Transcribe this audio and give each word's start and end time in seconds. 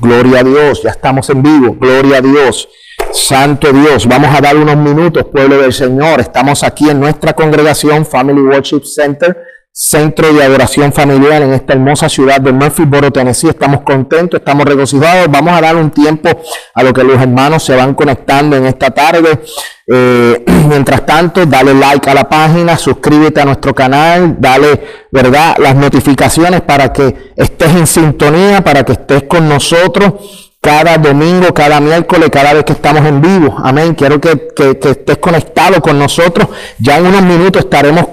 Gloria 0.00 0.40
a 0.40 0.42
Dios, 0.42 0.82
ya 0.82 0.90
estamos 0.90 1.28
en 1.30 1.42
vivo. 1.42 1.76
Gloria 1.78 2.18
a 2.18 2.20
Dios. 2.20 2.68
Santo 3.12 3.72
Dios, 3.72 4.06
vamos 4.06 4.34
a 4.34 4.40
dar 4.40 4.56
unos 4.56 4.76
minutos, 4.76 5.26
pueblo 5.30 5.58
del 5.58 5.72
Señor. 5.72 6.20
Estamos 6.20 6.62
aquí 6.62 6.88
en 6.88 6.98
nuestra 6.98 7.34
congregación 7.34 8.06
Family 8.06 8.40
Worship 8.40 8.84
Center, 8.84 9.36
centro 9.82 10.32
de 10.32 10.44
adoración 10.44 10.92
familiar 10.92 11.42
en 11.42 11.52
esta 11.52 11.72
hermosa 11.72 12.08
ciudad 12.08 12.40
de 12.40 12.52
Murphyboro, 12.52 13.10
Tennessee. 13.10 13.48
Estamos 13.48 13.80
contentos, 13.80 14.38
estamos 14.38 14.64
regocijados. 14.64 15.28
Vamos 15.28 15.52
a 15.52 15.60
dar 15.60 15.74
un 15.74 15.90
tiempo 15.90 16.28
a 16.72 16.82
lo 16.84 16.92
que 16.92 17.02
los 17.02 17.20
hermanos 17.20 17.64
se 17.64 17.74
van 17.74 17.94
conectando 17.94 18.56
en 18.56 18.66
esta 18.66 18.92
tarde. 18.92 19.40
Eh, 19.88 20.44
mientras 20.68 21.04
tanto, 21.04 21.44
dale 21.46 21.74
like 21.74 22.08
a 22.08 22.14
la 22.14 22.28
página, 22.28 22.76
suscríbete 22.76 23.40
a 23.40 23.44
nuestro 23.44 23.74
canal, 23.74 24.36
dale, 24.38 25.06
¿verdad?, 25.10 25.56
las 25.58 25.74
notificaciones 25.74 26.60
para 26.60 26.92
que 26.92 27.32
estés 27.34 27.74
en 27.74 27.86
sintonía, 27.88 28.62
para 28.62 28.84
que 28.84 28.92
estés 28.92 29.24
con 29.24 29.48
nosotros 29.48 30.51
cada 30.62 30.96
domingo, 30.96 31.52
cada 31.52 31.80
miércoles, 31.80 32.30
cada 32.30 32.52
vez 32.54 32.62
que 32.62 32.72
estamos 32.72 33.04
en 33.04 33.20
vivo. 33.20 33.56
Amén. 33.64 33.96
Quiero 33.96 34.20
que, 34.20 34.52
estés 34.56 35.18
conectado 35.18 35.82
con 35.82 35.98
nosotros. 35.98 36.46
Ya 36.78 36.98
en 36.98 37.06
unos 37.06 37.22
minutos 37.22 37.64
estaremos 37.64 38.06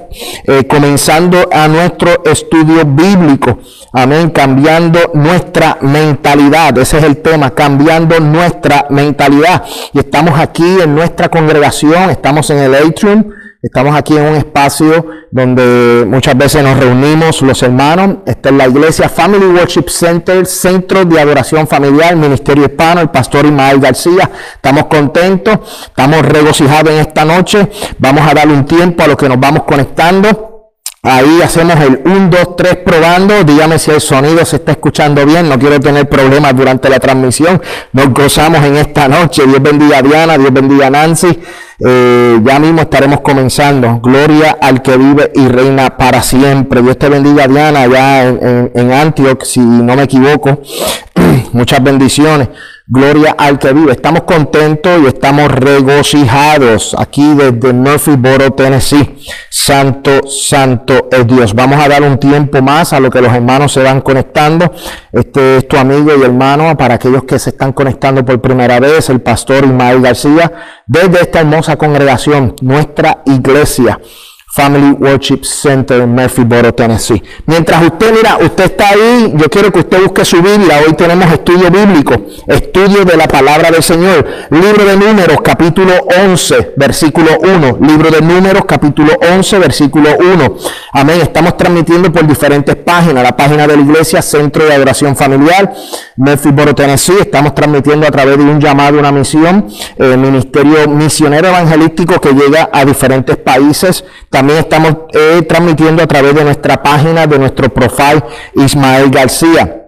eh, 0.46 0.66
comenzando 0.66 1.48
a 1.52 1.68
nuestro 1.68 2.24
estudio 2.26 2.84
bíblico. 2.86 3.60
Amén. 3.94 4.32
Cambiando 4.32 5.12
nuestra 5.14 5.78
mentalidad. 5.82 6.76
Ese 6.80 6.98
es 6.98 7.04
el 7.04 7.18
tema, 7.18 7.52
cambiando 7.52 8.20
nuestra 8.20 8.88
mentalidad. 8.90 9.64
Y 9.94 10.00
estamos 10.00 10.40
aquí 10.40 10.82
en 10.82 10.96
nuestra 10.96 11.30
congregación, 11.30 12.10
estamos 12.10 12.50
en 12.50 12.58
el 12.58 12.74
atrium 12.74 13.26
Estamos 13.62 13.94
aquí 13.94 14.16
en 14.16 14.24
un 14.24 14.36
espacio 14.38 15.06
donde 15.32 16.06
muchas 16.08 16.38
veces 16.38 16.64
nos 16.64 16.80
reunimos 16.80 17.42
los 17.42 17.62
hermanos. 17.62 18.20
Esta 18.26 18.48
es 18.48 18.56
la 18.56 18.68
iglesia 18.70 19.10
Family 19.10 19.48
Worship 19.48 19.90
Center, 19.90 20.46
Centro 20.46 21.04
de 21.04 21.20
Adoración 21.20 21.68
Familiar, 21.68 22.16
Ministerio 22.16 22.64
Hispano, 22.64 23.02
el 23.02 23.10
pastor 23.10 23.46
Ismael 23.46 23.82
García. 23.82 24.32
Estamos 24.56 24.86
contentos, 24.86 25.60
estamos 25.88 26.22
regocijados 26.22 26.90
en 26.90 27.00
esta 27.00 27.26
noche. 27.26 27.70
Vamos 27.98 28.26
a 28.26 28.34
darle 28.34 28.54
un 28.54 28.66
tiempo 28.66 29.04
a 29.04 29.08
los 29.08 29.18
que 29.18 29.28
nos 29.28 29.38
vamos 29.38 29.64
conectando. 29.64 30.59
Ahí 31.02 31.42
hacemos 31.42 31.76
el 31.78 32.02
1, 32.04 32.30
2, 32.30 32.56
3 32.58 32.76
probando. 32.86 33.44
Dígame 33.46 33.80
si 33.80 33.90
el 33.90 34.02
sonido 34.02 34.44
se 34.44 34.58
está 34.58 34.74
escuchando 34.74 35.26
bien. 35.26 35.48
No 35.48 35.58
quiero 35.58 35.80
tener 35.80 36.10
problemas 36.10 36.56
durante 36.56 36.90
la 36.90 37.00
transmisión. 37.00 37.62
Nos 37.94 38.14
gozamos 38.14 38.62
en 38.66 38.76
esta 38.76 39.08
noche. 39.08 39.44
Dios 39.48 39.62
bendiga 39.62 40.00
a 40.00 40.02
Diana, 40.02 40.38
Dios 40.38 40.52
bendiga 40.52 40.88
a 40.88 40.90
Nancy. 40.90 41.40
Eh, 41.80 42.40
ya 42.44 42.60
mismo 42.60 42.82
estaremos 42.82 43.22
comenzando. 43.22 44.02
Gloria 44.02 44.58
al 44.62 44.82
que 44.82 44.98
vive 44.98 45.32
y 45.36 45.48
reina 45.48 45.96
para 45.96 46.22
siempre. 46.22 46.82
Dios 46.82 46.98
te 47.00 47.08
bendiga, 47.08 47.48
Diana, 47.48 47.84
allá 47.84 48.28
en, 48.28 48.72
en 48.76 48.92
Antioch, 48.92 49.44
si 49.44 49.62
no 49.62 49.96
me 49.96 50.04
equivoco. 50.04 50.62
Muchas 51.54 51.82
bendiciones. 51.82 52.50
Gloria 52.92 53.36
al 53.38 53.60
que 53.60 53.72
vive. 53.72 53.92
Estamos 53.92 54.24
contentos 54.24 55.00
y 55.04 55.06
estamos 55.06 55.52
regocijados 55.52 56.96
aquí 56.98 57.36
desde 57.36 57.72
Murphyboro, 57.72 58.50
Tennessee. 58.54 59.16
Santo, 59.48 60.28
santo 60.28 61.08
es 61.12 61.28
Dios. 61.28 61.54
Vamos 61.54 61.80
a 61.80 61.88
dar 61.88 62.02
un 62.02 62.18
tiempo 62.18 62.64
más 62.64 62.92
a 62.92 63.00
lo 63.00 63.12
que 63.12 63.22
los 63.22 63.32
hermanos 63.32 63.74
se 63.74 63.84
van 63.84 64.02
conectando. 64.02 64.74
Este 65.12 65.58
es 65.58 65.68
tu 65.68 65.78
amigo 65.78 66.14
y 66.20 66.24
hermano 66.24 66.76
para 66.76 66.96
aquellos 66.96 67.26
que 67.26 67.38
se 67.38 67.52
están 67.52 67.74
conectando 67.74 68.26
por 68.26 68.42
primera 68.42 68.80
vez, 68.80 69.08
el 69.12 69.22
pastor 69.22 69.66
Ismael 69.66 70.02
García, 70.02 70.52
desde 70.88 71.22
esta 71.22 71.42
hermosa 71.42 71.76
congregación, 71.76 72.56
nuestra 72.60 73.22
iglesia. 73.28 74.00
Family 74.52 74.96
Worship 75.00 75.44
Center 75.44 76.02
en 76.02 76.16
Murphyboro, 76.16 76.74
Tennessee. 76.74 77.22
Mientras 77.46 77.84
usted, 77.84 78.12
mira, 78.12 78.38
usted 78.42 78.64
está 78.64 78.90
ahí, 78.90 79.32
yo 79.36 79.48
quiero 79.48 79.72
que 79.72 79.80
usted 79.80 80.02
busque 80.02 80.26
su 80.26 80.42
Biblia. 80.42 80.82
Hoy 80.86 80.94
tenemos 80.94 81.32
estudio 81.32 81.70
bíblico, 81.70 82.16
estudio 82.48 83.06
de 83.06 83.16
la 83.16 83.28
palabra 83.28 83.70
del 83.70 83.84
Señor. 83.84 84.26
Libro 84.50 84.86
de 84.86 84.98
Números, 84.98 85.38
capítulo 85.44 85.94
11, 86.26 86.74
versículo 86.76 87.38
1. 87.40 87.78
Libro 87.82 88.10
de 88.10 88.22
Números, 88.22 88.64
capítulo 88.66 89.14
11, 89.36 89.60
versículo 89.60 90.10
1. 90.18 90.56
Amén. 90.94 91.22
Estamos 91.22 91.56
transmitiendo 91.56 92.12
por 92.12 92.26
diferentes 92.26 92.76
páginas. 92.76 93.24
La 93.24 93.38
página 93.38 93.68
de 93.68 93.76
la 93.78 93.84
iglesia, 93.84 94.22
Centro 94.24 94.66
de 94.66 94.74
Adoración 94.74 95.16
Familiar, 95.16 95.72
Murphyboro, 96.18 96.74
Tennessee. 96.74 97.18
Estamos 97.22 97.54
transmitiendo 97.54 98.08
a 98.08 98.12
través 98.12 98.38
de 98.38 98.44
un 98.44 98.60
llamado, 98.60 98.98
una 98.98 99.12
misión, 99.12 99.68
eh, 99.96 100.18
Ministerio 100.18 100.88
Misionero 100.88 101.50
Evangelístico 101.50 102.20
que 102.20 102.34
llega 102.34 102.70
a 102.74 102.84
diferentes 102.84 103.38
países. 103.38 104.04
También 104.40 104.60
estamos 104.60 104.96
eh, 105.12 105.42
transmitiendo 105.42 106.02
a 106.02 106.08
través 106.08 106.34
de 106.34 106.46
nuestra 106.46 106.82
página, 106.82 107.28
de 107.28 107.38
nuestro 107.38 107.68
profile 107.68 108.24
Ismael 108.56 109.10
García. 109.10 109.79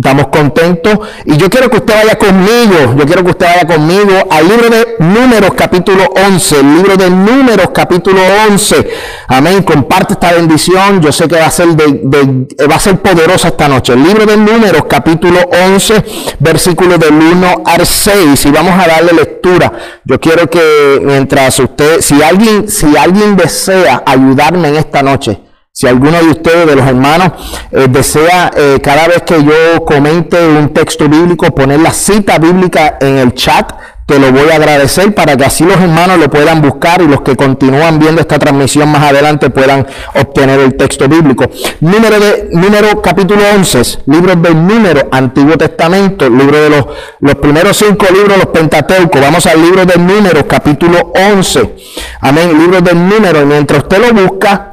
Estamos 0.00 0.28
contentos 0.28 0.98
y 1.26 1.36
yo 1.36 1.50
quiero 1.50 1.68
que 1.68 1.76
usted 1.76 1.92
vaya 1.92 2.16
conmigo, 2.16 2.94
yo 2.96 3.04
quiero 3.04 3.22
que 3.22 3.32
usted 3.32 3.44
vaya 3.44 3.66
conmigo 3.66 4.12
al 4.30 4.48
libro 4.48 4.70
de 4.70 4.96
Números 4.98 5.50
capítulo 5.54 6.04
11, 6.26 6.60
el 6.60 6.74
libro 6.74 6.96
de 6.96 7.10
Números 7.10 7.68
capítulo 7.74 8.18
11. 8.48 8.90
Amén, 9.28 9.62
comparte 9.62 10.14
esta 10.14 10.32
bendición, 10.32 11.02
yo 11.02 11.12
sé 11.12 11.28
que 11.28 11.36
va 11.36 11.44
a 11.44 11.50
ser, 11.50 11.68
de, 11.76 12.66
va 12.66 12.76
a 12.76 12.80
ser 12.80 12.96
poderosa 12.96 13.48
esta 13.48 13.68
noche. 13.68 13.92
El 13.92 14.02
libro 14.02 14.24
de 14.24 14.38
Números 14.38 14.84
capítulo 14.88 15.38
11, 15.74 16.02
versículo 16.38 16.96
del 16.96 17.12
1 17.12 17.62
al 17.66 17.84
6 17.84 18.46
y 18.46 18.50
vamos 18.52 18.72
a 18.82 18.88
darle 18.88 19.12
lectura. 19.12 19.70
Yo 20.06 20.18
quiero 20.18 20.48
que 20.48 20.98
mientras 21.02 21.58
usted, 21.58 22.00
si 22.00 22.22
alguien, 22.22 22.70
si 22.70 22.96
alguien 22.96 23.36
desea 23.36 24.02
ayudarme 24.06 24.68
en 24.68 24.76
esta 24.76 25.02
noche, 25.02 25.49
si 25.80 25.86
alguno 25.86 26.18
de 26.18 26.26
ustedes, 26.26 26.66
de 26.66 26.76
los 26.76 26.86
hermanos, 26.86 27.30
eh, 27.72 27.86
desea 27.88 28.50
eh, 28.54 28.80
cada 28.82 29.08
vez 29.08 29.22
que 29.22 29.42
yo 29.42 29.82
comente 29.86 30.36
un 30.46 30.74
texto 30.74 31.08
bíblico 31.08 31.54
poner 31.54 31.80
la 31.80 31.90
cita 31.90 32.38
bíblica 32.38 32.98
en 33.00 33.16
el 33.16 33.32
chat, 33.32 33.72
te 34.04 34.18
lo 34.18 34.30
voy 34.30 34.50
a 34.52 34.56
agradecer 34.56 35.14
para 35.14 35.38
que 35.38 35.44
así 35.46 35.64
los 35.64 35.80
hermanos 35.80 36.18
lo 36.18 36.28
puedan 36.28 36.60
buscar 36.60 37.00
y 37.00 37.06
los 37.06 37.22
que 37.22 37.34
continúan 37.34 37.98
viendo 37.98 38.20
esta 38.20 38.38
transmisión 38.38 38.90
más 38.90 39.04
adelante 39.04 39.48
puedan 39.48 39.86
obtener 40.16 40.60
el 40.60 40.76
texto 40.76 41.08
bíblico. 41.08 41.46
Número 41.80 42.20
de 42.20 42.50
número 42.52 43.00
capítulo 43.00 43.40
11, 43.54 44.00
libro 44.04 44.36
del 44.36 44.66
número, 44.66 45.08
Antiguo 45.10 45.56
Testamento, 45.56 46.28
libro 46.28 46.60
de 46.60 46.68
los, 46.68 46.84
los 47.20 47.36
primeros 47.36 47.78
cinco 47.78 48.04
libros, 48.12 48.36
los 48.36 48.48
Pentateucos. 48.48 49.18
Vamos 49.18 49.46
al 49.46 49.62
libro 49.62 49.86
del 49.86 50.06
número, 50.06 50.46
capítulo 50.46 51.10
11. 51.14 51.74
Amén, 52.20 52.58
libro 52.58 52.82
del 52.82 53.08
número. 53.08 53.46
Mientras 53.46 53.84
usted 53.84 53.98
lo 53.98 54.12
busca, 54.12 54.72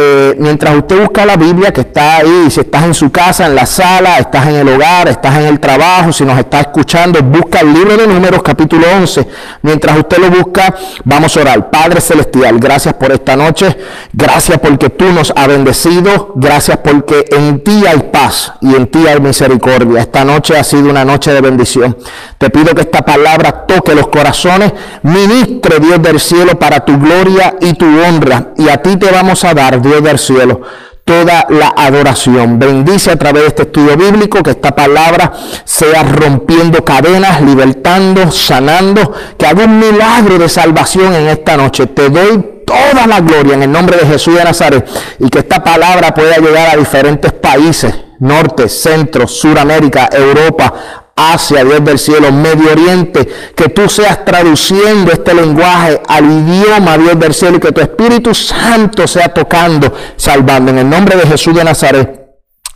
eh, 0.00 0.36
mientras 0.38 0.76
usted 0.76 1.00
busca 1.00 1.26
la 1.26 1.36
Biblia 1.36 1.72
que 1.72 1.80
está 1.80 2.18
ahí, 2.18 2.48
si 2.50 2.60
estás 2.60 2.84
en 2.84 2.94
su 2.94 3.10
casa, 3.10 3.46
en 3.46 3.56
la 3.56 3.66
sala, 3.66 4.18
estás 4.18 4.46
en 4.46 4.54
el 4.54 4.68
hogar, 4.68 5.08
estás 5.08 5.36
en 5.38 5.46
el 5.46 5.58
trabajo, 5.58 6.12
si 6.12 6.24
nos 6.24 6.38
está 6.38 6.60
escuchando, 6.60 7.20
busca 7.20 7.58
el 7.58 7.74
libro 7.74 7.96
de 7.96 8.06
números 8.06 8.40
capítulo 8.44 8.86
11. 8.96 9.26
Mientras 9.62 9.98
usted 9.98 10.18
lo 10.18 10.30
busca, 10.30 10.72
vamos 11.02 11.36
a 11.36 11.40
orar. 11.40 11.68
Padre 11.68 12.00
Celestial, 12.00 12.60
gracias 12.60 12.94
por 12.94 13.10
esta 13.10 13.34
noche, 13.34 13.76
gracias 14.12 14.60
porque 14.60 14.88
tú 14.88 15.06
nos 15.12 15.32
has 15.34 15.48
bendecido, 15.48 16.32
gracias 16.36 16.76
porque 16.76 17.24
en 17.32 17.64
ti 17.64 17.82
hay 17.84 17.98
paz 18.12 18.52
y 18.60 18.76
en 18.76 18.86
ti 18.86 19.04
hay 19.04 19.18
misericordia. 19.18 20.02
Esta 20.02 20.24
noche 20.24 20.56
ha 20.56 20.62
sido 20.62 20.90
una 20.90 21.04
noche 21.04 21.32
de 21.32 21.40
bendición. 21.40 21.96
Te 22.38 22.50
pido 22.50 22.72
que 22.72 22.82
esta 22.82 23.04
palabra 23.04 23.66
toque 23.66 23.96
los 23.96 24.06
corazones, 24.06 24.72
ministre 25.02 25.80
Dios 25.80 26.00
del 26.00 26.20
cielo 26.20 26.56
para 26.56 26.84
tu 26.84 26.96
gloria 27.00 27.56
y 27.60 27.72
tu 27.72 27.86
honra. 27.86 28.52
Y 28.56 28.68
a 28.68 28.80
ti 28.80 28.96
te 28.96 29.10
vamos 29.10 29.42
a 29.44 29.54
dar, 29.54 29.87
Dios 29.88 30.02
del 30.02 30.18
cielo, 30.18 30.60
toda 31.04 31.46
la 31.48 31.72
adoración. 31.76 32.58
Bendice 32.58 33.10
a 33.10 33.16
través 33.16 33.42
de 33.42 33.48
este 33.48 33.62
estudio 33.62 33.96
bíblico 33.96 34.42
que 34.42 34.50
esta 34.50 34.74
palabra 34.76 35.32
sea 35.64 36.02
rompiendo 36.02 36.84
cadenas, 36.84 37.40
libertando, 37.40 38.30
sanando, 38.30 39.12
que 39.38 39.46
haga 39.46 39.64
un 39.64 39.78
milagro 39.78 40.38
de 40.38 40.48
salvación 40.48 41.14
en 41.14 41.28
esta 41.28 41.56
noche. 41.56 41.86
Te 41.86 42.10
doy 42.10 42.62
toda 42.66 43.06
la 43.06 43.20
gloria 43.20 43.54
en 43.54 43.62
el 43.62 43.72
nombre 43.72 43.96
de 43.96 44.06
Jesús 44.06 44.34
de 44.34 44.44
Nazaret 44.44 44.86
y 45.18 45.30
que 45.30 45.38
esta 45.38 45.64
palabra 45.64 46.12
pueda 46.12 46.36
llegar 46.36 46.68
a 46.68 46.76
diferentes 46.76 47.32
países, 47.32 47.94
norte, 48.18 48.68
centro, 48.68 49.26
suramérica, 49.26 50.10
Europa, 50.12 51.07
Asia, 51.18 51.64
Dios 51.64 51.84
del 51.84 51.98
cielo, 51.98 52.30
Medio 52.30 52.70
Oriente, 52.72 53.28
que 53.54 53.68
tú 53.68 53.88
seas 53.88 54.24
traduciendo 54.24 55.10
este 55.10 55.34
lenguaje 55.34 56.00
al 56.06 56.24
idioma, 56.24 56.96
Dios 56.96 57.18
del 57.18 57.34
cielo, 57.34 57.56
y 57.56 57.60
que 57.60 57.72
tu 57.72 57.80
Espíritu 57.80 58.34
Santo 58.34 59.06
sea 59.06 59.28
tocando, 59.34 59.92
salvando. 60.16 60.70
En 60.70 60.78
el 60.78 60.88
nombre 60.88 61.16
de 61.16 61.26
Jesús 61.26 61.54
de 61.54 61.64
Nazaret. 61.64 62.18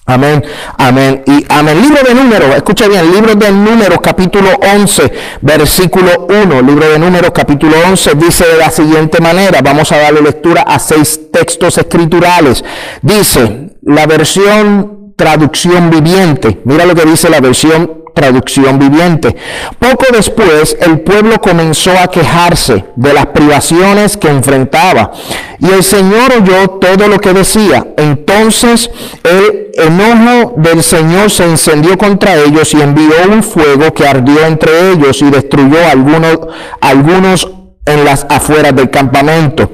Amén, 0.05 0.45
amén 0.79 1.23
y 1.27 1.47
amén. 1.49 1.81
Libro 1.81 2.03
de 2.03 2.13
números, 2.13 2.57
escucha 2.57 2.89
bien, 2.89 3.13
libro 3.13 3.37
de 3.37 3.53
números 3.53 3.99
capítulo 4.03 4.49
11, 4.75 5.13
versículo 5.43 6.27
1. 6.29 6.61
Libro 6.63 6.89
de 6.89 6.99
números 6.99 7.31
capítulo 7.33 7.77
11 7.89 8.15
dice 8.17 8.45
de 8.45 8.59
la 8.59 8.71
siguiente 8.71 9.21
manera, 9.21 9.61
vamos 9.63 9.93
a 9.93 9.99
darle 9.99 10.21
lectura 10.21 10.63
a 10.63 10.81
seis 10.81 11.31
textos 11.33 11.79
escriturales. 11.79 12.65
Dice, 13.01 13.77
la 13.83 14.07
versión 14.07 15.15
traducción 15.17 15.89
viviente. 15.89 16.61
Mira 16.65 16.85
lo 16.85 16.97
que 16.97 17.05
dice 17.05 17.31
la 17.31 17.41
versión 17.41 18.02
traducción 18.15 18.79
viviente. 18.79 19.37
Poco 19.79 20.07
después 20.13 20.77
el 20.81 21.01
pueblo 21.01 21.41
comenzó 21.41 21.93
a 21.99 22.09
quejarse 22.09 22.85
de 22.97 23.13
las 23.13 23.27
privaciones 23.27 24.17
que 24.17 24.29
enfrentaba 24.29 25.13
y 25.59 25.71
el 25.71 25.83
Señor 25.83 26.33
oyó 26.33 26.69
todo 26.69 27.09
lo 27.09 27.19
que 27.19 27.33
decía. 27.33 27.87
Entonces 27.97 28.91
el 29.25 29.71
enojo 29.75 30.55
del 30.57 30.83
Señor 30.83 31.31
se 31.31 31.45
encendió 31.45 31.97
contra 31.97 32.37
ellos 32.37 32.73
y 32.75 32.81
envió 32.81 33.15
un 33.31 33.43
fuego 33.43 33.93
que 33.95 34.07
ardió 34.07 34.47
entre 34.47 34.93
ellos 34.93 35.23
y 35.23 35.31
destruyó 35.31 35.79
algunos, 35.91 36.39
algunos 36.81 37.49
en 37.85 38.05
las 38.05 38.27
afueras 38.29 38.75
del 38.77 38.91
campamento. 38.91 39.73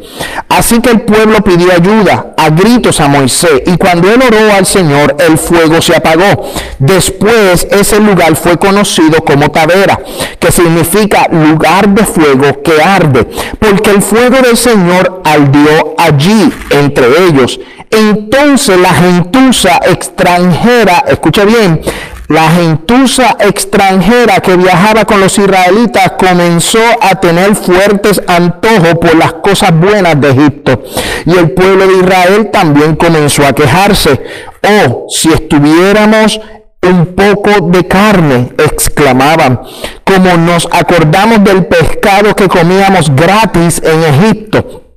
Así 0.49 0.81
que 0.81 0.91
el 0.91 1.03
pueblo 1.03 1.43
pidió 1.43 1.73
ayuda 1.73 2.35
a 2.37 2.49
gritos 2.51 3.01
a 3.01 3.09
Moisés 3.09 3.63
y 3.67 3.77
cuando 3.77 4.11
él 4.11 4.21
oró 4.27 4.53
al 4.55 4.65
Señor, 4.65 5.17
el 5.19 5.37
fuego 5.37 5.83
se 5.83 5.95
apagó. 5.95 6.51
Después 6.79 7.67
ese 7.71 8.01
lugar 8.01 8.35
fue 8.37 8.57
conocido 8.59 9.23
como 9.25 9.51
Tavera, 9.51 10.01
que 10.39 10.51
significa 10.51 11.29
lugar 11.31 11.89
de 11.89 12.05
fuego 12.05 12.63
que 12.63 12.83
arde, 12.83 13.25
porque 13.59 13.91
el 13.91 14.01
fuego 14.01 14.39
del 14.41 14.57
Señor 14.57 15.21
ardió 15.25 15.95
allí 15.99 16.51
entre 16.71 17.07
ellos. 17.29 17.61
Entonces 17.91 18.79
la 18.79 18.93
gentuza 18.93 19.81
extranjera, 19.85 21.05
escucha 21.09 21.45
bien, 21.45 21.81
la 22.29 22.51
gentuza 22.51 23.37
extranjera 23.41 24.41
que 24.41 24.55
viajaba 24.57 25.05
con 25.07 25.21
los 25.21 25.39
israelitas 25.39 26.13
comenzó 26.19 26.83
a 27.01 27.15
tener 27.19 27.55
fuertes 27.57 28.21
antojos 28.27 28.95
por 29.01 29.17
las 29.17 29.33
cosas 29.35 29.73
buenas 29.79 30.21
de 30.21 30.31
Egipto. 30.31 30.83
Y 31.25 31.37
el 31.37 31.53
pueblo 31.53 31.87
de 31.87 31.99
Israel 31.99 32.51
también 32.53 32.97
comenzó 32.97 33.47
a 33.47 33.55
quejarse. 33.55 34.21
Oh, 34.63 35.07
si 35.09 35.33
estuviéramos 35.33 36.39
un 36.83 37.07
poco 37.15 37.69
de 37.71 37.87
carne, 37.89 38.53
exclamaban, 38.59 39.61
como 40.05 40.37
nos 40.37 40.69
acordamos 40.71 41.43
del 41.43 41.67
pescado 41.67 42.37
que 42.37 42.47
comíamos 42.47 43.15
gratis 43.15 43.83
en 43.83 44.03
Egipto 44.05 44.88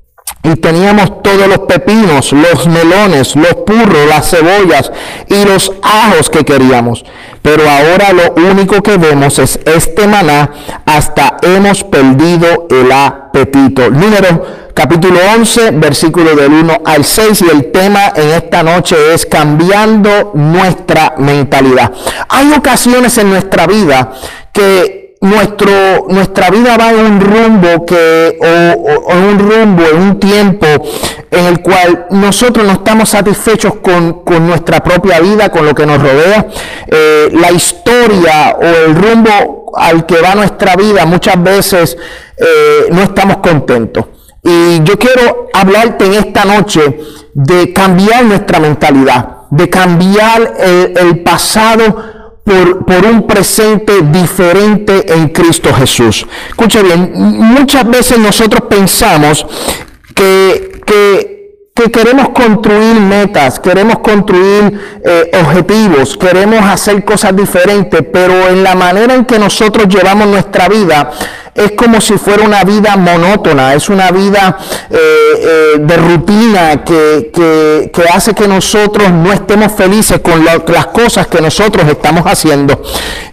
y 0.43 0.55
teníamos 0.55 1.21
todos 1.21 1.47
los 1.47 1.59
pepinos, 1.59 2.31
los 2.31 2.67
melones, 2.67 3.35
los 3.35 3.53
purros, 3.65 4.07
las 4.09 4.29
cebollas 4.29 4.91
y 5.27 5.45
los 5.45 5.71
ajos 5.81 6.29
que 6.29 6.43
queríamos. 6.43 7.05
Pero 7.41 7.63
ahora 7.69 8.11
lo 8.13 8.33
único 8.51 8.81
que 8.81 8.97
vemos 8.97 9.39
es 9.39 9.59
este 9.65 10.07
maná, 10.07 10.51
hasta 10.85 11.37
hemos 11.41 11.83
perdido 11.83 12.67
el 12.69 12.91
apetito. 12.91 13.89
Número 13.89 14.45
capítulo 14.73 15.19
11, 15.35 15.71
versículo 15.71 16.35
del 16.35 16.51
1 16.53 16.81
al 16.85 17.03
6 17.03 17.41
y 17.41 17.49
el 17.49 17.71
tema 17.71 18.13
en 18.15 18.29
esta 18.29 18.63
noche 18.63 18.95
es 19.13 19.25
cambiando 19.25 20.31
nuestra 20.33 21.15
mentalidad. 21.17 21.91
Hay 22.29 22.51
ocasiones 22.53 23.17
en 23.17 23.29
nuestra 23.29 23.67
vida 23.67 24.11
que 24.51 25.00
nuestro, 25.21 26.07
nuestra 26.09 26.49
vida 26.49 26.77
va 26.77 26.89
en 26.89 26.99
un 26.99 27.21
rumbo 27.21 27.85
que, 27.85 28.37
o, 28.41 29.11
en 29.11 29.23
un 29.23 29.39
rumbo, 29.39 29.83
en 29.83 30.01
un 30.01 30.19
tiempo 30.19 30.65
en 31.29 31.45
el 31.45 31.61
cual 31.61 32.07
nosotros 32.09 32.65
no 32.65 32.73
estamos 32.73 33.09
satisfechos 33.09 33.75
con, 33.75 34.23
nuestra 34.47 34.83
propia 34.83 35.19
vida, 35.19 35.49
con 35.49 35.65
lo 35.65 35.75
que 35.75 35.85
nos 35.85 36.01
rodea. 36.01 36.47
Eh, 36.87 37.29
la 37.33 37.51
historia 37.51 38.57
o 38.59 38.65
el 38.65 38.95
rumbo 38.95 39.71
al 39.77 40.05
que 40.05 40.19
va 40.19 40.35
nuestra 40.35 40.75
vida 40.75 41.05
muchas 41.05 41.41
veces 41.41 41.97
eh, 42.37 42.87
no 42.91 43.03
estamos 43.03 43.37
contentos. 43.37 44.05
Y 44.43 44.81
yo 44.83 44.97
quiero 44.97 45.49
hablarte 45.53 46.05
en 46.05 46.15
esta 46.15 46.45
noche 46.45 46.99
de 47.33 47.71
cambiar 47.71 48.25
nuestra 48.25 48.59
mentalidad, 48.59 49.41
de 49.51 49.69
cambiar 49.69 50.55
el, 50.59 50.97
el 50.97 51.19
pasado 51.19 52.20
por, 52.43 53.05
un 53.05 53.27
presente 53.27 54.01
diferente 54.01 55.13
en 55.13 55.29
Cristo 55.29 55.73
Jesús. 55.73 56.25
Escucha 56.49 56.81
bien, 56.81 57.11
muchas 57.13 57.87
veces 57.89 58.17
nosotros 58.17 58.63
pensamos 58.69 59.45
que, 60.13 60.81
que, 60.85 61.31
queremos 61.91 62.29
construir 62.29 62.99
metas, 62.99 63.59
queremos 63.59 63.99
construir 63.99 65.01
eh, 65.03 65.31
objetivos, 65.43 66.15
queremos 66.15 66.63
hacer 66.63 67.03
cosas 67.03 67.35
diferentes, 67.35 68.03
pero 68.13 68.49
en 68.49 68.63
la 68.63 68.75
manera 68.75 69.15
en 69.15 69.25
que 69.25 69.39
nosotros 69.39 69.87
llevamos 69.87 70.27
nuestra 70.27 70.67
vida, 70.69 71.11
es 71.53 71.71
como 71.73 71.99
si 71.99 72.17
fuera 72.17 72.45
una 72.45 72.63
vida 72.63 72.95
monótona, 72.95 73.73
es 73.73 73.89
una 73.89 74.09
vida 74.11 74.57
eh, 74.89 74.97
eh, 74.97 75.79
de 75.79 75.97
rutina 75.97 76.83
que, 76.83 77.91
hace 78.13 78.33
que 78.33 78.47
nosotros 78.47 79.11
no 79.11 79.31
estemos 79.31 79.71
felices 79.73 80.19
con 80.19 80.43
las 80.45 80.87
cosas 80.87 81.27
que 81.27 81.41
nosotros 81.41 81.87
estamos 81.87 82.23
haciendo. 82.25 82.81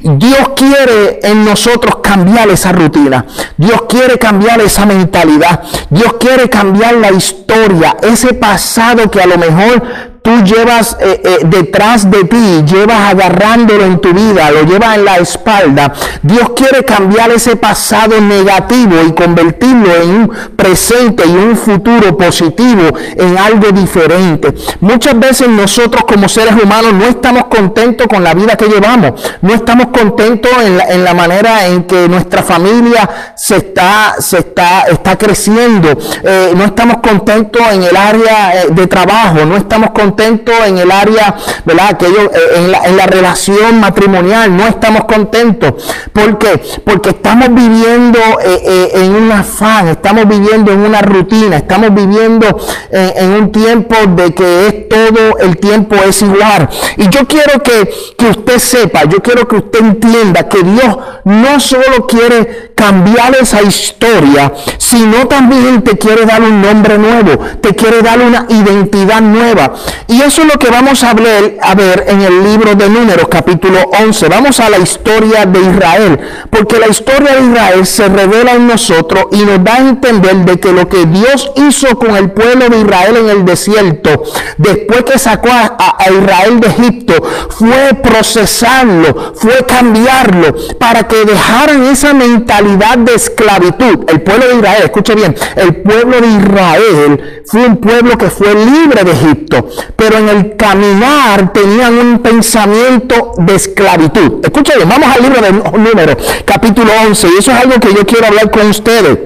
Dios 0.01 0.51
quiere 0.57 1.21
en 1.23 1.45
nosotros 1.45 1.97
cambiar 2.03 2.49
esa 2.49 2.73
rutina, 2.73 3.25
Dios 3.57 3.83
quiere 3.89 4.19
cambiar 4.19 4.61
esa 4.61 4.87
mentalidad, 4.87 5.63
Dios 5.91 6.15
quiere 6.19 6.49
cambiar 6.49 6.95
la 6.95 7.11
historia, 7.11 7.97
ese 8.03 8.35
pasado 8.35 9.11
que 9.11 9.21
a 9.21 9.27
lo 9.27 9.39
mejor 9.39 10.18
tú 10.29 10.45
llevas 10.45 10.95
eh, 11.01 11.23
eh, 11.25 11.39
detrás 11.45 12.11
de 12.11 12.25
ti, 12.25 12.63
llevas 12.67 13.13
agarrándolo 13.13 13.83
en 13.87 13.99
tu 13.99 14.13
vida, 14.13 14.51
lo 14.51 14.65
llevas 14.65 14.97
en 14.97 15.07
la 15.07 15.17
espalda. 15.17 15.91
Dios 16.21 16.51
quiere 16.55 16.85
cambiar 16.85 17.31
ese 17.31 17.57
pasado 17.57 18.21
negativo 18.21 18.97
y 19.07 19.13
convertirlo 19.13 19.91
en 20.03 20.11
un 20.11 20.33
presente 20.55 21.27
y 21.27 21.31
un 21.31 21.57
futuro 21.57 22.15
positivo, 22.19 22.83
en 23.17 23.39
algo 23.39 23.71
diferente. 23.73 24.55
Muchas 24.81 25.19
veces 25.19 25.49
nosotros 25.49 26.05
como 26.05 26.29
seres 26.29 26.63
humanos 26.63 26.93
no 26.93 27.07
estamos 27.07 27.45
contentos 27.47 28.07
con 28.07 28.23
la 28.23 28.35
vida 28.35 28.55
que 28.55 28.67
llevamos, 28.67 29.13
no 29.41 29.55
estamos 29.55 29.87
contentos 29.87 30.51
en 30.61 31.05
la, 31.05 31.15
manera 31.15 31.69
en 31.69 31.85
que 31.85 32.07
nuestra 32.07 32.43
familia 32.43 33.33
se 33.35 33.57
está, 33.57 34.17
se 34.19 34.41
está, 34.41 34.83
está 34.83 35.17
creciendo, 35.17 35.89
eh, 36.23 36.53
no 36.55 36.65
estamos 36.67 36.99
contentos 36.99 37.63
en 37.73 37.83
el 37.83 37.97
área 37.97 38.67
de 38.69 38.87
trabajo, 38.87 39.47
no 39.47 39.57
estamos 39.57 39.93
contentos 39.93 40.18
en 40.23 40.79
el 40.79 40.91
área, 40.91 41.37
¿verdad? 41.65 41.87
Aquello, 41.91 42.31
eh, 42.33 42.39
en, 42.57 42.73
la, 42.73 42.85
en 42.85 42.97
la 42.97 43.07
relación 43.07 43.81
matrimonial, 43.81 44.57
no 44.57 44.67
estamos 44.67 45.05
contentos. 45.05 45.75
¿Por 46.13 46.39
qué? 46.39 46.61
Porque 46.85 47.11
estamos 47.11 47.49
viviendo 47.55 48.19
eh, 48.45 48.63
eh, 48.65 48.91
en 48.95 49.15
un 49.15 49.31
afán, 49.31 49.89
estamos 49.89 50.29
viviendo 50.29 50.73
en 50.73 50.81
una 50.81 51.01
rutina, 51.03 51.57
estamos 51.57 51.95
viviendo 51.95 52.47
en, 52.91 53.31
un 53.31 53.53
tiempo 53.53 53.95
de 54.17 54.35
que 54.35 54.67
es 54.67 54.89
todo 54.89 55.39
el 55.41 55.57
tiempo 55.59 55.97
es 55.97 56.23
igual. 56.23 56.69
Y 56.97 57.09
yo 57.09 57.27
quiero 57.27 57.63
que, 57.63 57.89
que 58.17 58.27
usted 58.27 58.59
sepa, 58.59 59.05
yo 59.05 59.19
quiero 59.23 59.47
que 59.47 59.57
usted 59.57 59.81
entienda 59.81 60.49
que 60.49 60.63
Dios 60.63 60.97
no 61.25 61.61
solo 61.61 62.07
quiere 62.07 62.68
cambiar 62.79 63.35
esa 63.41 63.61
historia, 63.61 64.53
sino 64.79 65.27
también 65.27 65.83
te 65.83 65.99
quiere 65.99 66.25
dar 66.25 66.41
un 66.41 66.63
nombre 66.63 66.97
nuevo, 66.97 67.45
te 67.61 67.75
quiere 67.75 68.03
dar 68.03 68.21
una 68.21 68.47
identidad 68.49 69.21
nueva. 69.21 69.73
Y 70.07 70.23
eso 70.23 70.43
es 70.43 70.49
lo 70.53 70.59
que 70.61 70.71
vamos 70.71 71.03
a 71.03 71.13
ver, 71.13 71.59
a 71.61 71.75
ver 71.75 72.05
en 72.07 72.21
el 72.21 72.45
libro 72.45 72.77
de 72.77 72.89
Números, 72.89 73.27
capítulo 73.29 73.81
11. 74.01 74.29
Vamos 74.29 74.61
a 74.61 74.71
la 74.71 74.79
historia 74.79 75.45
de 75.45 75.61
Israel, 75.61 76.21
porque 76.51 76.79
la 76.79 76.87
historia 76.87 77.35
de 77.35 77.51
Israel 77.51 77.85
se 77.85 78.09
revela 78.09 78.53
en 78.53 78.69
nosotros 78.69 79.25
y 79.33 79.39
nos 79.39 79.65
da 79.65 79.75
a 79.75 79.79
entender 79.79 80.37
de 80.45 80.61
que 80.61 80.71
lo 80.71 80.89
que 80.89 81.05
Dios 81.07 81.51
hizo 81.57 81.99
con 81.99 82.15
el 82.15 82.31
pueblo 82.31 82.69
de 82.69 82.79
Israel 82.79 83.17
en 83.17 83.29
el 83.29 83.45
desierto, 83.45 84.23
después 84.57 85.03
que 85.03 85.19
sacó 85.19 85.51
a, 85.51 85.97
a 85.99 86.13
Israel 86.13 86.61
de 86.61 86.69
Egipto, 86.69 87.15
fue 87.51 87.95
procesarlo, 88.01 89.33
fue 89.35 89.67
cambiarlo, 89.67 90.55
para 90.79 91.09
que 91.09 91.25
dejaran 91.25 91.83
esa 91.83 92.15
mentalidad 92.15 92.68
de 92.77 93.15
esclavitud. 93.15 94.09
El 94.09 94.21
pueblo 94.23 94.49
de 94.49 94.57
Israel, 94.57 94.83
escuche 94.85 95.15
bien, 95.15 95.35
el 95.57 95.77
pueblo 95.77 96.21
de 96.21 96.27
Israel 96.27 97.43
fue 97.47 97.67
un 97.67 97.77
pueblo 97.79 98.19
que 98.19 98.31
fue 98.31 98.55
libre 98.55 99.05
de 99.05 99.13
Egipto 99.13 99.69
pero 99.97 100.19
en 100.19 100.29
el 100.29 100.57
caminar 100.57 101.53
tenían 101.53 101.99
un 101.99 102.19
pensamiento 102.21 103.33
de 103.39 103.55
esclavitud. 103.55 104.45
Escuchen, 104.45 104.89
vamos 104.89 105.09
al 105.15 105.23
libro 105.23 105.41
de 105.41 105.53
números, 105.53 106.17
capítulo 106.45 106.91
11, 107.09 107.29
y 107.29 107.39
eso 107.39 107.51
es 107.53 107.59
algo 107.59 107.81
que 107.81 107.93
yo 107.93 108.07
quiero 108.07 108.27
hablar 108.27 108.51
con 108.51 108.69
ustedes. 108.69 109.19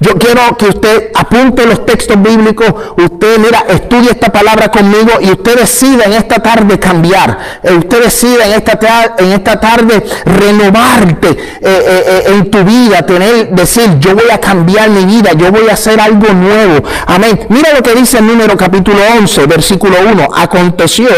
Yo 0.00 0.14
quiero 0.18 0.56
que 0.58 0.66
usted 0.66 1.10
apunte 1.14 1.66
los 1.66 1.86
textos 1.86 2.20
bíblicos, 2.20 2.66
usted 2.96 3.38
mira, 3.38 3.64
estudie 3.68 4.10
esta 4.10 4.30
palabra 4.30 4.70
conmigo 4.70 5.12
y 5.20 5.30
usted 5.30 5.58
decida 5.58 6.04
en 6.04 6.12
esta 6.12 6.42
tarde 6.42 6.78
cambiar. 6.78 7.38
Eh, 7.62 7.72
usted 7.72 8.04
decida 8.04 8.46
en 8.46 8.52
esta, 8.52 9.14
en 9.18 9.32
esta 9.32 9.58
tarde 9.58 10.04
renovarte 10.26 11.28
eh, 11.30 11.36
eh, 11.62 12.22
en 12.26 12.50
tu 12.50 12.62
vida, 12.64 13.06
tener, 13.06 13.50
decir, 13.50 13.98
yo 13.98 14.14
voy 14.14 14.30
a 14.30 14.38
cambiar 14.38 14.90
mi 14.90 15.06
vida, 15.06 15.32
yo 15.32 15.50
voy 15.50 15.68
a 15.70 15.74
hacer 15.74 15.98
algo 15.98 16.32
nuevo. 16.34 16.86
Amén. 17.06 17.46
Mira 17.48 17.72
lo 17.72 17.82
que 17.82 17.94
dice 17.94 18.18
el 18.18 18.26
número 18.26 18.56
capítulo 18.56 18.98
11, 19.18 19.46
versículo 19.46 19.96
1. 20.12 20.28
Aconteció 20.34 21.08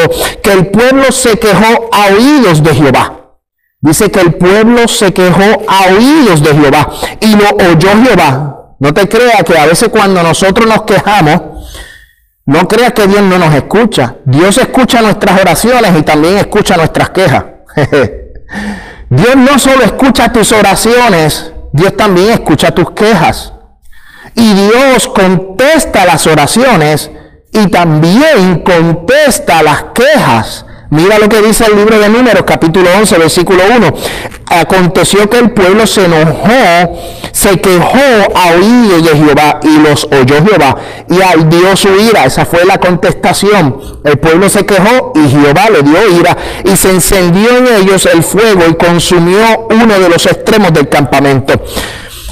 que 0.42 0.52
el 0.52 0.68
pueblo 0.68 1.10
se 1.10 1.38
quejó 1.38 1.88
a 1.92 2.06
oídos 2.14 2.62
de 2.62 2.74
Jehová. 2.74 3.15
Dice 3.80 4.10
que 4.10 4.20
el 4.20 4.34
pueblo 4.34 4.88
se 4.88 5.12
quejó 5.12 5.62
a 5.68 5.92
oídos 5.92 6.42
de 6.42 6.54
Jehová 6.54 6.88
y 7.20 7.36
lo 7.36 7.50
oyó 7.50 7.90
Jehová. 8.04 8.74
No 8.78 8.92
te 8.92 9.08
creas 9.08 9.42
que 9.44 9.58
a 9.58 9.66
veces 9.66 9.88
cuando 9.88 10.22
nosotros 10.22 10.66
nos 10.66 10.82
quejamos, 10.82 11.40
No 12.48 12.68
creas 12.68 12.92
que 12.92 13.08
Dios 13.08 13.22
no 13.22 13.38
nos 13.38 13.52
escucha. 13.54 14.16
Dios 14.24 14.56
escucha 14.58 15.02
nuestras 15.02 15.40
oraciones 15.40 15.98
y 15.98 16.02
también 16.02 16.38
escucha 16.38 16.76
nuestras 16.76 17.10
quejas. 17.10 17.44
Dios 19.10 19.36
no 19.36 19.58
solo 19.58 19.82
escucha 19.82 20.32
tus 20.32 20.52
oraciones, 20.52 21.52
Dios 21.72 21.96
también 21.96 22.30
escucha 22.30 22.72
tus 22.72 22.90
quejas. 22.92 23.52
Y 24.34 24.52
Dios 24.52 25.08
contesta 25.08 26.04
las 26.04 26.26
oraciones 26.26 27.10
y 27.52 27.66
también 27.68 28.62
contesta 28.62 29.62
las 29.62 29.86
quejas. 29.94 30.65
Mira 30.90 31.18
lo 31.18 31.28
que 31.28 31.42
dice 31.42 31.64
el 31.66 31.76
libro 31.76 31.98
de 31.98 32.08
Números, 32.08 32.44
capítulo 32.46 32.88
11, 32.98 33.18
versículo 33.18 33.62
1. 33.76 33.94
Aconteció 34.48 35.28
que 35.28 35.38
el 35.38 35.50
pueblo 35.50 35.84
se 35.84 36.04
enojó, 36.04 37.00
se 37.32 37.60
quejó 37.60 37.98
a 38.34 38.50
oír 38.52 39.02
de 39.02 39.16
Jehová 39.16 39.58
y 39.64 39.78
los 39.78 40.04
oyó 40.04 40.44
Jehová 40.46 40.76
y 41.08 41.44
dio 41.44 41.76
su 41.76 41.88
ira. 41.88 42.24
Esa 42.24 42.46
fue 42.46 42.64
la 42.64 42.78
contestación. 42.78 44.00
El 44.04 44.18
pueblo 44.18 44.48
se 44.48 44.64
quejó 44.64 45.12
y 45.16 45.28
Jehová 45.28 45.70
le 45.70 45.82
dio 45.82 46.18
ira 46.20 46.36
y 46.64 46.76
se 46.76 46.90
encendió 46.90 47.56
en 47.56 47.66
ellos 47.66 48.06
el 48.06 48.22
fuego 48.22 48.62
y 48.70 48.74
consumió 48.74 49.66
uno 49.68 49.98
de 49.98 50.08
los 50.08 50.24
extremos 50.26 50.72
del 50.72 50.88
campamento. 50.88 51.54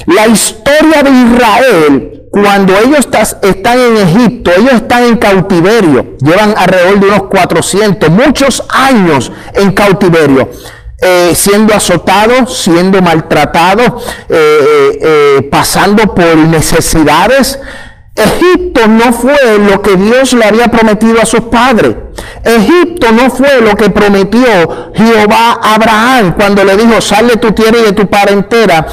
La 0.05 0.27
historia 0.27 1.03
de 1.03 1.09
Israel 1.09 2.14
cuando 2.35 2.77
ellos 2.77 3.07
están 3.43 3.79
en 3.79 3.95
Egipto, 3.95 4.51
ellos 4.57 4.73
están 4.73 5.05
en 5.05 5.15
cautiverio, 5.15 6.17
llevan 6.19 6.53
alrededor 6.57 6.99
de 6.99 7.07
unos 7.07 7.23
400, 7.29 8.09
muchos 8.09 8.61
años 8.67 9.31
en 9.53 9.71
cautiverio. 9.71 10.49
Eh, 10.97 11.31
siendo 11.33 11.73
azotados, 11.73 12.57
siendo 12.57 13.01
maltratados, 13.01 14.03
eh, 14.27 14.99
eh, 15.01 15.47
pasando 15.49 16.13
por 16.13 16.35
necesidades, 16.35 17.57
Egipto 18.15 18.87
no 18.87 19.11
fue 19.11 19.35
lo 19.69 19.81
que 19.81 19.97
Dios 19.97 20.33
le 20.33 20.45
había 20.45 20.67
prometido 20.69 21.21
a 21.21 21.25
sus 21.25 21.41
padres. 21.41 21.95
Egipto 22.43 23.11
no 23.11 23.29
fue 23.29 23.59
lo 23.61 23.75
que 23.75 23.89
prometió 23.89 24.91
Jehová 24.95 25.59
a 25.61 25.75
Abraham 25.75 26.33
cuando 26.35 26.63
le 26.63 26.77
dijo, 26.77 27.01
sal 27.01 27.27
de 27.27 27.35
tu 27.37 27.51
tierra 27.51 27.77
y 27.79 27.83
de 27.83 27.91
tu 27.91 28.07
parentela. 28.07 28.87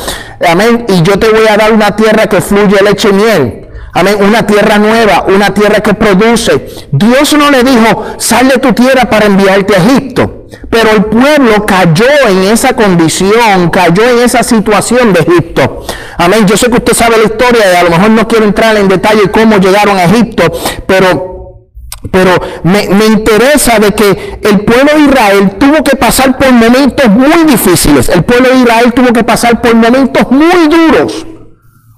Amén. 0.45 0.87
Y 0.89 1.03
yo 1.03 1.19
te 1.19 1.29
voy 1.29 1.47
a 1.49 1.57
dar 1.57 1.73
una 1.73 1.95
tierra 1.95 2.27
que 2.27 2.41
fluye 2.41 2.83
leche 2.83 3.11
y 3.11 3.13
miel. 3.13 3.62
Amén. 3.95 4.17
Una 4.21 4.47
tierra 4.47 4.79
nueva, 4.79 5.25
una 5.29 5.53
tierra 5.53 5.81
que 5.81 5.95
produce. 5.95 6.67
Dios 6.91 7.35
no 7.35 7.51
le 7.51 7.63
dijo, 7.63 8.07
sal 8.19 8.49
de 8.49 8.59
tu 8.59 8.73
tierra 8.73 9.09
para 9.11 9.27
enviarte 9.27 9.75
a 9.75 9.79
Egipto. 9.79 10.47
Pero 10.71 10.91
el 10.91 11.05
pueblo 11.05 11.67
cayó 11.67 12.07
en 12.29 12.45
esa 12.45 12.75
condición, 12.75 13.71
cayó 13.71 14.09
en 14.09 14.25
esa 14.25 14.43
situación 14.43 15.13
de 15.13 15.21
Egipto. 15.21 15.85
Amén. 16.17 16.47
Yo 16.47 16.57
sé 16.57 16.69
que 16.69 16.77
usted 16.77 16.95
sabe 16.95 17.19
la 17.19 17.25
historia 17.25 17.73
y 17.73 17.77
a 17.77 17.83
lo 17.83 17.91
mejor 17.91 18.11
no 18.11 18.27
quiero 18.27 18.45
entrar 18.45 18.77
en 18.77 18.89
detalle 18.89 19.31
cómo 19.31 19.57
llegaron 19.57 19.99
a 19.99 20.05
Egipto, 20.05 20.45
pero 20.87 21.33
pero 22.11 22.33
me, 22.65 22.89
me, 22.89 23.07
interesa 23.07 23.79
de 23.79 23.93
que 23.93 24.41
el 24.43 24.61
pueblo 24.65 24.93
de 24.93 25.01
Israel 25.03 25.53
tuvo 25.59 25.85
que 25.85 25.97
pasar 25.97 26.37
por 26.37 26.51
momentos 26.51 27.09
muy 27.09 27.45
difíciles. 27.47 28.09
El 28.09 28.25
pueblo 28.25 28.49
de 28.49 28.57
Israel 28.57 28.93
tuvo 28.93 29.13
que 29.13 29.23
pasar 29.23 29.61
por 29.63 29.75
momentos 29.75 30.31
muy 30.33 30.69
duros, 30.69 31.25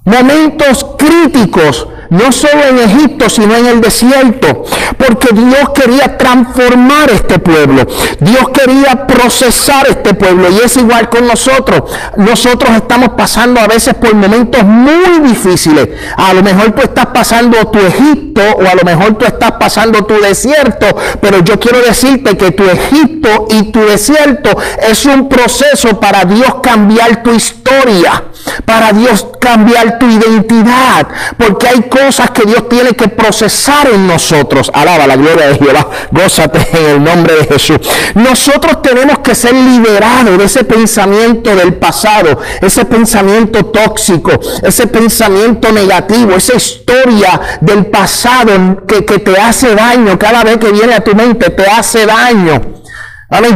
momentos 0.05 0.85
críticos, 0.97 1.87
no 2.09 2.31
solo 2.31 2.63
en 2.69 2.79
Egipto, 2.79 3.29
sino 3.29 3.55
en 3.55 3.67
el 3.67 3.81
desierto, 3.81 4.63
porque 4.97 5.29
Dios 5.33 5.69
quería 5.73 6.17
transformar 6.17 7.09
este 7.11 7.39
pueblo, 7.39 7.85
Dios 8.19 8.49
quería 8.53 9.07
procesar 9.07 9.87
este 9.87 10.13
pueblo. 10.13 10.49
Y 10.49 10.65
es 10.65 10.77
igual 10.77 11.09
con 11.09 11.27
nosotros. 11.27 11.83
Nosotros 12.17 12.71
estamos 12.75 13.09
pasando 13.17 13.59
a 13.59 13.67
veces 13.67 13.93
por 13.93 14.13
momentos 14.13 14.63
muy 14.63 15.19
difíciles. 15.27 15.89
A 16.17 16.33
lo 16.33 16.43
mejor 16.43 16.71
tú 16.71 16.81
estás 16.81 17.07
pasando 17.07 17.67
tu 17.67 17.79
Egipto 17.79 18.41
o 18.41 18.67
a 18.67 18.75
lo 18.75 18.83
mejor 18.83 19.17
tú 19.17 19.25
estás 19.25 19.53
pasando 19.53 20.05
tu 20.05 20.15
desierto, 20.15 20.85
pero 21.21 21.39
yo 21.39 21.59
quiero 21.59 21.79
decirte 21.79 22.37
que 22.37 22.51
tu 22.51 22.63
Egipto 22.63 23.47
y 23.49 23.71
tu 23.71 23.81
desierto 23.81 24.49
es 24.87 25.05
un 25.05 25.29
proceso 25.29 25.99
para 25.99 26.25
Dios 26.25 26.55
cambiar 26.61 27.23
tu 27.23 27.31
historia, 27.31 28.23
para 28.65 28.91
Dios 28.91 29.25
cambiar 29.39 29.99
tu 29.99 30.07
identidad, 30.07 31.07
porque 31.37 31.67
hay 31.67 31.81
cosas 31.95 32.31
que 32.31 32.43
Dios 32.43 32.67
tiene 32.67 32.93
que 32.93 33.07
procesar 33.07 33.87
en 33.93 34.07
nosotros. 34.07 34.69
Alaba 34.73 35.07
la 35.07 35.15
gloria 35.15 35.47
de 35.47 35.55
Jehová. 35.55 35.89
Gózate 36.11 36.67
en 36.73 36.85
el 36.85 37.03
nombre 37.03 37.35
de 37.35 37.45
Jesús. 37.45 37.77
Nosotros 38.15 38.81
tenemos 38.81 39.19
que 39.19 39.33
ser 39.33 39.53
liberados 39.53 40.37
de 40.37 40.43
ese 40.43 40.63
pensamiento 40.63 41.55
del 41.55 41.75
pasado, 41.75 42.39
ese 42.61 42.85
pensamiento 42.85 43.65
tóxico, 43.65 44.31
ese 44.61 44.87
pensamiento 44.87 45.71
negativo, 45.71 46.35
esa 46.35 46.55
historia 46.55 47.39
del 47.61 47.85
pasado 47.85 48.85
que, 48.87 49.05
que 49.05 49.19
te 49.19 49.39
hace 49.39 49.73
daño 49.73 50.19
cada 50.19 50.43
vez 50.43 50.57
que 50.57 50.71
viene 50.71 50.95
a 50.95 51.03
tu 51.03 51.15
mente, 51.15 51.49
te 51.49 51.65
hace 51.65 52.05
daño. 52.05 52.84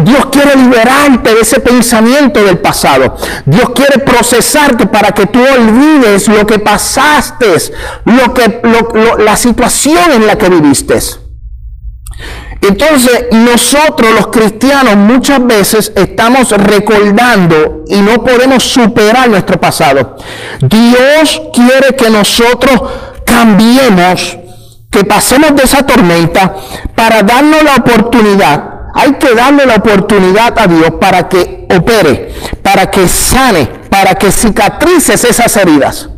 Dios 0.04 0.28
quiere 0.32 0.56
liberarte 0.56 1.34
de 1.36 1.42
ese 1.42 1.60
pensamiento 1.60 2.44
del 2.44 2.58
pasado. 2.58 3.16
Dios 3.46 3.70
quiere 3.76 4.00
procesarte 4.00 4.88
para 4.88 5.12
que 5.12 5.28
tú 5.28 5.40
olvides 5.40 6.28
lo 6.28 6.46
que 6.46 6.60
pasaste, 6.60 7.46
lo 8.06 8.34
que, 8.34 8.62
la 9.20 9.38
situación 9.38 10.12
en 10.14 10.28
la 10.28 10.38
que 10.38 10.50
viviste. 10.50 11.00
Entonces 12.62 13.28
nosotros 13.32 14.12
los 14.14 14.28
cristianos 14.28 14.98
muchas 14.98 15.46
veces 15.46 15.94
estamos 15.96 16.52
recordando 16.52 17.86
y 17.88 18.02
no 18.02 18.24
podemos 18.24 18.64
superar 18.64 19.30
nuestro 19.30 19.62
pasado. 19.62 20.18
Dios 20.60 21.42
quiere 21.54 21.96
que 21.96 22.10
nosotros 22.10 22.82
cambiemos, 23.24 24.38
que 24.90 25.06
pasemos 25.06 25.56
de 25.56 25.64
esa 25.64 25.86
tormenta 25.86 26.56
para 26.96 27.24
darnos 27.24 27.64
la 27.64 27.76
oportunidad 27.76 28.79
hay 28.94 29.14
que 29.14 29.34
darle 29.34 29.66
la 29.66 29.76
oportunidad 29.76 30.58
a 30.58 30.68
Dios 30.68 30.92
para 31.00 31.28
que 31.28 31.68
opere, 31.76 32.34
para 32.62 32.90
que 32.90 33.08
sane, 33.08 33.68
para 33.90 34.16
que 34.16 34.32
cicatrices 34.32 35.24
esas 35.24 35.56
heridas. 35.58 36.10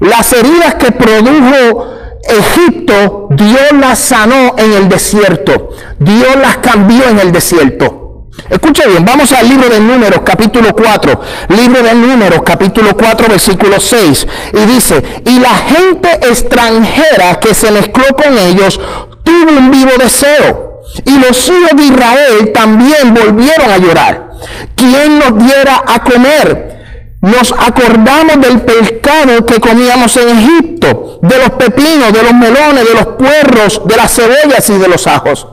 Las 0.00 0.32
heridas 0.32 0.74
que 0.74 0.92
produjo 0.92 1.86
Egipto, 2.26 3.28
Dios 3.30 3.72
las 3.78 3.98
sanó 3.98 4.54
en 4.56 4.72
el 4.72 4.88
desierto. 4.88 5.70
Dios 5.98 6.36
las 6.40 6.58
cambió 6.58 7.08
en 7.08 7.18
el 7.18 7.32
desierto. 7.32 8.30
Escuche 8.50 8.86
bien, 8.88 9.04
vamos 9.04 9.32
al 9.32 9.48
libro 9.48 9.68
de 9.68 9.80
Números, 9.80 10.20
capítulo 10.24 10.74
4. 10.74 11.20
Libro 11.50 11.82
de 11.82 11.94
Números, 11.94 12.40
capítulo 12.44 12.96
4, 12.96 13.28
versículo 13.28 13.78
6. 13.78 14.26
Y 14.52 14.66
dice, 14.66 15.02
y 15.24 15.38
la 15.38 15.54
gente 15.54 16.10
extranjera 16.28 17.38
que 17.40 17.54
se 17.54 17.70
mezcló 17.70 18.04
con 18.16 18.36
ellos 18.36 18.80
tuvo 19.22 19.58
un 19.58 19.70
vivo 19.70 19.92
deseo 19.98 20.73
y 21.04 21.18
los 21.18 21.48
hijos 21.48 21.70
de 21.76 21.82
Israel 21.82 22.52
también 22.52 23.14
volvieron 23.14 23.70
a 23.70 23.78
llorar. 23.78 24.30
¿Quién 24.74 25.18
nos 25.18 25.38
diera 25.38 25.82
a 25.86 26.02
comer? 26.02 26.74
Nos 27.20 27.52
acordamos 27.52 28.40
del 28.40 28.60
pescado 28.60 29.46
que 29.46 29.58
comíamos 29.58 30.14
en 30.18 30.38
Egipto, 30.38 31.20
de 31.22 31.38
los 31.38 31.50
pepinos, 31.50 32.12
de 32.12 32.22
los 32.22 32.34
melones, 32.34 32.86
de 32.86 32.94
los 32.94 33.06
puerros, 33.16 33.80
de 33.86 33.96
las 33.96 34.14
cebollas 34.14 34.68
y 34.68 34.78
de 34.78 34.88
los 34.88 35.06
ajos. 35.06 35.46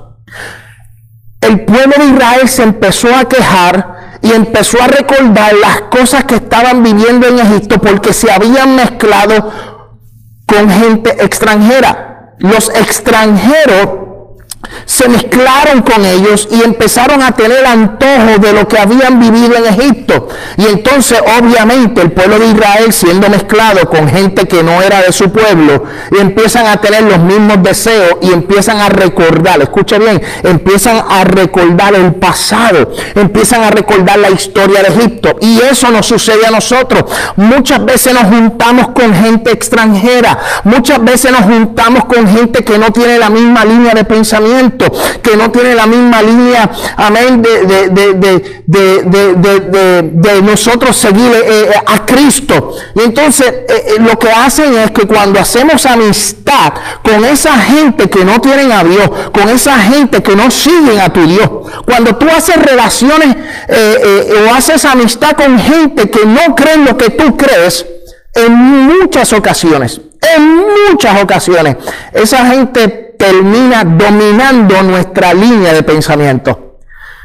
El 1.39 1.63
pueblo 1.65 1.93
de 1.97 2.05
Israel 2.13 2.49
se 2.49 2.63
empezó 2.63 3.15
a 3.15 3.23
quejar 3.27 4.19
y 4.21 4.33
empezó 4.33 4.81
a 4.81 4.87
recordar 4.87 5.53
las 5.53 5.81
cosas 5.83 6.25
que 6.25 6.35
estaban 6.35 6.83
viviendo 6.83 7.27
en 7.27 7.39
Egipto 7.39 7.79
porque 7.79 8.13
se 8.13 8.29
habían 8.29 8.75
mezclado 8.75 9.51
con 10.45 10.69
gente 10.69 11.23
extranjera. 11.23 12.35
Los 12.39 12.69
extranjeros 12.69 14.10
se 14.85 15.07
mezclaron 15.09 15.81
con 15.81 16.05
ellos 16.05 16.47
y 16.51 16.61
empezaron 16.63 17.21
a 17.21 17.31
tener 17.31 17.65
antojo 17.65 18.37
de 18.39 18.53
lo 18.53 18.67
que 18.67 18.77
habían 18.77 19.19
vivido 19.19 19.55
en 19.55 19.65
Egipto. 19.65 20.27
Y 20.57 20.65
entonces 20.65 21.19
obviamente 21.39 22.01
el 22.01 22.11
pueblo 22.11 22.39
de 22.39 22.47
Israel 22.47 22.93
siendo 22.93 23.29
mezclado 23.29 23.89
con 23.89 24.07
gente 24.07 24.47
que 24.47 24.63
no 24.63 24.81
era 24.81 25.01
de 25.01 25.11
su 25.11 25.31
pueblo, 25.31 25.83
empiezan 26.11 26.67
a 26.67 26.77
tener 26.77 27.03
los 27.03 27.19
mismos 27.19 27.63
deseos 27.63 28.17
y 28.21 28.31
empiezan 28.31 28.79
a 28.79 28.89
recordar, 28.89 29.61
escucha 29.61 29.97
bien, 29.97 30.21
empiezan 30.43 31.03
a 31.09 31.23
recordar 31.23 31.95
el 31.95 32.13
pasado, 32.15 32.91
empiezan 33.15 33.63
a 33.63 33.71
recordar 33.71 34.19
la 34.19 34.29
historia 34.29 34.81
de 34.83 34.89
Egipto. 34.89 35.37
Y 35.41 35.59
eso 35.61 35.89
nos 35.89 36.05
sucede 36.05 36.45
a 36.45 36.51
nosotros. 36.51 37.05
Muchas 37.35 37.83
veces 37.83 38.13
nos 38.13 38.23
juntamos 38.23 38.89
con 38.89 39.13
gente 39.13 39.51
extranjera, 39.51 40.37
muchas 40.63 41.03
veces 41.03 41.31
nos 41.31 41.41
juntamos 41.41 42.05
con 42.05 42.27
gente 42.27 42.63
que 42.63 42.77
no 42.77 42.91
tiene 42.91 43.17
la 43.17 43.29
misma 43.29 43.65
línea 43.65 43.93
de 43.93 44.03
pensamiento 44.03 44.50
que 45.21 45.35
no 45.37 45.51
tiene 45.51 45.75
la 45.75 45.85
misma 45.85 46.21
línea, 46.21 46.69
amén, 46.97 47.41
de, 47.41 47.65
de, 48.67 50.41
nosotros 50.41 50.95
seguir 50.95 51.31
eh, 51.31 51.69
eh, 51.69 51.71
a 51.85 52.05
Cristo. 52.05 52.75
Y 52.95 53.01
entonces 53.01 53.47
eh, 53.67 53.95
lo 53.99 54.17
que 54.17 54.29
hacen 54.29 54.77
es 54.77 54.91
que 54.91 55.05
cuando 55.05 55.39
hacemos 55.39 55.85
amistad 55.85 56.73
con 57.03 57.23
esa 57.25 57.57
gente 57.59 58.09
que 58.09 58.25
no 58.25 58.39
tienen 58.41 58.71
a 58.71 58.83
Dios, 58.83 59.09
con 59.31 59.49
esa 59.49 59.77
gente 59.79 60.21
que 60.21 60.35
no 60.35 60.49
siguen 60.51 60.99
a 60.99 61.11
tu 61.11 61.25
Dios, 61.25 61.49
cuando 61.85 62.15
tú 62.15 62.27
haces 62.29 62.55
relaciones 62.57 63.35
o 63.69 64.53
haces 64.53 64.85
amistad 64.85 65.31
con 65.31 65.59
gente 65.59 66.09
que 66.09 66.25
no 66.25 66.55
creen 66.55 66.85
lo 66.85 66.97
que 66.97 67.09
tú 67.09 67.37
crees, 67.37 67.85
en 68.33 68.53
muchas 68.53 69.33
ocasiones, 69.33 70.01
en 70.35 70.57
muchas 70.89 71.21
ocasiones, 71.21 71.77
esa 72.13 72.45
gente 72.47 73.15
termina 73.17 73.83
dominando 73.83 74.81
nuestra 74.83 75.33
línea 75.33 75.73
de 75.73 75.83
pensamiento. 75.83 76.77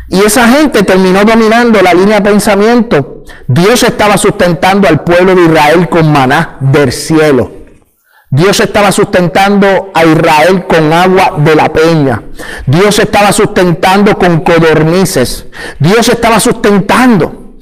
Y 0.09 0.21
esa 0.21 0.47
gente 0.49 0.83
terminó 0.83 1.25
dominando 1.25 1.83
la 1.83 1.93
línea 1.93 2.21
de 2.21 2.31
pensamiento. 2.31 3.25
Dios 3.49 3.83
estaba 3.83 4.17
sustentando 4.17 4.87
al 4.87 5.03
pueblo 5.03 5.35
de 5.35 5.43
Israel 5.43 5.89
con 5.89 6.13
maná 6.13 6.59
del 6.61 6.93
cielo. 6.93 7.51
Dios 8.31 8.61
estaba 8.61 8.93
sustentando 8.93 9.91
a 9.95 10.05
Israel 10.05 10.67
con 10.67 10.93
agua 10.93 11.35
de 11.39 11.55
la 11.55 11.73
peña. 11.73 12.23
Dios 12.67 12.99
estaba 12.99 13.33
sustentando 13.33 14.17
con 14.19 14.41
codornices. 14.41 15.47
Dios 15.79 16.09
estaba 16.09 16.39
sustentando 16.39 17.55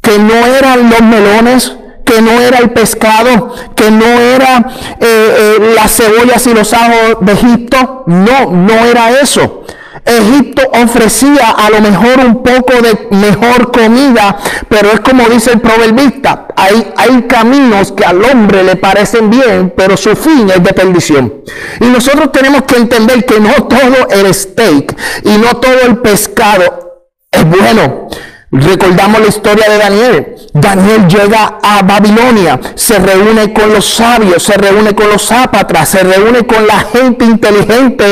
que 0.00 0.18
no 0.18 0.34
eran 0.46 0.88
los 0.88 1.00
melones, 1.02 1.76
que 2.08 2.22
no 2.22 2.32
era 2.40 2.58
el 2.58 2.70
pescado, 2.70 3.54
que 3.76 3.90
no 3.90 4.06
era 4.06 4.66
eh, 4.98 5.58
eh, 5.60 5.72
las 5.74 5.94
cebollas 5.94 6.46
y 6.46 6.54
los 6.54 6.72
ajos 6.72 7.18
de 7.20 7.32
Egipto. 7.32 8.04
No, 8.06 8.50
no 8.50 8.72
era 8.86 9.20
eso. 9.20 9.64
Egipto 10.06 10.62
ofrecía 10.82 11.50
a 11.50 11.68
lo 11.68 11.82
mejor 11.82 12.24
un 12.24 12.42
poco 12.42 12.72
de 12.80 13.08
mejor 13.10 13.70
comida, 13.70 14.38
pero 14.68 14.90
es 14.90 15.00
como 15.00 15.28
dice 15.28 15.52
el 15.52 15.60
proverbista, 15.60 16.46
hay, 16.56 16.92
hay 16.96 17.22
caminos 17.22 17.92
que 17.92 18.06
al 18.06 18.24
hombre 18.24 18.64
le 18.64 18.76
parecen 18.76 19.28
bien, 19.28 19.74
pero 19.76 19.96
su 19.98 20.16
fin 20.16 20.48
es 20.48 20.62
de 20.62 20.72
perdición. 20.72 21.42
Y 21.80 21.86
nosotros 21.86 22.32
tenemos 22.32 22.62
que 22.62 22.76
entender 22.76 23.26
que 23.26 23.38
no 23.38 23.52
todo 23.64 24.08
el 24.10 24.32
steak 24.32 24.96
y 25.24 25.36
no 25.36 25.56
todo 25.58 25.82
el 25.86 25.98
pescado 25.98 27.04
es 27.30 27.44
bueno. 27.44 28.08
Recordamos 28.50 29.20
la 29.20 29.26
historia 29.26 29.68
de 29.68 29.76
Daniel. 29.76 30.36
Daniel 30.54 31.06
llega 31.06 31.58
a 31.62 31.82
Babilonia, 31.82 32.58
se 32.74 32.98
reúne 32.98 33.52
con 33.52 33.70
los 33.74 33.84
sabios, 33.84 34.42
se 34.42 34.54
reúne 34.54 34.94
con 34.94 35.10
los 35.10 35.22
zápatras, 35.22 35.90
se 35.90 36.02
reúne 36.02 36.46
con 36.46 36.66
la 36.66 36.80
gente 36.80 37.26
inteligente 37.26 38.04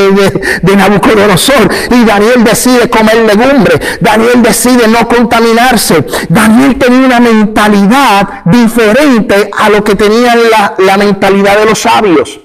de, 0.61 0.75
Nabucodonosor. 0.75 1.69
Y 1.89 2.05
Daniel 2.05 2.43
decide 2.43 2.87
comer 2.87 3.17
legumbre. 3.17 3.79
Daniel 3.99 4.43
decide 4.43 4.87
no 4.87 5.07
contaminarse. 5.07 6.05
Daniel 6.29 6.77
tenía 6.77 7.07
una 7.07 7.19
mentalidad 7.19 8.45
diferente 8.45 9.49
a 9.57 9.69
lo 9.69 9.83
que 9.83 9.95
tenía 9.95 10.35
la, 10.77 10.97
mentalidad 10.97 11.57
de 11.57 11.65
los 11.65 11.79
sabios. 11.79 12.39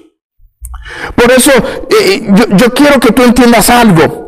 Por 1.15 1.31
eso 1.31 1.51
eh, 1.89 2.27
yo 2.55 2.73
quiero 2.73 2.99
que 2.99 3.11
tú 3.11 3.21
entiendas 3.21 3.69
algo. 3.69 4.22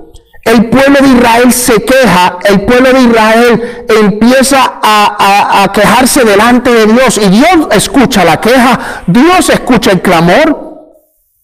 El 0.46 0.70
pueblo 0.70 1.00
de 1.02 1.08
Israel 1.08 1.52
se 1.52 1.84
queja, 1.84 2.38
el 2.44 2.62
pueblo 2.62 2.94
de 2.94 3.02
Israel 3.02 3.86
empieza 3.90 4.80
a, 4.82 5.72
quejarse 5.74 6.24
delante 6.24 6.72
de 6.72 6.86
Dios 6.86 7.18
y 7.18 7.28
Dios 7.30 7.68
escucha 7.72 8.24
la 8.24 8.40
queja, 8.40 9.04
Dios 9.08 9.50
escucha 9.50 9.92
el 9.92 10.02
clamor, 10.02 10.94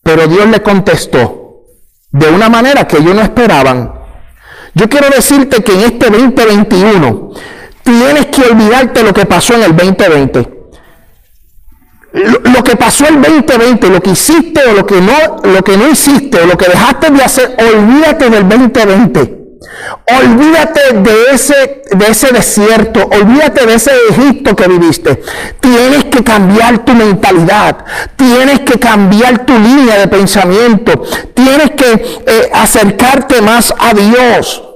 pero 0.03 0.27
Dios 0.27 0.47
le 0.47 0.61
contestó 0.61 1.63
de 2.11 2.27
una 2.29 2.47
manera 2.47 2.87
que 2.87 2.97
ellos 2.97 3.15
no 3.15 3.21
esperaban. 3.21 3.91
Yo 4.75 4.87
quiero 4.87 5.09
decirte 5.09 5.63
que 5.63 5.73
en 5.73 5.81
este 5.81 6.09
2021 6.09 7.31
tienes 7.83 8.27
que 8.27 8.43
olvidarte 8.43 9.01
lo 9.01 9.13
que 9.13 9.25
pasó 9.25 9.55
en 9.55 9.63
el 9.63 9.75
2020 9.75 10.60
lo 12.13 12.63
que 12.63 12.75
pasó 12.75 13.07
el 13.07 13.21
2020, 13.21 13.89
lo 13.89 14.01
que 14.01 14.11
hiciste 14.11 14.61
o 14.65 14.73
lo 14.73 14.85
que 14.85 14.99
no, 14.99 15.37
lo 15.43 15.63
que 15.63 15.77
no 15.77 15.89
hiciste 15.89 16.41
o 16.41 16.45
lo 16.45 16.57
que 16.57 16.67
dejaste 16.67 17.09
de 17.09 17.23
hacer, 17.23 17.55
olvídate 17.57 18.29
del 18.29 18.49
2020. 18.49 19.41
Olvídate 20.21 20.93
de 20.95 21.31
ese, 21.33 21.83
de 21.91 22.07
ese 22.07 22.33
desierto, 22.33 23.07
olvídate 23.07 23.65
de 23.65 23.75
ese 23.75 23.91
Egipto 24.09 24.55
que 24.55 24.67
viviste. 24.67 25.21
Tienes 25.59 26.05
que 26.05 26.23
cambiar 26.23 26.79
tu 26.79 26.93
mentalidad, 26.93 27.77
tienes 28.15 28.59
que 28.61 28.77
cambiar 28.79 29.45
tu 29.45 29.53
línea 29.53 29.99
de 29.99 30.07
pensamiento, 30.07 31.03
tienes 31.33 31.71
que 31.71 31.91
eh, 31.91 32.51
acercarte 32.53 33.41
más 33.41 33.73
a 33.77 33.93
Dios. 33.93 34.70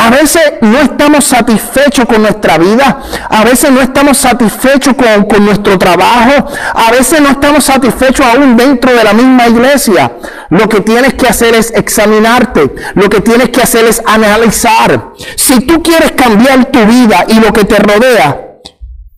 A 0.00 0.10
veces 0.10 0.52
no 0.60 0.78
estamos 0.78 1.24
satisfechos 1.24 2.06
con 2.06 2.22
nuestra 2.22 2.56
vida, 2.56 3.02
a 3.28 3.42
veces 3.42 3.72
no 3.72 3.80
estamos 3.80 4.16
satisfechos 4.16 4.94
con, 4.94 5.44
nuestro 5.44 5.76
trabajo, 5.76 6.46
a 6.72 6.92
veces 6.92 7.20
no 7.20 7.30
estamos 7.30 7.64
satisfechos 7.64 8.24
aún 8.24 8.56
dentro 8.56 8.94
de 8.94 9.02
la 9.02 9.12
misma 9.12 9.48
iglesia. 9.48 10.12
Lo 10.50 10.68
que 10.68 10.82
tienes 10.82 11.14
que 11.14 11.26
hacer 11.26 11.56
es 11.56 11.72
examinarte, 11.72 12.72
lo 12.94 13.10
que 13.10 13.20
tienes 13.20 13.48
que 13.48 13.60
hacer 13.60 13.86
es 13.86 14.00
analizar. 14.06 15.14
Si 15.34 15.66
tú 15.66 15.82
quieres 15.82 16.12
cambiar 16.12 16.66
tu 16.66 16.78
vida 16.86 17.24
y 17.26 17.40
lo 17.40 17.52
que 17.52 17.64
te 17.64 17.80
rodea, 17.80 18.40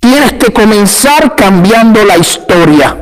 tienes 0.00 0.32
que 0.32 0.50
comenzar 0.50 1.36
cambiando 1.36 2.02
la 2.06 2.16
historia. 2.16 2.96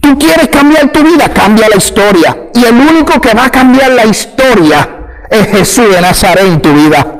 Tú 0.00 0.18
quieres 0.18 0.48
cambiar 0.48 0.90
tu 0.90 1.02
vida, 1.02 1.28
cambia 1.28 1.68
la 1.68 1.76
historia. 1.76 2.34
Y 2.54 2.64
el 2.64 2.76
único 2.76 3.20
que 3.20 3.34
va 3.34 3.44
a 3.44 3.50
cambiar 3.50 3.90
la 3.90 4.06
historia 4.06 4.94
es 5.30 5.46
Jesús 5.48 5.90
de 5.90 6.00
Nazaret 6.00 6.44
en 6.44 6.60
tu 6.60 6.72
vida. 6.72 7.14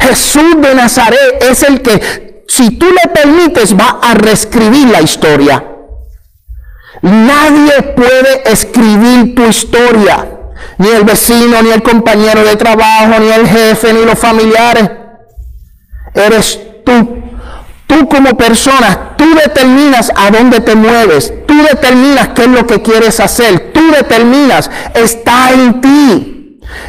Jesús 0.00 0.60
de 0.60 0.74
Nazaret 0.74 1.44
es 1.48 1.62
el 1.62 1.80
que, 1.82 2.44
si 2.48 2.70
tú 2.70 2.86
le 2.86 3.10
permites, 3.10 3.76
va 3.76 4.00
a 4.02 4.14
reescribir 4.14 4.88
la 4.88 5.00
historia. 5.00 5.64
Nadie 7.02 7.82
puede 7.96 8.50
escribir 8.50 9.34
tu 9.34 9.46
historia. 9.46 10.26
Ni 10.78 10.88
el 10.88 11.04
vecino, 11.04 11.62
ni 11.62 11.70
el 11.70 11.82
compañero 11.82 12.42
de 12.42 12.56
trabajo, 12.56 13.20
ni 13.20 13.30
el 13.30 13.46
jefe, 13.46 13.92
ni 13.92 14.04
los 14.04 14.18
familiares. 14.18 14.90
Eres 16.14 16.60
tú. 16.84 17.22
Tú 17.86 18.08
como 18.08 18.36
persona, 18.36 19.16
tú 19.16 19.24
determinas 19.34 20.12
a 20.14 20.30
dónde 20.30 20.60
te 20.60 20.74
mueves. 20.74 21.32
Tú 21.46 21.54
determinas 21.62 22.28
qué 22.28 22.42
es 22.42 22.48
lo 22.48 22.66
que 22.66 22.82
quieres 22.82 23.20
hacer. 23.20 23.72
Tú 23.72 23.90
determinas, 23.90 24.70
está 24.94 25.50
en 25.52 25.80
ti. 25.80 26.39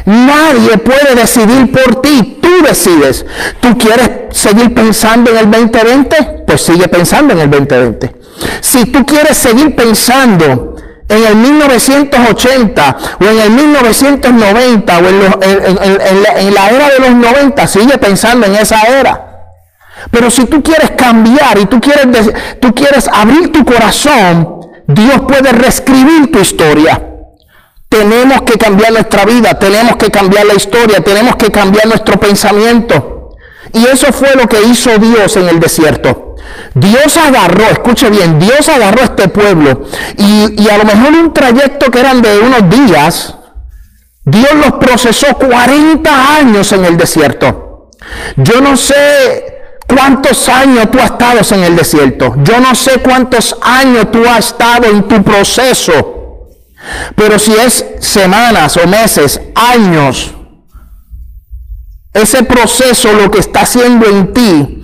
Nadie 0.04 0.78
puede 0.78 1.14
decidir 1.14 1.70
por 1.70 2.02
ti, 2.02 2.38
tú 2.42 2.48
decides. 2.66 3.24
¿Tú 3.60 3.76
quieres 3.78 4.10
seguir 4.30 4.74
pensando 4.74 5.30
en 5.30 5.38
el 5.38 5.50
2020? 5.50 6.44
Pues 6.46 6.62
sigue 6.62 6.88
pensando 6.88 7.34
en 7.34 7.40
el 7.40 7.50
2020. 7.50 8.14
Si 8.60 8.86
tú 8.86 9.04
quieres 9.06 9.36
seguir 9.36 9.74
pensando 9.76 10.76
en 11.08 11.24
el 11.24 11.36
1980 11.36 12.96
o 13.20 13.24
en 13.24 13.38
el 13.38 13.50
1990 13.50 14.98
o 14.98 15.08
en, 15.08 16.54
la, 16.54 16.70
era 16.70 16.88
de 16.90 16.98
los 16.98 17.10
90, 17.10 17.66
sigue 17.66 17.98
pensando 17.98 18.46
en 18.46 18.56
esa 18.56 18.82
era. 18.82 19.28
Pero 20.10 20.30
si 20.30 20.46
tú 20.46 20.62
quieres 20.62 20.92
cambiar 20.92 21.58
y 21.58 21.66
tú 21.66 21.80
quieres, 21.80 22.32
tú 22.60 22.74
quieres 22.74 23.08
abrir 23.08 23.52
tu 23.52 23.64
corazón, 23.64 24.62
Dios 24.86 25.20
puede 25.28 25.52
reescribir 25.52 26.32
tu 26.32 26.40
historia. 26.40 27.11
Tenemos 27.92 28.40
que 28.40 28.54
cambiar 28.54 28.90
nuestra 28.90 29.26
vida, 29.26 29.58
tenemos 29.58 29.96
que 29.96 30.10
cambiar 30.10 30.46
la 30.46 30.54
historia, 30.54 31.04
tenemos 31.04 31.36
que 31.36 31.50
cambiar 31.50 31.86
nuestro 31.86 32.18
pensamiento. 32.18 33.36
Y 33.74 33.84
eso 33.84 34.10
fue 34.14 34.34
lo 34.34 34.48
que 34.48 34.62
hizo 34.62 34.96
Dios 34.96 35.36
en 35.36 35.46
el 35.50 35.60
desierto. 35.60 36.36
Dios 36.72 37.18
agarró, 37.18 37.64
escuche 37.66 38.08
bien, 38.08 38.38
Dios 38.38 38.66
agarró 38.70 39.02
a 39.02 39.04
este 39.04 39.28
pueblo 39.28 39.84
y, 40.16 40.66
a 40.70 40.78
lo 40.78 40.84
mejor 40.84 41.12
un 41.12 41.34
trayecto 41.34 41.90
que 41.90 42.00
eran 42.00 42.22
de 42.22 42.38
unos 42.38 42.70
días, 42.70 43.34
Dios 44.24 44.54
los 44.54 44.72
procesó 44.80 45.26
40 45.36 46.36
años 46.38 46.72
en 46.72 46.86
el 46.86 46.96
desierto. 46.96 47.90
Yo 48.36 48.62
no 48.62 48.74
sé 48.74 49.64
cuántos 49.86 50.48
años 50.48 50.90
tú 50.90 50.98
has 50.98 51.10
estado 51.10 51.40
en 51.56 51.64
el 51.64 51.76
desierto. 51.76 52.36
Yo 52.38 52.58
no 52.58 52.74
sé 52.74 53.00
cuántos 53.00 53.54
años 53.60 54.10
tú 54.10 54.24
has 54.26 54.46
estado 54.46 54.86
en 54.86 55.02
tu 55.02 55.22
proceso. 55.22 56.21
Pero 57.14 57.38
si 57.38 57.52
es 57.52 57.84
semanas 58.00 58.76
o 58.76 58.86
meses, 58.86 59.40
años, 59.54 60.32
ese 62.12 62.42
proceso 62.42 63.12
lo 63.12 63.30
que 63.30 63.38
está 63.38 63.60
haciendo 63.60 64.06
en 64.06 64.32
ti 64.32 64.78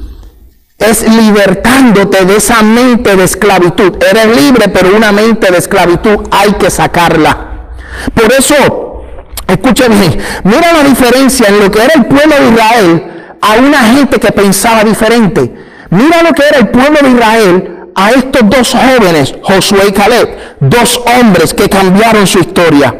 es 0.78 1.02
libertándote 1.08 2.24
de 2.24 2.36
esa 2.36 2.62
mente 2.62 3.16
de 3.16 3.24
esclavitud. 3.24 4.02
Eres 4.02 4.36
libre, 4.36 4.68
pero 4.68 4.96
una 4.96 5.12
mente 5.12 5.50
de 5.50 5.58
esclavitud 5.58 6.28
hay 6.30 6.52
que 6.52 6.70
sacarla. 6.70 7.72
Por 8.14 8.32
eso, 8.32 9.02
escúcheme, 9.46 10.18
mira 10.44 10.72
la 10.72 10.84
diferencia 10.84 11.48
en 11.48 11.58
lo 11.58 11.70
que 11.70 11.82
era 11.82 11.94
el 11.94 12.06
pueblo 12.06 12.34
de 12.36 12.48
Israel 12.50 13.36
a 13.40 13.54
una 13.54 13.78
gente 13.78 14.20
que 14.20 14.32
pensaba 14.32 14.84
diferente. 14.84 15.52
Mira 15.90 16.22
lo 16.22 16.32
que 16.32 16.42
era 16.46 16.58
el 16.58 16.68
pueblo 16.68 16.98
de 17.02 17.10
Israel 17.10 17.77
a 17.98 18.12
estos 18.12 18.48
dos 18.48 18.72
jóvenes, 18.74 19.34
Josué 19.42 19.88
y 19.88 19.92
Caleb, 19.92 20.56
dos 20.60 21.00
hombres 21.18 21.52
que 21.52 21.68
cambiaron 21.68 22.28
su 22.28 22.38
historia. 22.38 22.94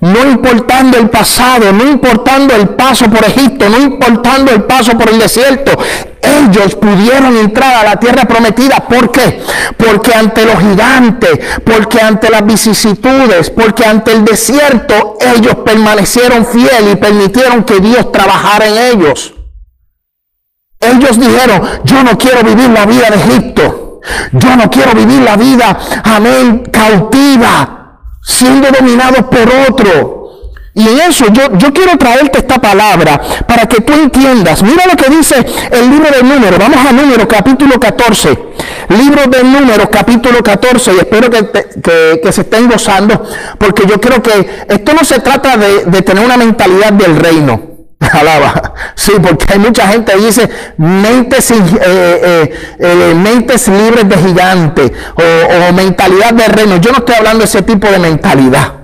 No 0.00 0.22
importando 0.22 0.96
el 0.96 1.10
pasado, 1.10 1.70
no 1.72 1.84
importando 1.84 2.54
el 2.54 2.70
paso 2.70 3.10
por 3.10 3.24
Egipto, 3.24 3.68
no 3.68 3.78
importando 3.78 4.52
el 4.52 4.62
paso 4.62 4.96
por 4.96 5.10
el 5.10 5.18
desierto, 5.18 5.72
ellos 6.22 6.76
pudieron 6.76 7.36
entrar 7.36 7.74
a 7.74 7.84
la 7.84 7.96
tierra 7.96 8.24
prometida. 8.24 8.76
¿Por 8.88 9.10
qué? 9.10 9.40
Porque 9.76 10.14
ante 10.14 10.46
los 10.46 10.58
gigantes, 10.60 11.38
porque 11.64 12.00
ante 12.00 12.30
las 12.30 12.46
vicisitudes, 12.46 13.50
porque 13.50 13.84
ante 13.84 14.12
el 14.12 14.24
desierto, 14.24 15.18
ellos 15.36 15.56
permanecieron 15.56 16.46
fieles 16.46 16.92
y 16.92 16.96
permitieron 16.96 17.64
que 17.64 17.80
Dios 17.80 18.10
trabajara 18.12 18.66
en 18.66 18.96
ellos. 18.96 19.34
Ellos 20.80 21.18
dijeron, 21.18 21.68
yo 21.84 22.02
no 22.04 22.16
quiero 22.16 22.42
vivir 22.44 22.70
la 22.70 22.86
vida 22.86 23.10
de 23.10 23.16
Egipto. 23.16 23.87
Yo 24.32 24.56
no 24.56 24.70
quiero 24.70 24.92
vivir 24.94 25.22
la 25.22 25.36
vida, 25.36 25.78
amén, 26.04 26.68
cautiva, 26.72 28.00
siendo 28.22 28.68
dominado 28.70 29.28
por 29.28 29.48
otro. 29.68 30.18
Y 30.78 30.86
en 30.86 31.00
eso 31.00 31.26
yo, 31.32 31.58
yo 31.58 31.72
quiero 31.72 31.98
traerte 31.98 32.38
esta 32.38 32.60
palabra 32.60 33.20
para 33.48 33.66
que 33.66 33.80
tú 33.80 33.92
entiendas. 33.94 34.62
Mira 34.62 34.84
lo 34.86 34.94
que 34.94 35.10
dice 35.10 35.34
el 35.72 35.90
libro 35.90 36.08
de 36.08 36.22
números. 36.22 36.56
Vamos 36.56 36.78
a 36.86 36.92
números 36.92 37.26
capítulo 37.28 37.80
14. 37.80 38.28
Libro 38.90 39.26
de 39.26 39.42
números 39.42 39.88
capítulo 39.90 40.40
14. 40.40 40.92
Y 40.94 40.98
espero 40.98 41.30
que, 41.30 42.32
se 42.32 42.42
estén 42.42 42.68
gozando. 42.68 43.24
Porque 43.58 43.86
yo 43.88 44.00
creo 44.00 44.22
que 44.22 44.66
esto 44.68 44.92
no 44.94 45.02
se 45.02 45.18
trata 45.18 45.56
de, 45.56 46.02
tener 46.02 46.24
una 46.24 46.36
mentalidad 46.36 46.92
del 46.92 47.16
reino. 47.16 47.77
Alaba. 48.12 48.74
Sí, 48.94 49.12
porque 49.20 49.52
hay 49.52 49.58
mucha 49.58 49.88
gente 49.88 50.12
que 50.12 50.18
dice 50.18 50.48
mentes, 50.76 51.50
eh, 51.50 51.56
eh, 51.82 52.54
eh, 52.78 53.14
mentes 53.14 53.68
libres 53.68 54.08
de 54.08 54.16
gigante 54.16 54.92
o, 55.14 55.72
mentalidad 55.72 56.32
del 56.32 56.52
reino. 56.52 56.76
Yo 56.76 56.92
no 56.92 56.98
estoy 56.98 57.16
hablando 57.16 57.40
de 57.40 57.44
ese 57.46 57.62
tipo 57.62 57.88
de 57.88 57.98
mentalidad 57.98 58.74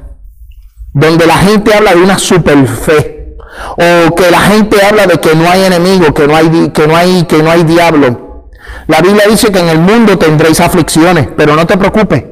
donde 0.92 1.26
la 1.26 1.38
gente 1.38 1.74
habla 1.74 1.92
de 1.92 2.02
una 2.02 2.18
super 2.18 2.66
fe, 2.68 3.34
o 3.72 4.14
que 4.14 4.30
la 4.30 4.40
gente 4.40 4.76
habla 4.84 5.06
de 5.06 5.18
que 5.18 5.34
no 5.34 5.50
hay 5.50 5.64
enemigo, 5.64 6.14
que 6.14 6.28
no 6.28 6.36
hay, 6.36 6.70
que 6.70 6.86
no 6.86 6.96
hay, 6.96 7.24
que 7.24 7.42
no 7.42 7.50
hay 7.50 7.64
diablo. 7.64 8.50
La 8.86 9.00
Biblia 9.00 9.24
dice 9.28 9.50
que 9.50 9.58
en 9.58 9.70
el 9.70 9.78
mundo 9.80 10.16
tendréis 10.18 10.60
aflicciones, 10.60 11.28
pero 11.36 11.56
no 11.56 11.66
te 11.66 11.76
preocupes. 11.76 12.24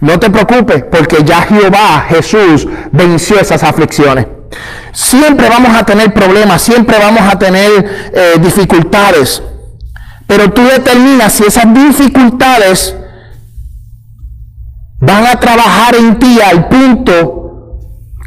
No 0.00 0.18
te 0.18 0.28
preocupes, 0.28 0.84
porque 0.90 1.24
ya 1.24 1.42
Jehová, 1.42 2.04
Jesús, 2.08 2.66
venció 2.92 3.40
esas 3.40 3.62
aflicciones. 3.62 4.26
Siempre 4.92 5.48
vamos 5.48 5.76
a 5.76 5.84
tener 5.84 6.12
problemas, 6.12 6.62
siempre 6.62 6.98
vamos 6.98 7.22
a 7.22 7.38
tener 7.38 8.10
eh, 8.12 8.34
dificultades. 8.40 9.42
Pero 10.26 10.52
tú 10.52 10.62
determinas 10.62 11.32
si 11.32 11.44
esas 11.44 11.72
dificultades 11.72 12.94
van 15.00 15.26
a 15.26 15.38
trabajar 15.38 15.94
en 15.94 16.18
ti 16.18 16.38
al 16.40 16.68
punto 16.68 17.78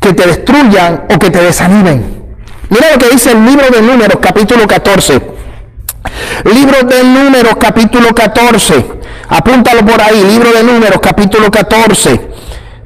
que 0.01 0.13
te 0.13 0.25
destruyan 0.25 1.05
o 1.13 1.19
que 1.19 1.29
te 1.29 1.41
desanimen. 1.41 2.35
Mira 2.69 2.91
lo 2.93 2.97
que 2.97 3.09
dice 3.09 3.31
el 3.31 3.45
libro 3.45 3.69
de 3.69 3.81
números 3.81 4.17
capítulo 4.21 4.65
14. 4.65 5.21
Libro 6.45 6.83
de 6.83 7.03
números 7.03 7.55
capítulo 7.59 8.15
14. 8.15 8.85
Apúntalo 9.29 9.85
por 9.85 10.01
ahí. 10.01 10.23
Libro 10.23 10.51
de 10.51 10.63
números 10.63 10.99
capítulo 11.01 11.51
14. 11.51 12.29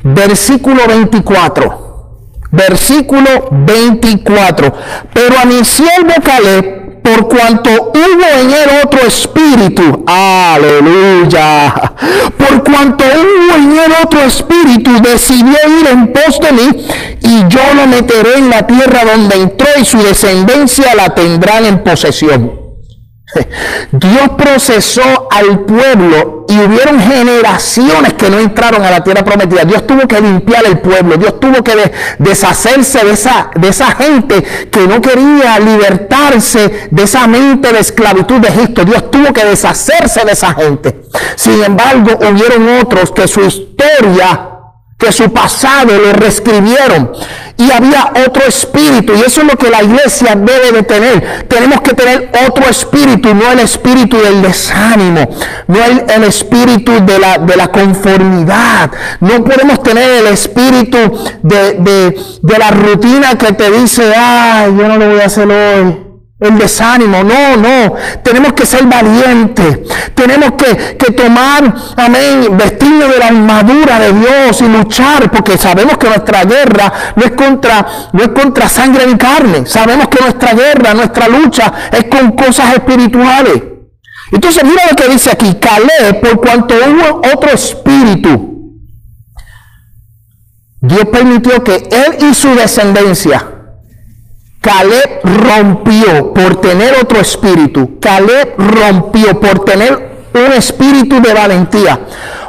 Versículo 0.03 0.87
24. 0.87 1.84
Versículo 2.55 3.47
24. 3.51 4.73
Pero 5.13 5.39
a 5.39 5.45
mi 5.45 5.63
siervo 5.63 6.13
Caleb 6.23 6.85
por 7.05 7.27
cuanto 7.27 7.69
hubo 7.69 8.41
en 8.41 8.49
él 8.49 8.69
otro 8.83 9.01
espíritu, 9.05 10.03
aleluya, 10.07 11.71
por 12.35 12.63
cuanto 12.63 13.03
hubo 13.03 13.55
en 13.57 13.71
él 13.73 13.93
otro 14.03 14.21
espíritu, 14.21 14.89
decidió 15.03 15.55
ir 15.79 15.87
en 15.87 16.11
pos 16.11 16.39
de 16.39 16.51
mí 16.51 16.87
y 17.21 17.47
yo 17.47 17.61
lo 17.75 17.85
meteré 17.85 18.39
en 18.39 18.49
la 18.49 18.65
tierra 18.65 19.05
donde 19.05 19.35
entró 19.35 19.67
y 19.79 19.85
su 19.85 20.01
descendencia 20.01 20.95
la 20.95 21.13
tendrán 21.13 21.65
en 21.65 21.83
posesión. 21.83 22.64
Dios 23.91 24.29
procesó 24.37 25.27
al 25.31 25.61
pueblo 25.61 26.45
y 26.47 26.59
hubieron 26.59 26.99
generaciones 26.99 28.13
que 28.13 28.29
no 28.29 28.39
entraron 28.39 28.83
a 28.83 28.91
la 28.91 29.03
tierra 29.03 29.23
prometida. 29.23 29.65
Dios 29.65 29.85
tuvo 29.85 30.07
que 30.07 30.21
limpiar 30.21 30.65
el 30.65 30.79
pueblo. 30.79 31.17
Dios 31.17 31.39
tuvo 31.39 31.63
que 31.63 31.91
deshacerse 32.19 33.05
de 33.05 33.13
esa, 33.13 33.49
de 33.55 33.67
esa 33.67 33.91
gente 33.91 34.43
que 34.71 34.87
no 34.87 35.01
quería 35.01 35.59
libertarse 35.59 36.87
de 36.91 37.03
esa 37.03 37.27
mente 37.27 37.71
de 37.71 37.79
esclavitud 37.79 38.39
de 38.39 38.49
Egipto. 38.49 38.85
Dios 38.85 39.09
tuvo 39.11 39.33
que 39.33 39.45
deshacerse 39.45 40.23
de 40.25 40.31
esa 40.31 40.53
gente. 40.53 41.01
Sin 41.35 41.63
embargo, 41.63 42.19
hubieron 42.19 42.79
otros 42.79 43.11
que 43.11 43.27
su 43.27 43.41
historia 43.41 44.54
que 44.97 45.11
su 45.11 45.31
pasado 45.31 45.97
lo 45.97 46.13
reescribieron. 46.13 47.11
Y 47.57 47.71
había 47.71 48.11
otro 48.27 48.43
espíritu 48.43 49.13
y 49.13 49.21
eso 49.21 49.39
es 49.41 49.47
lo 49.47 49.57
que 49.57 49.69
la 49.69 49.81
iglesia 49.81 50.35
debe 50.35 50.73
de 50.73 50.83
tener. 50.83 51.47
Tenemos 51.47 51.79
que 51.81 51.93
tener 51.93 52.29
otro 52.47 52.65
espíritu 52.69 53.33
no 53.33 53.49
el 53.49 53.59
espíritu 53.59 54.17
del 54.17 54.41
desánimo 54.41 55.29
no 55.67 55.83
el, 55.83 56.03
el 56.09 56.23
espíritu 56.25 56.91
de 57.05 57.17
la, 57.17 57.37
de 57.37 57.55
la, 57.55 57.69
conformidad. 57.69 58.91
No 59.21 59.41
podemos 59.45 59.81
tener 59.83 60.25
el 60.25 60.27
espíritu 60.27 60.97
de, 61.43 61.73
de, 61.79 62.21
de 62.41 62.57
la 62.57 62.71
rutina 62.71 63.37
que 63.37 63.53
te 63.53 63.71
dice 63.71 64.13
ay 64.13 64.75
yo 64.77 64.87
no 64.87 64.97
lo 64.97 65.09
voy 65.09 65.21
a 65.21 65.25
hacer 65.25 65.49
hoy 65.49 66.04
el 66.47 66.57
desánimo. 66.57 67.23
No, 67.23 67.57
no. 67.57 67.93
Tenemos 68.23 68.53
que 68.53 68.65
ser 68.65 68.83
valientes. 68.85 69.79
Tenemos 70.13 70.51
que, 70.53 71.11
tomar, 71.13 71.73
amén, 71.97 72.57
vestirnos 72.57 73.09
de 73.09 73.19
la 73.19 73.27
armadura 73.27 73.99
de 73.99 74.13
Dios 74.13 74.61
y 74.61 74.67
luchar, 74.67 75.31
porque 75.31 75.57
sabemos 75.57 75.97
que 75.97 76.07
nuestra 76.07 76.43
guerra 76.43 76.91
no 77.15 77.23
es 77.23 77.31
contra, 77.31 77.85
no 78.13 78.23
es 78.23 78.29
contra 78.29 78.67
sangre 78.69 79.05
ni 79.07 79.17
carne. 79.17 79.65
Sabemos 79.65 80.07
que 80.07 80.21
nuestra 80.21 80.53
guerra, 80.53 80.93
nuestra 80.93 81.27
lucha 81.27 81.71
es 81.91 82.05
con 82.05 82.31
cosas 82.31 82.73
espirituales. 82.73 83.61
Entonces, 84.31 84.63
mira 84.63 84.83
lo 84.89 84.95
que 84.95 85.07
dice 85.07 85.31
aquí, 85.31 85.55
Caleb, 85.55 86.19
por 86.21 86.41
cuanto 86.41 86.75
hubo 86.75 87.21
otro 87.33 87.51
espíritu. 87.51 88.51
Dios 90.81 91.05
permitió 91.11 91.63
que 91.63 91.75
él 91.75 92.29
y 92.29 92.33
su 92.33 92.53
descendencia 92.53 93.54
Caleb 94.65 95.19
rompió 95.23 96.33
por 96.33 96.59
tener 96.59 96.95
otro 96.99 97.19
espíritu. 97.19 97.99
Caleb 97.99 98.55
rompió 98.57 99.39
por 99.39 99.63
tener 99.63 100.25
un 100.33 100.53
espíritu 100.53 101.21
de 101.21 101.35
valentía. 101.35 101.99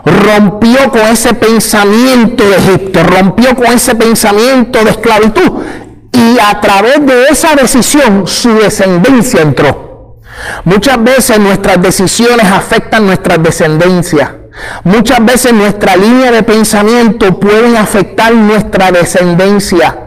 Rompió 0.03 0.91
con 0.91 1.03
ese 1.03 1.35
pensamiento 1.35 2.43
de 2.43 2.57
Egipto. 2.57 3.03
Rompió 3.03 3.55
con 3.55 3.67
ese 3.67 3.95
pensamiento 3.97 4.83
de 4.83 4.93
esclavitud. 4.93 5.63
Y 6.11 6.39
a 6.39 6.59
través 6.59 7.05
de 7.05 7.27
esa 7.27 7.55
decisión 7.55 8.27
su 8.27 8.55
descendencia 8.55 9.43
entró. 9.43 10.17
Muchas 10.65 11.05
veces 11.05 11.39
nuestras 11.39 11.83
decisiones 11.83 12.47
afectan 12.47 13.05
nuestra 13.05 13.37
descendencia. 13.37 14.37
Muchas 14.85 15.23
veces 15.23 15.53
nuestra 15.53 15.97
línea 15.97 16.33
de 16.33 16.43
pensamiento 16.43 17.39
pueden 17.39 17.77
afectar 17.77 18.33
nuestra 18.33 18.91
descendencia. 18.91 20.06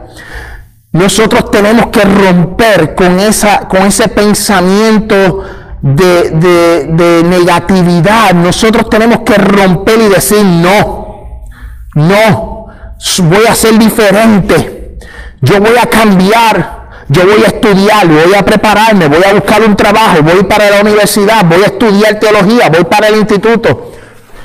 Nosotros 0.92 1.52
tenemos 1.52 1.88
que 1.88 2.02
romper 2.02 2.96
con, 2.96 3.20
esa, 3.20 3.68
con 3.68 3.84
ese 3.84 4.08
pensamiento 4.08 5.44
de, 5.82 7.24
negatividad. 7.26 8.34
Nosotros 8.34 8.90
tenemos 8.90 9.20
que 9.20 9.36
romper 9.36 10.00
y 10.00 10.10
decir, 10.10 10.44
no, 10.44 11.46
no, 11.94 12.68
voy 13.24 13.46
a 13.48 13.54
ser 13.54 13.78
diferente. 13.78 14.98
Yo 15.42 15.60
voy 15.60 15.78
a 15.82 15.86
cambiar. 15.86 16.80
Yo 17.12 17.26
voy 17.26 17.44
a 17.44 17.48
estudiar, 17.48 18.08
voy 18.08 18.36
a 18.36 18.46
prepararme, 18.46 19.08
voy 19.08 19.24
a 19.28 19.34
buscar 19.34 19.64
un 19.64 19.76
trabajo, 19.76 20.22
voy 20.22 20.44
para 20.44 20.70
la 20.70 20.82
universidad, 20.82 21.44
voy 21.44 21.64
a 21.64 21.66
estudiar 21.66 22.20
teología, 22.20 22.70
voy 22.70 22.84
para 22.84 23.08
el 23.08 23.16
instituto 23.16 23.94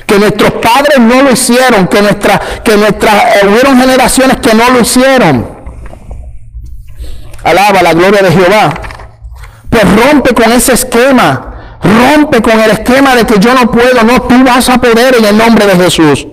que 0.05 0.17
nuestros 0.17 0.51
padres 0.53 0.99
no 0.99 1.21
lo 1.21 1.31
hicieron, 1.31 1.87
que 1.87 2.01
nuestra, 2.01 2.39
que 2.63 2.75
nuestras, 2.75 3.35
eh, 3.35 3.47
hubieron 3.47 3.79
generaciones 3.79 4.37
que 4.37 4.53
no 4.53 4.69
lo 4.71 4.79
hicieron. 4.79 5.54
Alaba 7.45 7.83
la 7.83 7.93
gloria 7.93 8.23
de 8.23 8.31
Jehová. 8.31 8.73
Pues 9.69 9.83
rompe 9.83 10.33
con 10.33 10.51
ese 10.51 10.73
esquema. 10.73 11.79
Rompe 11.81 12.41
con 12.41 12.59
el 12.59 12.71
esquema 12.71 13.15
de 13.15 13.25
que 13.25 13.39
yo 13.39 13.53
no 13.53 13.69
puedo. 13.69 14.03
No, 14.03 14.21
tú 14.23 14.43
vas 14.43 14.67
a 14.67 14.79
poder 14.79 15.15
en 15.19 15.25
el 15.25 15.37
nombre 15.37 15.67
de 15.67 15.75
Jesús. 15.75 16.25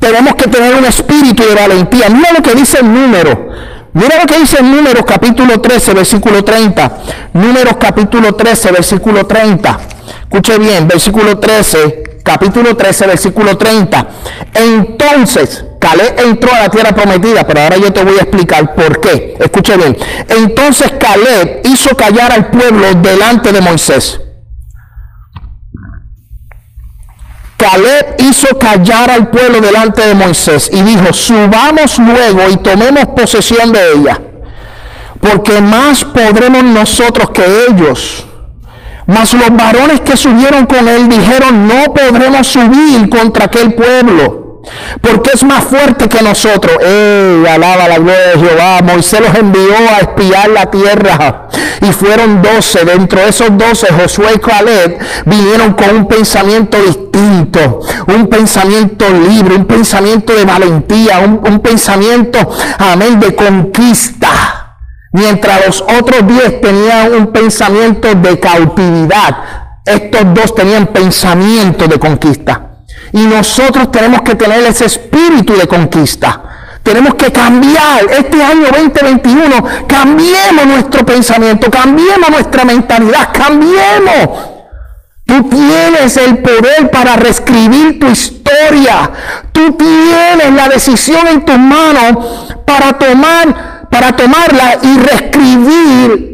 Tenemos 0.00 0.34
que 0.34 0.48
tener 0.48 0.74
un 0.74 0.84
espíritu 0.84 1.44
de 1.44 1.54
valentía. 1.54 2.08
Mira 2.08 2.32
lo 2.32 2.42
que 2.42 2.54
dice 2.54 2.78
el 2.80 2.92
número. 2.92 3.48
Mira 3.92 4.20
lo 4.20 4.26
que 4.26 4.38
dice 4.38 4.58
el 4.58 4.70
número 4.70 5.04
capítulo 5.04 5.60
13, 5.60 5.94
versículo 5.94 6.42
30. 6.42 6.92
Números 7.34 7.76
capítulo 7.78 8.34
13, 8.34 8.72
versículo 8.72 9.26
30. 9.26 9.80
Escuche 10.22 10.58
bien, 10.58 10.88
versículo 10.88 11.38
13, 11.38 12.20
capítulo 12.24 12.76
13, 12.76 13.06
versículo 13.06 13.56
30. 13.56 14.06
Entonces, 14.54 15.64
Caleb 15.90 16.20
entró 16.20 16.54
a 16.54 16.60
la 16.60 16.68
tierra 16.68 16.92
prometida, 16.92 17.44
pero 17.44 17.62
ahora 17.62 17.76
yo 17.76 17.92
te 17.92 18.04
voy 18.04 18.14
a 18.14 18.22
explicar 18.22 18.74
por 18.76 19.00
qué. 19.00 19.36
Escuche 19.40 19.76
bien. 19.76 19.96
Entonces 20.28 20.92
Caleb 21.00 21.62
hizo 21.64 21.96
callar 21.96 22.32
al 22.32 22.48
pueblo 22.50 22.94
delante 22.94 23.50
de 23.50 23.60
Moisés. 23.60 24.20
Caleb 27.56 28.16
hizo 28.18 28.56
callar 28.58 29.10
al 29.10 29.30
pueblo 29.30 29.60
delante 29.60 30.06
de 30.06 30.14
Moisés 30.14 30.70
y 30.72 30.80
dijo, 30.82 31.12
subamos 31.12 31.98
luego 31.98 32.48
y 32.50 32.56
tomemos 32.58 33.06
posesión 33.08 33.72
de 33.72 33.92
ella, 33.92 34.18
porque 35.20 35.60
más 35.60 36.04
podremos 36.04 36.62
nosotros 36.62 37.30
que 37.30 37.42
ellos. 37.68 38.24
Mas 39.06 39.34
los 39.34 39.50
varones 39.50 40.00
que 40.00 40.16
subieron 40.16 40.66
con 40.66 40.86
él 40.88 41.08
dijeron, 41.08 41.66
no 41.66 41.92
podremos 41.92 42.46
subir 42.46 43.10
contra 43.10 43.46
aquel 43.46 43.74
pueblo 43.74 44.39
porque 45.00 45.30
es 45.34 45.42
más 45.44 45.64
fuerte 45.64 46.08
que 46.08 46.22
nosotros. 46.22 46.76
¡Ey! 46.82 47.44
Alaba 47.46 47.88
la 47.88 47.98
gloria 47.98 48.28
de 48.34 48.38
Jehová. 48.40 48.80
Moisés 48.82 49.20
los 49.20 49.34
envió 49.34 49.74
a 49.76 49.98
espiar 49.98 50.50
la 50.50 50.70
tierra 50.70 51.48
y 51.80 51.92
fueron 51.92 52.42
doce. 52.42 52.84
Dentro 52.84 53.20
de 53.20 53.28
esos 53.28 53.56
doce, 53.56 53.86
Josué 53.92 54.34
y 54.36 54.38
Caleb 54.38 54.98
vinieron 55.26 55.72
con 55.74 55.90
un 55.96 56.06
pensamiento 56.06 56.78
distinto, 56.80 57.80
un 58.06 58.26
pensamiento 58.28 59.06
libre, 59.08 59.56
un 59.56 59.66
pensamiento 59.66 60.34
de 60.34 60.44
valentía, 60.44 61.20
un, 61.20 61.40
un 61.44 61.60
pensamiento, 61.60 62.38
amén, 62.78 63.18
de 63.20 63.34
conquista. 63.34 64.76
Mientras 65.12 65.66
los 65.66 65.80
otros 65.82 66.24
diez 66.26 66.60
tenían 66.60 67.14
un 67.14 67.26
pensamiento 67.32 68.14
de 68.14 68.38
cautividad, 68.38 69.36
estos 69.84 70.22
dos 70.34 70.54
tenían 70.54 70.86
pensamiento 70.88 71.88
de 71.88 71.98
conquista. 71.98 72.69
Y 73.12 73.26
nosotros 73.26 73.90
tenemos 73.90 74.22
que 74.22 74.34
tener 74.34 74.62
ese 74.64 74.86
espíritu 74.86 75.54
de 75.54 75.66
conquista. 75.66 76.42
Tenemos 76.82 77.14
que 77.14 77.30
cambiar 77.30 78.06
este 78.10 78.42
año 78.42 78.66
2021, 78.72 79.86
cambiemos 79.86 80.66
nuestro 80.66 81.04
pensamiento, 81.04 81.70
cambiemos 81.70 82.30
nuestra 82.30 82.64
mentalidad, 82.64 83.28
cambiemos. 83.32 84.50
Tú 85.26 85.48
tienes 85.48 86.16
el 86.16 86.38
poder 86.38 86.90
para 86.90 87.16
reescribir 87.16 88.00
tu 88.00 88.08
historia. 88.08 89.10
Tú 89.52 89.72
tienes 89.72 90.52
la 90.54 90.68
decisión 90.68 91.28
en 91.28 91.44
tus 91.44 91.58
manos 91.58 92.54
para 92.66 92.94
tomar, 92.94 93.88
para 93.90 94.16
tomarla 94.16 94.78
y 94.82 94.98
reescribir 94.98 96.29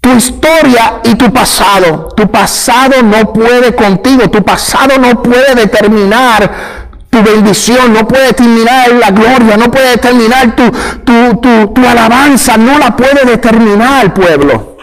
tu 0.00 0.10
historia 0.10 1.00
y 1.04 1.14
tu 1.14 1.32
pasado. 1.32 2.08
Tu 2.16 2.30
pasado 2.30 3.02
no 3.02 3.32
puede 3.32 3.74
contigo. 3.74 4.30
Tu 4.30 4.42
pasado 4.42 4.98
no 4.98 5.22
puede 5.22 5.54
determinar 5.54 6.50
tu 7.10 7.22
bendición, 7.22 7.92
no 7.92 8.06
puede 8.06 8.26
determinar 8.26 8.92
la 8.92 9.10
gloria, 9.10 9.56
no 9.56 9.70
puede 9.70 9.90
determinar 9.90 10.54
tu, 10.54 10.70
tu, 11.04 11.68
tu, 11.74 11.86
alabanza, 11.86 12.56
no 12.56 12.78
la 12.78 12.96
puede 12.96 13.24
determinar, 13.24 14.14
pueblo. 14.14 14.76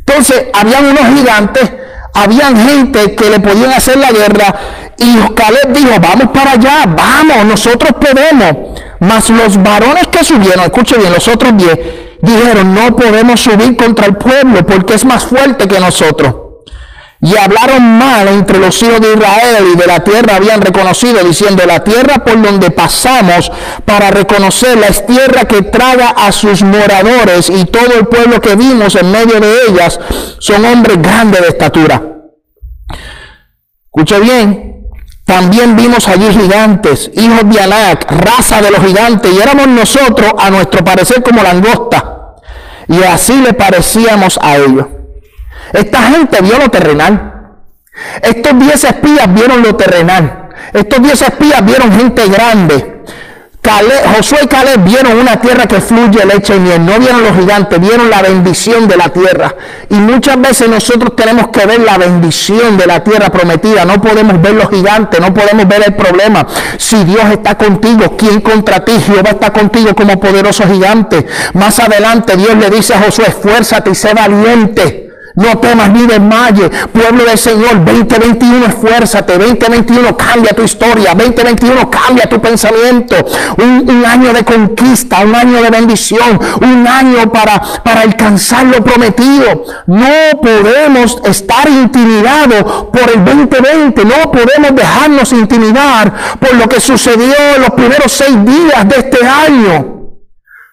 Entonces, 0.00 0.46
habían 0.52 0.86
unos 0.86 1.06
gigantes, 1.16 1.70
habían 2.12 2.56
gente 2.56 3.14
que 3.14 3.30
le 3.30 3.38
podían 3.38 3.70
hacer 3.70 3.96
la 3.98 4.10
guerra 4.10 4.54
y 4.98 5.16
Caleb 5.34 5.72
dijo, 5.72 6.00
vamos 6.00 6.28
para 6.34 6.52
allá, 6.52 6.86
vamos, 6.86 7.46
nosotros 7.46 7.92
podemos. 8.00 8.80
Mas 8.98 9.30
los 9.30 9.62
varones 9.62 10.08
que 10.08 10.24
subieron, 10.24 10.64
escuche 10.64 10.96
bien, 10.98 11.12
los 11.12 11.28
otros 11.28 11.56
diez, 11.56 11.78
dijeron, 12.24 12.74
no 12.74 12.96
podemos 12.96 13.40
subir 13.40 13.76
contra 13.76 14.06
el 14.06 14.16
pueblo 14.16 14.64
porque 14.66 14.94
es 14.94 15.04
más 15.04 15.24
fuerte 15.24 15.68
que 15.68 15.78
nosotros. 15.78 16.34
Y 17.20 17.36
hablaron 17.38 17.82
mal 17.98 18.28
entre 18.28 18.58
los 18.58 18.82
hijos 18.82 19.00
de 19.00 19.14
Israel 19.14 19.64
y 19.72 19.78
de 19.78 19.86
la 19.86 20.00
tierra 20.04 20.36
habían 20.36 20.60
reconocido, 20.60 21.24
diciendo, 21.24 21.64
la 21.66 21.82
tierra 21.82 22.22
por 22.22 22.40
donde 22.42 22.70
pasamos 22.70 23.50
para 23.86 24.10
reconocerla 24.10 24.88
es 24.88 25.06
tierra 25.06 25.46
que 25.46 25.62
traga 25.62 26.10
a 26.10 26.30
sus 26.32 26.62
moradores 26.62 27.48
y 27.48 27.64
todo 27.64 27.94
el 27.98 28.06
pueblo 28.08 28.42
que 28.42 28.56
vimos 28.56 28.94
en 28.96 29.10
medio 29.10 29.40
de 29.40 29.54
ellas 29.68 29.98
son 30.38 30.66
hombres 30.66 31.00
grandes 31.00 31.40
de 31.40 31.48
estatura. 31.48 32.02
Escuche 33.86 34.20
bien, 34.20 34.73
también 35.24 35.74
vimos 35.74 36.06
allí 36.06 36.30
gigantes, 36.32 37.10
hijos 37.14 37.48
de 37.48 37.60
Anac, 37.60 38.10
raza 38.10 38.60
de 38.60 38.70
los 38.70 38.80
gigantes, 38.84 39.32
y 39.32 39.40
éramos 39.40 39.66
nosotros, 39.68 40.32
a 40.38 40.50
nuestro 40.50 40.84
parecer, 40.84 41.22
como 41.22 41.42
langosta. 41.42 42.34
Y 42.88 43.02
así 43.02 43.40
le 43.40 43.54
parecíamos 43.54 44.38
a 44.42 44.56
ellos. 44.56 44.86
Esta 45.72 46.02
gente 46.02 46.42
vio 46.42 46.58
lo 46.58 46.68
terrenal. 46.70 47.32
Estos 48.22 48.58
diez 48.58 48.84
espías 48.84 49.32
vieron 49.32 49.62
lo 49.62 49.74
terrenal. 49.76 50.50
Estos 50.72 51.02
diez 51.02 51.22
espías 51.22 51.64
vieron 51.64 51.92
gente 51.92 52.28
grande. 52.28 52.93
Josué 54.16 54.40
y 54.42 54.46
Caleb 54.46 54.84
vieron 54.84 55.18
una 55.18 55.40
tierra 55.40 55.66
que 55.66 55.80
fluye 55.80 56.24
leche 56.26 56.54
y 56.54 56.60
miel, 56.60 56.84
no 56.84 56.98
vieron 56.98 57.22
los 57.22 57.34
gigantes, 57.36 57.80
vieron 57.80 58.10
la 58.10 58.20
bendición 58.20 58.86
de 58.86 58.96
la 58.96 59.08
tierra. 59.08 59.54
Y 59.88 59.94
muchas 59.94 60.40
veces 60.40 60.68
nosotros 60.68 61.16
tenemos 61.16 61.48
que 61.48 61.64
ver 61.64 61.80
la 61.80 61.96
bendición 61.96 62.76
de 62.76 62.86
la 62.86 63.02
tierra 63.02 63.30
prometida, 63.30 63.84
no 63.84 64.00
podemos 64.00 64.40
ver 64.40 64.54
los 64.54 64.68
gigantes, 64.68 65.18
no 65.20 65.32
podemos 65.32 65.66
ver 65.66 65.82
el 65.86 65.94
problema. 65.94 66.46
Si 66.76 67.02
Dios 67.04 67.24
está 67.32 67.56
contigo, 67.56 68.16
¿quién 68.18 68.40
contra 68.40 68.84
ti? 68.84 68.92
Jehová 69.00 69.30
está 69.30 69.52
contigo 69.52 69.94
como 69.94 70.20
poderoso 70.20 70.64
gigante. 70.66 71.26
Más 71.54 71.78
adelante 71.78 72.36
Dios 72.36 72.56
le 72.56 72.68
dice 72.68 72.94
a 72.94 73.00
Josué, 73.00 73.26
esfuérzate 73.28 73.90
y 73.90 73.94
sé 73.94 74.12
valiente. 74.12 75.13
No 75.36 75.58
temas 75.58 75.90
ni 75.90 76.06
desmayes. 76.06 76.70
Pueblo 76.92 77.24
del 77.24 77.36
Señor, 77.36 77.84
2021, 77.84 78.66
esfuérzate. 78.66 79.36
2021, 79.36 80.16
cambia 80.16 80.52
tu 80.52 80.62
historia. 80.62 81.12
2021, 81.14 81.90
cambia 81.90 82.28
tu 82.28 82.40
pensamiento. 82.40 83.16
Un, 83.58 84.04
año 84.04 84.32
de 84.32 84.44
conquista, 84.44 85.20
un 85.24 85.34
año 85.34 85.60
de 85.60 85.70
bendición, 85.70 86.38
un 86.60 86.86
año 86.86 87.32
para, 87.32 87.60
para 87.82 88.02
alcanzar 88.02 88.66
lo 88.66 88.84
prometido. 88.84 89.64
No 89.86 90.40
podemos 90.40 91.20
estar 91.24 91.68
intimidados 91.68 92.90
por 92.92 93.10
el 93.12 93.24
2020. 93.24 94.04
No 94.04 94.30
podemos 94.30 94.74
dejarnos 94.76 95.32
intimidar 95.32 96.12
por 96.38 96.54
lo 96.54 96.68
que 96.68 96.78
sucedió 96.78 97.34
en 97.56 97.62
los 97.62 97.70
primeros 97.70 98.12
seis 98.12 98.36
días 98.44 98.88
de 98.88 98.96
este 98.98 99.26
año. 99.26 99.94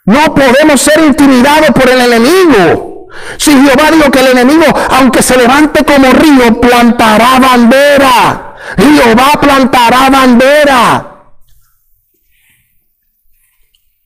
No 0.05 0.35
podemos 0.35 0.79
ser 0.79 1.03
intimidados 1.03 1.71
por 1.71 1.89
el 1.89 2.01
enemigo. 2.01 2.90
Si 3.37 3.51
Jehová 3.51 3.91
dijo 3.91 4.09
que 4.09 4.19
el 4.19 4.27
enemigo, 4.27 4.65
aunque 4.91 5.21
se 5.21 5.37
levante 5.37 5.83
como 5.83 6.11
río, 6.11 6.59
plantará 6.59 7.39
bandera. 7.39 8.55
Jehová 8.77 9.31
plantará 9.39 10.09
bandera. 10.09 11.07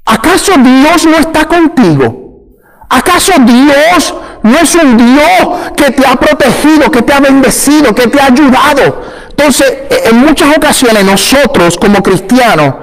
¿Acaso 0.06 0.54
Dios 0.58 1.06
no 1.06 1.18
está 1.18 1.46
contigo? 1.46 2.24
¿Acaso 2.90 3.34
Dios 3.40 4.14
no 4.44 4.58
es 4.58 4.76
un 4.76 4.98
Dios 4.98 5.72
que 5.76 5.92
te 5.92 6.06
ha 6.06 6.16
protegido, 6.16 6.92
que 6.92 7.02
te 7.02 7.14
ha 7.14 7.20
bendecido, 7.20 7.94
que 7.94 8.08
te 8.08 8.20
ha 8.20 8.28
ayudado? 8.28 9.02
Entonces, 9.30 9.74
en 10.06 10.18
muchas 10.18 10.56
ocasiones 10.56 11.04
nosotros 11.04 11.78
como 11.78 12.02
cristianos 12.02 12.76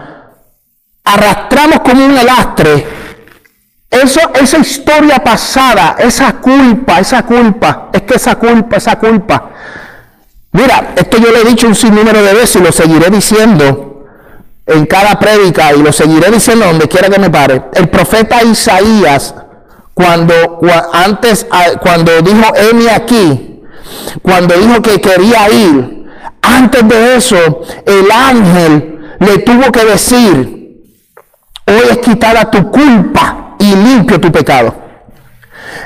arrastramos 1.04 1.80
como 1.80 2.04
un 2.04 2.16
elastre 2.16 3.01
eso, 3.92 4.20
esa 4.40 4.58
historia 4.58 5.18
pasada, 5.18 5.96
esa 5.98 6.32
culpa, 6.40 6.98
esa 6.98 7.22
culpa, 7.24 7.90
es 7.92 8.02
que 8.02 8.14
esa 8.14 8.36
culpa, 8.36 8.78
esa 8.78 8.98
culpa. 8.98 9.50
Mira, 10.52 10.94
esto 10.96 11.18
yo 11.18 11.30
le 11.30 11.42
he 11.42 11.44
dicho 11.44 11.66
un 11.66 11.74
sinnúmero 11.74 12.22
de 12.22 12.32
veces 12.32 12.56
y 12.56 12.64
lo 12.64 12.72
seguiré 12.72 13.10
diciendo 13.10 14.06
en 14.64 14.86
cada 14.86 15.18
prédica 15.18 15.74
y 15.74 15.82
lo 15.82 15.92
seguiré 15.92 16.30
diciendo 16.30 16.64
donde 16.66 16.88
quiera 16.88 17.10
que 17.10 17.20
me 17.20 17.28
pare. 17.28 17.64
El 17.74 17.90
profeta 17.90 18.42
Isaías, 18.42 19.34
cuando, 19.92 20.34
antes, 20.94 21.46
cuando 21.82 22.22
dijo, 22.22 22.54
heme 22.54 22.90
aquí, 22.90 23.62
cuando 24.22 24.56
dijo 24.56 24.80
que 24.80 25.02
quería 25.02 25.50
ir, 25.50 26.06
antes 26.40 26.88
de 26.88 27.16
eso, 27.16 27.36
el 27.84 28.10
ángel 28.10 29.16
le 29.18 29.38
tuvo 29.38 29.70
que 29.70 29.84
decir, 29.84 30.82
hoy 31.66 31.82
es 31.90 31.98
quitada 31.98 32.50
tu 32.50 32.70
culpa 32.70 33.41
y 33.62 33.76
limpio 33.76 34.20
tu 34.20 34.30
pecado. 34.32 34.74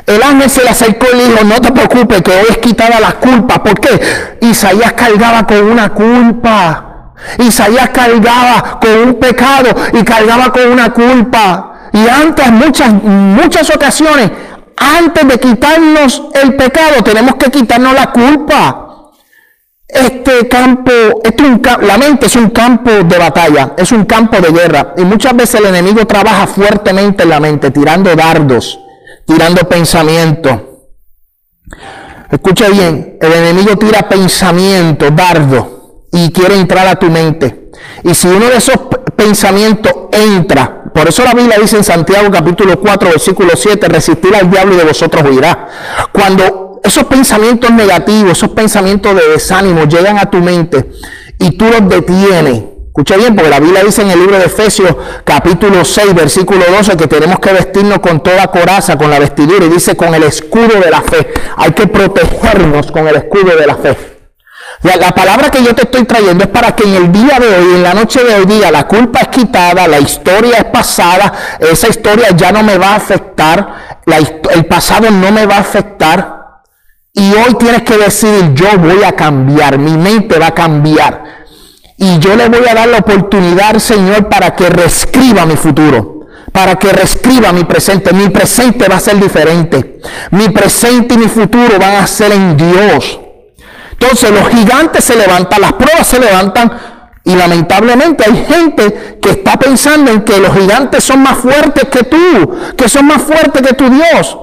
El 0.06 0.22
ángel 0.22 0.48
se 0.48 0.62
le 0.62 0.70
acercó 0.70 1.06
y 1.12 1.16
le 1.16 1.28
dijo, 1.28 1.44
no 1.44 1.60
te 1.60 1.72
preocupes, 1.72 2.22
que 2.22 2.30
hoy 2.30 2.46
es 2.48 2.58
quitada 2.58 2.98
la 3.00 3.12
culpa. 3.12 3.62
¿Por 3.62 3.78
qué? 3.78 4.00
Isaías 4.40 4.92
cargaba 4.94 5.46
con 5.46 5.62
una 5.62 5.90
culpa. 5.90 7.12
Isaías 7.38 7.90
cargaba 7.90 8.80
con 8.80 9.08
un 9.08 9.14
pecado 9.14 9.68
y 9.92 10.02
cargaba 10.04 10.52
con 10.52 10.70
una 10.70 10.90
culpa. 10.90 11.72
Y 11.92 12.08
antes, 12.08 12.50
muchas, 12.50 12.92
muchas 12.92 13.68
ocasiones, 13.74 14.30
antes 14.76 15.28
de 15.28 15.38
quitarnos 15.38 16.22
el 16.42 16.54
pecado, 16.54 17.02
tenemos 17.02 17.34
que 17.34 17.50
quitarnos 17.50 17.92
la 17.92 18.10
culpa. 18.10 18.85
Este 19.88 20.48
campo, 20.48 20.90
la 21.82 21.96
mente 21.96 22.26
es 22.26 22.34
un 22.34 22.50
campo 22.50 22.90
de 22.90 23.18
batalla, 23.18 23.74
es 23.76 23.92
un 23.92 24.04
campo 24.04 24.40
de 24.40 24.50
guerra. 24.50 24.94
Y 24.96 25.02
muchas 25.02 25.36
veces 25.36 25.60
el 25.60 25.66
enemigo 25.66 26.04
trabaja 26.06 26.46
fuertemente 26.46 27.22
en 27.22 27.30
la 27.30 27.40
mente, 27.40 27.70
tirando 27.70 28.14
dardos, 28.16 28.78
tirando 29.26 29.68
pensamientos. 29.68 30.60
Escucha 32.30 32.68
bien, 32.68 33.16
el 33.20 33.32
enemigo 33.32 33.76
tira 33.76 34.08
pensamientos, 34.08 35.14
dardos, 35.14 35.66
y 36.12 36.32
quiere 36.32 36.56
entrar 36.56 36.88
a 36.88 36.96
tu 36.96 37.06
mente. 37.06 37.70
Y 38.02 38.14
si 38.14 38.26
uno 38.26 38.46
de 38.46 38.56
esos 38.56 38.76
pensamientos 39.16 39.92
entra, 40.10 40.84
por 40.92 41.08
eso 41.08 41.22
la 41.24 41.34
Biblia 41.34 41.58
dice 41.58 41.76
en 41.76 41.84
Santiago 41.84 42.30
capítulo 42.32 42.80
4, 42.80 43.10
versículo 43.10 43.50
7, 43.54 43.88
resistir 43.88 44.34
al 44.34 44.50
diablo 44.50 44.74
y 44.74 44.78
de 44.78 44.84
vosotros 44.84 45.24
huirá. 45.30 45.68
Cuando 46.10 46.65
esos 46.86 47.04
pensamientos 47.04 47.70
negativos, 47.70 48.32
esos 48.32 48.50
pensamientos 48.50 49.14
de 49.14 49.28
desánimo 49.28 49.84
llegan 49.84 50.18
a 50.18 50.30
tu 50.30 50.38
mente 50.38 50.90
y 51.38 51.56
tú 51.56 51.66
los 51.66 51.88
detienes. 51.88 52.62
Escucha 52.86 53.16
bien, 53.16 53.34
porque 53.34 53.50
la 53.50 53.60
Biblia 53.60 53.84
dice 53.84 54.00
en 54.00 54.10
el 54.10 54.18
libro 54.18 54.38
de 54.38 54.46
Efesios 54.46 54.96
capítulo 55.22 55.84
6, 55.84 56.14
versículo 56.14 56.64
12, 56.78 56.96
que 56.96 57.06
tenemos 57.06 57.38
que 57.40 57.52
vestirnos 57.52 57.98
con 57.98 58.22
toda 58.22 58.46
coraza, 58.46 58.96
con 58.96 59.10
la 59.10 59.18
vestidura, 59.18 59.66
y 59.66 59.68
dice 59.68 59.96
con 59.96 60.14
el 60.14 60.22
escudo 60.22 60.80
de 60.82 60.90
la 60.90 61.02
fe. 61.02 61.34
Hay 61.58 61.72
que 61.72 61.86
protegernos 61.88 62.90
con 62.90 63.06
el 63.06 63.16
escudo 63.16 63.54
de 63.54 63.66
la 63.66 63.76
fe. 63.76 64.16
La, 64.82 65.10
palabra 65.10 65.50
que 65.50 65.62
yo 65.62 65.74
te 65.74 65.82
estoy 65.82 66.04
trayendo 66.04 66.44
es 66.44 66.50
para 66.50 66.74
que 66.74 66.84
en 66.84 66.94
el 66.94 67.12
día 67.12 67.38
de 67.38 67.48
hoy, 67.48 67.74
en 67.74 67.82
la 67.82 67.92
noche 67.92 68.22
de 68.22 68.34
hoy 68.34 68.46
día, 68.46 68.70
la 68.70 68.86
culpa 68.86 69.20
es 69.20 69.28
quitada, 69.28 69.86
la 69.88 69.98
historia 69.98 70.58
es 70.58 70.64
pasada, 70.64 71.32
esa 71.58 71.88
historia 71.88 72.30
ya 72.34 72.52
no 72.52 72.62
me 72.62 72.78
va 72.78 72.90
a 72.92 72.96
afectar, 72.96 74.00
el 74.54 74.66
pasado 74.66 75.10
no 75.10 75.32
me 75.32 75.44
va 75.44 75.56
a 75.56 75.60
afectar. 75.60 76.35
Y 77.18 77.32
hoy 77.32 77.54
tienes 77.54 77.80
que 77.80 77.96
decidir, 77.96 78.52
yo 78.52 78.78
voy 78.78 79.02
a 79.02 79.12
cambiar, 79.12 79.78
mi 79.78 79.96
mente 79.96 80.38
va 80.38 80.48
a 80.48 80.54
cambiar. 80.54 81.24
Y 81.96 82.18
yo 82.18 82.36
le 82.36 82.50
voy 82.50 82.68
a 82.68 82.74
dar 82.74 82.88
la 82.88 82.98
oportunidad, 82.98 83.78
Señor, 83.78 84.28
para 84.28 84.54
que 84.54 84.68
reescriba 84.68 85.46
mi 85.46 85.56
futuro, 85.56 86.26
para 86.52 86.76
que 86.76 86.92
reescriba 86.92 87.52
mi 87.52 87.64
presente. 87.64 88.12
Mi 88.12 88.28
presente 88.28 88.86
va 88.86 88.96
a 88.96 89.00
ser 89.00 89.18
diferente. 89.18 89.98
Mi 90.32 90.50
presente 90.50 91.14
y 91.14 91.18
mi 91.18 91.28
futuro 91.28 91.78
van 91.80 91.96
a 91.96 92.06
ser 92.06 92.32
en 92.32 92.54
Dios. 92.54 93.18
Entonces 93.92 94.30
los 94.30 94.50
gigantes 94.50 95.02
se 95.02 95.16
levantan, 95.16 95.62
las 95.62 95.72
pruebas 95.72 96.06
se 96.06 96.20
levantan 96.20 96.70
y 97.24 97.34
lamentablemente 97.34 98.24
hay 98.26 98.44
gente 98.44 99.18
que 99.22 99.30
está 99.30 99.58
pensando 99.58 100.10
en 100.10 100.20
que 100.20 100.38
los 100.38 100.52
gigantes 100.52 101.02
son 101.02 101.22
más 101.22 101.38
fuertes 101.38 101.84
que 101.88 102.04
tú, 102.04 102.74
que 102.76 102.90
son 102.90 103.06
más 103.06 103.22
fuertes 103.22 103.62
que 103.62 103.72
tu 103.72 103.88
Dios. 103.88 104.36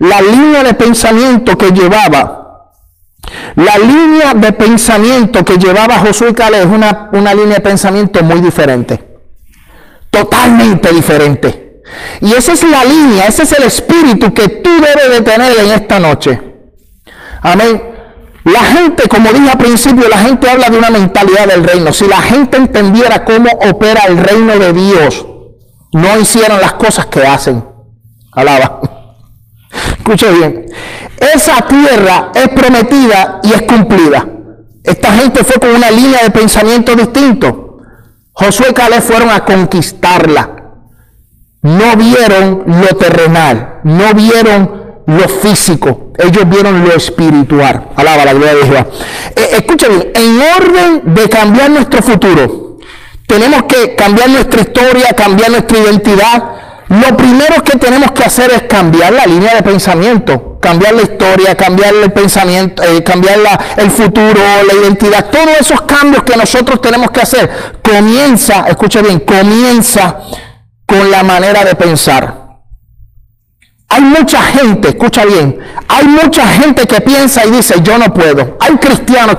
La 0.00 0.20
línea 0.22 0.62
de 0.62 0.72
pensamiento 0.74 1.58
que 1.58 1.72
llevaba, 1.72 2.72
la 3.56 3.76
línea 3.76 4.32
de 4.34 4.52
pensamiento 4.52 5.44
que 5.44 5.58
llevaba 5.58 5.98
Josué 5.98 6.34
Caleb 6.34 6.62
es 6.62 6.74
una, 6.74 7.10
una 7.12 7.34
línea 7.34 7.56
de 7.56 7.60
pensamiento 7.60 8.22
muy 8.22 8.40
diferente. 8.40 9.18
Totalmente 10.10 10.90
diferente. 10.92 11.82
Y 12.22 12.32
esa 12.32 12.54
es 12.54 12.62
la 12.62 12.82
línea, 12.82 13.26
ese 13.26 13.42
es 13.42 13.52
el 13.52 13.64
espíritu 13.64 14.32
que 14.32 14.48
tú 14.48 14.70
debes 14.70 15.10
de 15.10 15.20
tener 15.20 15.52
en 15.58 15.70
esta 15.70 16.00
noche. 16.00 16.40
Amén. 17.42 17.82
La 18.44 18.60
gente, 18.60 19.06
como 19.06 19.30
dije 19.30 19.50
al 19.50 19.58
principio, 19.58 20.08
la 20.08 20.16
gente 20.16 20.48
habla 20.48 20.70
de 20.70 20.78
una 20.78 20.88
mentalidad 20.88 21.46
del 21.46 21.62
reino. 21.62 21.92
Si 21.92 22.06
la 22.06 22.22
gente 22.22 22.56
entendiera 22.56 23.22
cómo 23.26 23.50
opera 23.68 24.04
el 24.08 24.16
reino 24.16 24.58
de 24.58 24.72
Dios, 24.72 25.26
no 25.92 26.18
hicieran 26.18 26.58
las 26.58 26.72
cosas 26.72 27.04
que 27.04 27.20
hacen. 27.20 27.62
Alaba. 28.32 28.99
Escuche 30.00 30.32
bien. 30.32 30.66
Esa 31.34 31.60
tierra 31.68 32.32
es 32.34 32.48
prometida 32.48 33.40
y 33.42 33.52
es 33.52 33.62
cumplida. 33.62 34.26
Esta 34.82 35.12
gente 35.12 35.44
fue 35.44 35.60
con 35.60 35.70
una 35.70 35.90
línea 35.90 36.22
de 36.22 36.30
pensamiento 36.30 36.96
distinto. 36.96 37.78
Josué 38.32 38.68
y 38.70 38.72
Caleb 38.72 39.02
fueron 39.02 39.28
a 39.28 39.44
conquistarla. 39.44 40.56
No 41.62 41.94
vieron 41.96 42.64
lo 42.66 42.96
terrenal, 42.96 43.80
no 43.84 44.14
vieron 44.14 44.80
lo 45.06 45.28
físico, 45.28 46.12
ellos 46.16 46.48
vieron 46.48 46.82
lo 46.82 46.94
espiritual. 46.94 47.90
Alaba 47.96 48.24
la 48.24 48.32
gloria 48.32 48.54
de 48.54 48.62
Jehová. 48.64 48.86
Eh, 49.36 49.48
escucha 49.58 49.88
bien, 49.88 50.10
en 50.14 50.40
orden 50.40 51.14
de 51.14 51.28
cambiar 51.28 51.70
nuestro 51.70 52.00
futuro, 52.00 52.78
tenemos 53.26 53.64
que 53.64 53.94
cambiar 53.94 54.30
nuestra 54.30 54.62
historia, 54.62 55.12
cambiar 55.14 55.50
nuestra 55.50 55.78
identidad. 55.78 56.44
Lo 56.90 57.16
primero 57.16 57.62
que 57.62 57.78
tenemos 57.78 58.10
que 58.10 58.24
hacer 58.24 58.50
es 58.50 58.62
cambiar 58.62 59.12
la 59.12 59.24
línea 59.24 59.54
de 59.54 59.62
pensamiento, 59.62 60.58
cambiar 60.60 60.92
la 60.94 61.02
historia, 61.02 61.54
cambiar 61.54 61.94
el 61.94 62.10
pensamiento, 62.10 62.82
eh, 62.82 63.04
cambiar 63.04 63.38
el 63.76 63.92
futuro, 63.92 64.40
la 64.66 64.74
identidad. 64.74 65.30
Todos 65.30 65.60
esos 65.60 65.82
cambios 65.82 66.24
que 66.24 66.36
nosotros 66.36 66.80
tenemos 66.80 67.12
que 67.12 67.20
hacer 67.20 67.48
comienza, 67.80 68.64
escucha 68.66 69.02
bien, 69.02 69.20
comienza 69.20 70.18
con 70.84 71.12
la 71.12 71.22
manera 71.22 71.64
de 71.64 71.76
pensar. 71.76 72.58
Hay 73.88 74.02
mucha 74.02 74.42
gente, 74.42 74.88
escucha 74.88 75.24
bien, 75.24 75.60
hay 75.86 76.06
mucha 76.08 76.44
gente 76.48 76.88
que 76.88 77.00
piensa 77.00 77.46
y 77.46 77.52
dice, 77.52 77.76
yo 77.84 77.98
no 77.98 78.12
puedo. 78.12 78.56
Hay 78.58 78.74
cristianos, 78.78 79.36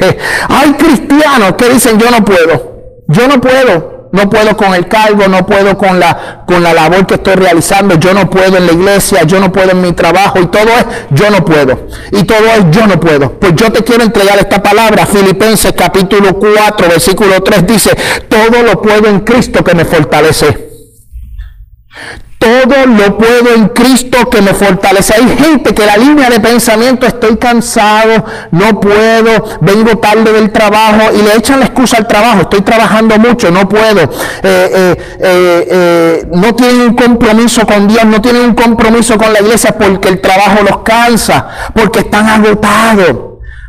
hay 0.48 0.72
cristianos 0.72 1.52
que 1.58 1.68
dicen, 1.68 1.98
yo 1.98 2.10
no 2.10 2.24
puedo, 2.24 3.04
yo 3.06 3.28
no 3.28 3.38
puedo. 3.38 3.95
No 4.12 4.30
puedo 4.30 4.56
con 4.56 4.74
el 4.74 4.88
cargo, 4.88 5.28
no 5.28 5.46
puedo 5.46 5.76
con 5.76 5.98
la, 5.98 6.44
con 6.46 6.62
la 6.62 6.72
labor 6.72 7.06
que 7.06 7.14
estoy 7.14 7.34
realizando, 7.34 7.96
yo 7.96 8.14
no 8.14 8.30
puedo 8.30 8.56
en 8.56 8.66
la 8.66 8.72
iglesia, 8.72 9.24
yo 9.24 9.40
no 9.40 9.52
puedo 9.52 9.70
en 9.72 9.80
mi 9.80 9.92
trabajo 9.92 10.40
y 10.40 10.46
todo 10.46 10.68
es 10.68 10.86
yo 11.10 11.30
no 11.30 11.44
puedo. 11.44 11.88
Y 12.12 12.24
todo 12.24 12.46
es 12.46 12.70
yo 12.70 12.86
no 12.86 12.98
puedo. 13.00 13.38
Pues 13.38 13.54
yo 13.54 13.70
te 13.72 13.82
quiero 13.82 14.04
entregar 14.04 14.38
esta 14.38 14.62
palabra. 14.62 15.06
Filipenses 15.06 15.72
capítulo 15.72 16.38
4, 16.38 16.88
versículo 16.88 17.42
3 17.42 17.66
dice, 17.66 17.96
todo 18.28 18.62
lo 18.62 18.80
puedo 18.80 19.08
en 19.08 19.20
Cristo 19.20 19.62
que 19.62 19.74
me 19.74 19.84
fortalece. 19.84 20.66
Todo 22.38 22.86
lo 22.86 23.16
puedo 23.16 23.54
en 23.54 23.68
Cristo 23.68 24.28
que 24.30 24.42
me 24.42 24.52
fortalece. 24.52 25.14
Hay 25.14 25.36
gente 25.36 25.74
que 25.74 25.86
la 25.86 25.96
línea 25.96 26.28
de 26.28 26.38
pensamiento, 26.38 27.06
estoy 27.06 27.36
cansado, 27.38 28.24
no 28.50 28.78
puedo, 28.78 29.58
vengo 29.62 29.98
tarde 29.98 30.32
del 30.32 30.52
trabajo 30.52 31.12
y 31.14 31.22
le 31.22 31.36
echan 31.36 31.60
la 31.60 31.66
excusa 31.66 31.96
al 31.96 32.06
trabajo, 32.06 32.42
estoy 32.42 32.60
trabajando 32.60 33.18
mucho, 33.18 33.50
no 33.50 33.68
puedo. 33.68 34.02
Eh, 34.02 34.08
eh, 34.42 34.96
eh, 35.20 36.28
no 36.32 36.54
tienen 36.54 36.80
un 36.82 36.94
compromiso 36.94 37.66
con 37.66 37.88
Dios, 37.88 38.04
no 38.04 38.20
tienen 38.20 38.42
un 38.42 38.54
compromiso 38.54 39.16
con 39.16 39.32
la 39.32 39.40
iglesia 39.40 39.76
porque 39.76 40.08
el 40.08 40.20
trabajo 40.20 40.62
los 40.62 40.78
cansa, 40.78 41.48
porque 41.74 42.00
están 42.00 42.28
agotados. 42.28 43.16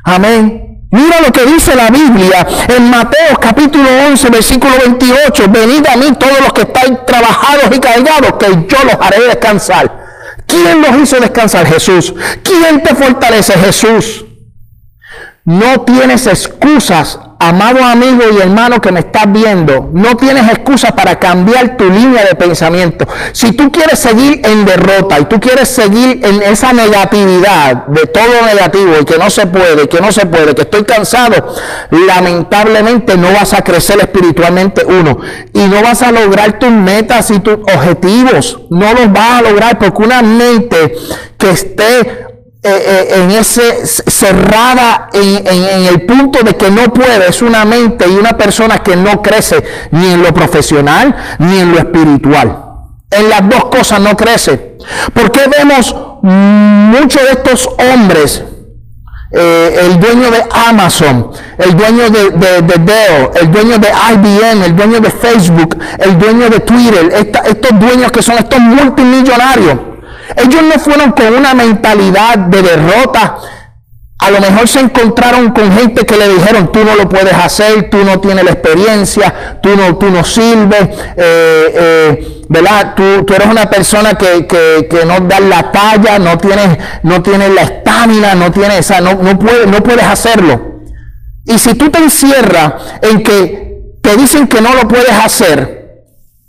Amén. 0.03 0.66
Mira 0.89 1.19
lo 1.19 1.33
que 1.33 1.45
dice 1.45 1.75
la 1.75 1.89
Biblia 1.89 2.47
en 2.69 2.89
Mateo 2.89 3.37
capítulo 3.41 3.89
11, 4.09 4.29
versículo 4.29 4.73
28. 4.85 5.45
Venid 5.49 5.85
a 5.85 5.97
mí 5.97 6.13
todos 6.17 6.39
los 6.39 6.53
que 6.53 6.61
estáis 6.61 7.05
trabajados 7.05 7.75
y 7.75 7.79
cargados, 7.79 8.33
que 8.39 8.47
yo 8.47 8.83
los 8.85 8.95
haré 9.01 9.23
descansar. 9.27 10.07
¿Quién 10.45 10.81
los 10.81 11.01
hizo 11.01 11.19
descansar? 11.19 11.67
Jesús. 11.67 12.13
¿Quién 12.41 12.81
te 12.81 12.95
fortalece? 12.95 13.53
Jesús. 13.59 14.25
No 15.43 15.81
tienes 15.81 16.25
excusas 16.25 17.19
amado 17.39 17.83
amigo 17.83 18.23
y 18.33 18.41
hermano 18.41 18.81
que 18.81 18.91
me 18.91 19.01
estás 19.01 19.31
viendo, 19.31 19.89
no 19.93 20.17
tienes 20.17 20.49
excusa 20.49 20.95
para 20.95 21.19
cambiar 21.19 21.77
tu 21.77 21.85
línea 21.89 22.25
de 22.25 22.35
pensamiento. 22.35 23.07
Si 23.31 23.51
tú 23.51 23.71
quieres 23.71 23.99
seguir 23.99 24.41
en 24.43 24.65
derrota 24.65 25.19
y 25.19 25.25
tú 25.25 25.39
quieres 25.39 25.69
seguir 25.69 26.19
en 26.23 26.41
esa 26.41 26.73
negatividad 26.73 27.87
de 27.87 28.07
todo 28.07 28.41
negativo 28.45 28.93
y 29.01 29.05
que 29.05 29.17
no 29.17 29.29
se 29.29 29.45
puede, 29.47 29.87
que 29.87 30.01
no 30.01 30.11
se 30.11 30.25
puede, 30.25 30.55
que 30.55 30.61
estoy 30.63 30.83
cansado, 30.83 31.55
lamentablemente 31.91 33.17
no 33.17 33.31
vas 33.31 33.53
a 33.53 33.61
crecer 33.61 33.99
espiritualmente 33.99 34.85
uno 34.85 35.19
y 35.53 35.59
no 35.67 35.81
vas 35.81 36.01
a 36.01 36.11
lograr 36.11 36.59
tus 36.59 36.71
metas 36.71 37.29
y 37.31 37.39
tus 37.39 37.55
objetivos. 37.55 38.61
No 38.69 38.93
los 38.93 39.11
vas 39.11 39.39
a 39.39 39.41
lograr 39.41 39.77
porque 39.77 40.03
una 40.03 40.21
mente 40.21 40.95
que 41.37 41.51
esté 41.51 42.26
eh, 42.69 42.83
eh, 42.85 43.23
en 43.23 43.31
ese 43.31 43.85
cerrada 43.85 45.07
en, 45.13 45.85
el 45.85 46.01
punto 46.05 46.43
de 46.43 46.57
que 46.57 46.69
no 46.69 46.91
puede, 46.93 47.29
es 47.29 47.41
una 47.41 47.63
mente 47.63 48.05
y 48.09 48.15
una 48.15 48.35
persona 48.35 48.79
que 48.79 48.97
no 48.97 49.21
crece 49.21 49.63
ni 49.91 50.11
en 50.11 50.21
lo 50.21 50.33
profesional 50.33 51.15
ni 51.39 51.59
en 51.59 51.71
lo 51.71 51.77
espiritual. 51.77 52.65
En 53.09 53.29
las 53.29 53.47
dos 53.47 53.65
cosas 53.65 54.01
no 54.01 54.17
crece. 54.17 54.75
porque 55.13 55.41
vemos 55.57 55.95
muchos 56.21 57.23
de 57.23 57.31
estos 57.31 57.69
hombres? 57.93 58.43
Eh, 59.31 59.79
el 59.85 59.99
dueño 59.99 60.29
de 60.31 60.43
Amazon, 60.69 61.31
el 61.57 61.75
dueño 61.75 62.09
de, 62.09 62.31
de, 62.31 62.61
Dell, 62.61 63.29
el 63.41 63.51
dueño 63.51 63.77
de 63.77 63.89
IBM, 64.13 64.63
el 64.65 64.75
dueño 64.75 64.99
de 64.99 65.11
Facebook, 65.11 65.77
el 65.99 66.17
dueño 66.17 66.49
de 66.49 66.59
Twitter, 66.61 67.11
estos 67.13 67.79
dueños 67.79 68.11
que 68.11 68.21
son 68.21 68.37
estos 68.37 68.59
multimillonarios 68.59 69.86
ellos 70.35 70.63
no 70.63 70.79
fueron 70.79 71.11
con 71.11 71.33
una 71.33 71.53
mentalidad 71.53 72.37
de 72.37 72.61
derrota. 72.61 73.37
A 74.19 74.31
lo 74.31 74.39
mejor 74.39 74.67
se 74.67 74.79
encontraron 74.79 75.51
con 75.51 75.71
gente 75.71 76.03
que 76.05 76.17
le 76.17 76.27
dijeron, 76.27 76.71
tú 76.71 76.83
no 76.83 76.95
lo 76.95 77.07
puedes 77.07 77.33
hacer, 77.33 77.89
tú 77.91 78.03
no 78.03 78.19
tienes 78.19 78.43
la 78.43 78.51
experiencia, 78.51 79.59
tú 79.61 79.75
no, 79.75 79.95
tú 79.97 80.09
no 80.09 80.23
sirves, 80.23 80.89
eh, 81.15 81.73
eh, 81.75 82.43
¿verdad? 82.49 82.95
Tú, 82.95 83.23
tú, 83.25 83.35
eres 83.35 83.47
una 83.47 83.69
persona 83.69 84.15
que, 84.15 84.47
que, 84.47 85.05
no 85.05 85.19
da 85.19 85.39
la 85.39 85.71
talla, 85.71 86.17
no 86.17 86.35
tienes, 86.39 86.79
no 87.03 87.21
tienes 87.21 87.51
la 87.51 87.61
estamina, 87.61 88.33
no 88.33 88.51
tienes, 88.51 88.79
esa, 88.79 89.01
no, 89.01 89.13
no, 89.13 89.37
puedes, 89.37 89.67
no 89.67 89.83
puedes 89.83 90.03
hacerlo. 90.03 90.81
Y 91.45 91.59
si 91.59 91.75
tú 91.75 91.91
te 91.91 91.99
encierras 91.99 92.73
en 93.03 93.21
que 93.21 93.67
te 94.01 94.17
dicen 94.17 94.47
que 94.47 94.61
no 94.61 94.73
lo 94.73 94.87
puedes 94.87 95.11
hacer, 95.11 95.76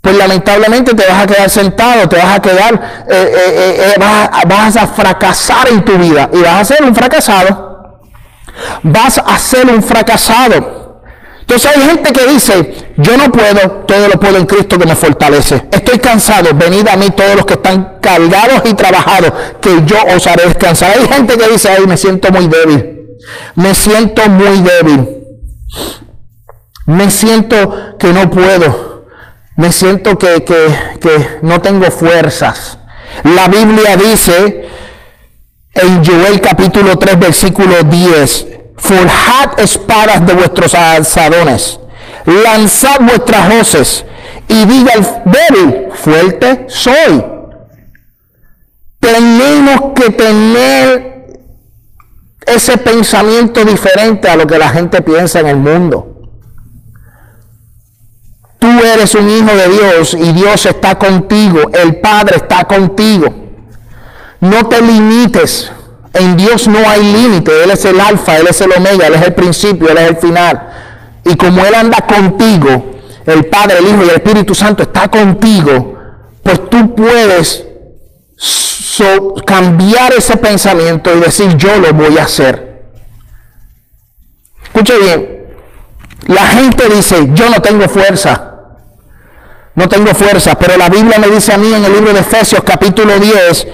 pues 0.01 0.15
lamentablemente 0.15 0.93
te 0.93 1.05
vas 1.05 1.23
a 1.23 1.27
quedar 1.27 1.49
sentado, 1.49 2.07
te 2.07 2.15
vas 2.15 2.37
a 2.37 2.41
quedar, 2.41 3.05
eh, 3.09 3.33
eh, 3.35 3.93
eh, 3.95 4.45
vas, 4.47 4.77
a 4.77 4.87
fracasar 4.87 5.67
en 5.69 5.83
tu 5.83 5.97
vida 5.97 6.29
y 6.31 6.41
vas 6.41 6.61
a 6.61 6.65
ser 6.65 6.83
un 6.83 6.95
fracasado. 6.95 7.67
Vas 8.83 9.17
a 9.17 9.37
ser 9.37 9.67
un 9.67 9.83
fracasado. 9.83 11.01
Entonces 11.41 11.71
hay 11.75 11.81
gente 11.81 12.13
que 12.13 12.27
dice, 12.27 12.91
yo 12.97 13.17
no 13.17 13.31
puedo, 13.31 13.83
todo 13.87 14.07
lo 14.07 14.19
puedo 14.19 14.37
en 14.37 14.45
Cristo 14.45 14.77
que 14.77 14.85
me 14.85 14.95
fortalece. 14.95 15.67
Estoy 15.71 15.99
cansado, 15.99 16.49
venid 16.53 16.87
a 16.87 16.95
mí 16.95 17.09
todos 17.09 17.35
los 17.35 17.45
que 17.45 17.55
están 17.55 17.97
cargados 17.99 18.61
y 18.65 18.73
trabajados, 18.75 19.33
que 19.59 19.83
yo 19.85 19.97
os 20.15 20.27
haré 20.27 20.45
descansar. 20.45 20.91
Hay 20.91 21.07
gente 21.07 21.37
que 21.37 21.47
dice, 21.49 21.69
ay, 21.69 21.87
me 21.87 21.97
siento 21.97 22.31
muy 22.31 22.47
débil, 22.47 23.17
me 23.55 23.73
siento 23.73 24.29
muy 24.29 24.61
débil, 24.61 25.09
me 26.85 27.09
siento 27.09 27.97
que 27.97 28.13
no 28.13 28.29
puedo 28.29 28.88
me 29.59 29.73
siento 29.73 30.17
que, 30.17 30.41
no 31.41 31.59
tengo 31.59 31.91
fuerzas. 31.91 32.77
La 33.25 33.49
Biblia 33.49 33.97
dice 33.97 34.69
en 35.73 36.05
Joel 36.05 36.39
capítulo 36.39 36.97
3 36.97 37.19
versículo 37.19 37.83
10, 37.83 38.47
forjad 38.77 39.59
espadas 39.59 40.25
de 40.25 40.33
vuestros 40.33 40.73
alzadones, 40.73 41.77
lanzad 42.25 43.01
vuestras 43.01 43.53
hoces 43.53 44.05
y 44.47 44.65
diga 44.65 44.93
el 44.93 45.05
débil, 45.25 45.87
fuerte 45.93 46.65
soy. 46.69 47.25
Tenemos 49.01 49.91
que 49.93 50.09
tener 50.11 51.37
ese 52.45 52.77
pensamiento 52.77 53.65
diferente 53.65 54.29
a 54.29 54.37
lo 54.37 54.47
que 54.47 54.57
la 54.57 54.69
gente 54.69 55.01
piensa 55.01 55.41
en 55.41 55.47
el 55.47 55.57
mundo. 55.57 56.08
Tú 58.59 58.67
eres 58.67 59.15
un 59.15 59.29
hijo 59.29 59.55
de 59.55 59.69
Dios 59.69 60.13
y 60.13 60.33
Dios 60.33 60.65
está 60.65 60.95
contigo, 60.99 61.71
el 61.73 61.95
Padre 61.97 62.35
está 62.37 62.65
contigo. 62.65 63.33
No 64.41 64.67
te 64.67 64.81
limites. 64.81 65.71
En 66.13 66.35
Dios 66.35 66.67
no 66.67 66.79
hay 66.89 67.01
límite. 67.01 67.63
Él 67.63 67.71
es 67.71 67.85
el 67.85 67.99
alfa, 67.99 68.37
Él 68.37 68.47
es 68.47 68.59
el 68.61 68.71
omega, 68.71 69.07
Él 69.07 69.13
es 69.15 69.21
el 69.21 69.33
principio, 69.33 69.89
Él 69.89 69.97
es 69.97 70.09
el 70.09 70.17
final. 70.17 70.69
Y 71.23 71.35
como 71.35 71.63
Él 71.65 71.73
anda 71.73 71.97
contigo, 72.01 72.99
el 73.25 73.45
Padre, 73.45 73.77
el 73.79 73.87
Hijo 73.87 74.03
y 74.03 74.09
el 74.09 74.15
Espíritu 74.15 74.55
Santo 74.55 74.83
está 74.83 75.09
contigo, 75.09 75.97
pues 76.43 76.69
tú 76.69 76.95
puedes 76.95 77.65
cambiar 79.45 80.13
ese 80.13 80.35
pensamiento 80.37 81.15
y 81.15 81.19
decir, 81.21 81.55
yo 81.55 81.77
lo 81.77 81.93
voy 81.93 82.17
a 82.17 82.23
hacer. 82.23 82.91
Escuche 84.65 84.97
bien, 84.99 85.38
la 86.27 86.45
gente 86.47 86.87
dice, 86.89 87.29
yo 87.33 87.49
no 87.49 87.61
tengo 87.61 87.87
fuerza. 87.87 88.45
No 89.75 89.87
tengo 89.87 90.13
fuerza, 90.13 90.55
pero 90.55 90.75
la 90.77 90.89
Biblia 90.89 91.19
me 91.19 91.29
dice 91.29 91.53
a 91.53 91.57
mí 91.57 91.73
en 91.73 91.85
el 91.85 91.93
libro 91.93 92.11
de 92.11 92.19
Efesios 92.19 92.61
capítulo 92.65 93.17
10, 93.17 93.67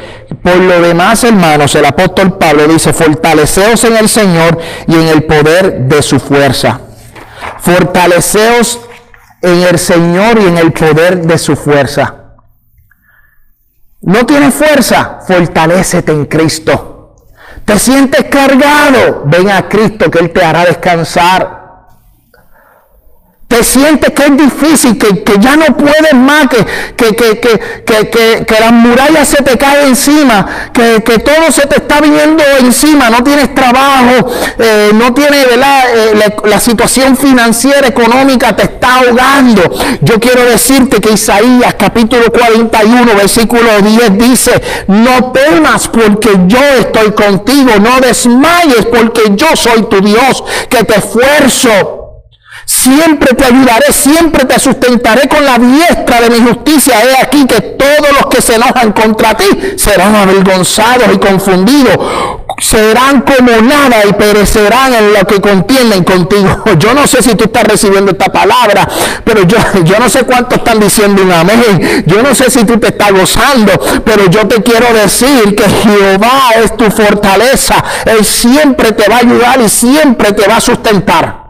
por 0.44 0.58
lo 0.58 0.80
demás 0.82 1.24
hermanos, 1.24 1.74
el 1.74 1.86
apóstol 1.86 2.38
Pablo 2.38 2.68
dice, 2.68 2.94
fortaleceos 2.94 3.84
en 3.86 3.98
el 3.98 4.08
Señor 4.08 4.60
y 4.88 4.94
en 4.94 5.08
el 5.08 5.24
poder 5.24 5.80
de 5.80 6.04
su 6.04 6.20
fuerza. 6.20 6.80
Fortaleceos 7.60 8.82
en 9.42 9.64
el 9.64 9.80
Señor 9.80 10.38
y 10.40 10.46
en 10.46 10.58
el 10.60 10.74
poder 10.74 11.26
de 11.26 11.40
su 11.40 11.56
fuerza. 11.56 12.14
No 14.02 14.26
tienes 14.28 14.54
fuerza, 14.54 15.22
fortalecete 15.26 16.12
en 16.12 16.26
Cristo. 16.26 17.16
Te 17.66 17.80
sientes 17.80 18.26
cargado, 18.26 19.24
ven 19.26 19.50
a 19.50 19.68
Cristo 19.68 20.12
que 20.12 20.20
Él 20.20 20.32
te 20.32 20.46
hará 20.46 20.66
descansar 20.66 21.65
te 23.56 23.64
sientes 23.64 24.12
que 24.12 24.24
es 24.24 24.38
difícil, 24.38 24.98
que, 24.98 25.24
ya 25.40 25.56
no 25.56 25.66
puedes 25.78 26.14
más, 26.14 26.48
que, 26.48 27.16
que, 27.16 27.40
que, 27.40 28.60
las 28.60 28.72
murallas 28.74 29.30
se 29.30 29.42
te 29.44 29.58
caen 29.58 29.90
encima, 29.90 30.70
que, 30.74 31.20
todo 31.20 31.50
se 31.52 31.66
te 31.66 31.78
está 31.78 32.02
viniendo 32.02 32.44
encima, 32.60 33.10
no 33.10 33.24
tienes 33.24 33.56
trabajo, 33.56 34.30
eh, 34.60 34.92
no 34.94 35.14
tienes. 35.14 35.46
Eh, 35.46 35.58
la, 36.46 36.60
situación 36.60 37.16
financiera, 37.16 37.88
económica 37.88 38.56
te 38.56 38.64
está 38.64 38.96
ahogando. 38.96 39.62
Yo 40.02 40.20
quiero 40.20 40.44
decirte 40.46 41.00
que 41.00 41.14
Isaías 41.14 41.76
capítulo 41.78 42.32
41, 42.32 43.16
versículo 43.16 43.82
10 43.82 44.18
dice, 44.18 44.62
no 44.88 45.32
temas 45.32 45.88
porque 45.88 46.30
yo 46.48 46.60
estoy 46.80 47.12
contigo, 47.12 47.72
no 47.80 48.00
desmayes 48.02 48.86
porque 48.92 49.22
yo 49.36 49.56
soy 49.56 49.84
tu 49.84 50.02
Dios, 50.02 50.44
que 50.70 50.84
te 50.84 50.98
esfuerzo 50.98 52.05
Siempre 52.86 53.34
te 53.34 53.46
ayudaré, 53.46 53.92
siempre 53.92 54.46
te 54.46 54.60
sustentaré 54.60 55.28
con 55.28 55.44
la 55.44 55.58
diestra 55.58 56.22
de 56.22 56.30
mi 56.30 56.48
justicia. 56.48 56.94
He 57.04 57.20
aquí 57.20 57.48
que 57.48 57.60
todos 57.60 58.12
los 58.12 58.28
que 58.28 58.44
se 58.44 58.54
enojan 58.54 58.92
contra 58.92 59.36
ti 59.36 59.46
serán 59.76 60.16
avergonzados 60.16 61.08
y 61.12 61.18
confundidos. 61.18 61.98
Serán 62.60 63.22
como 63.22 63.60
nada 63.64 64.06
y 64.08 64.14
perecerán 64.14 64.94
en 64.94 65.14
lo 65.14 65.26
que 65.26 65.42
contienden 65.42 66.04
contigo. 66.04 66.64
Yo 66.78 66.94
no 66.94 67.08
sé 67.08 67.24
si 67.24 67.34
tú 67.34 67.46
estás 67.46 67.64
recibiendo 67.64 68.12
esta 68.12 68.32
palabra, 68.32 68.88
pero 69.24 69.42
yo, 69.48 69.58
yo 69.84 70.00
no 70.00 70.08
sé 70.08 70.24
cuánto 70.24 70.56
están 70.58 70.80
diciendo 70.80 71.24
un 71.24 71.32
amén. 71.32 72.04
Yo 72.06 72.22
no 72.22 72.36
sé 72.36 72.52
si 72.52 72.66
tú 72.66 72.78
te 72.78 72.90
estás 72.90 73.12
gozando, 73.12 73.72
pero 74.06 74.30
yo 74.30 74.48
te 74.48 74.62
quiero 74.62 74.94
decir 74.94 75.56
que 75.56 75.64
Jehová 75.64 76.52
es 76.64 76.78
tu 76.78 76.86
fortaleza. 76.92 77.84
Él 78.06 78.24
siempre 78.24 78.92
te 78.92 79.10
va 79.10 79.16
a 79.16 79.20
ayudar 79.20 79.60
y 79.60 79.70
siempre 79.70 80.34
te 80.34 80.48
va 80.48 80.58
a 80.58 80.62
sustentar 80.62 81.45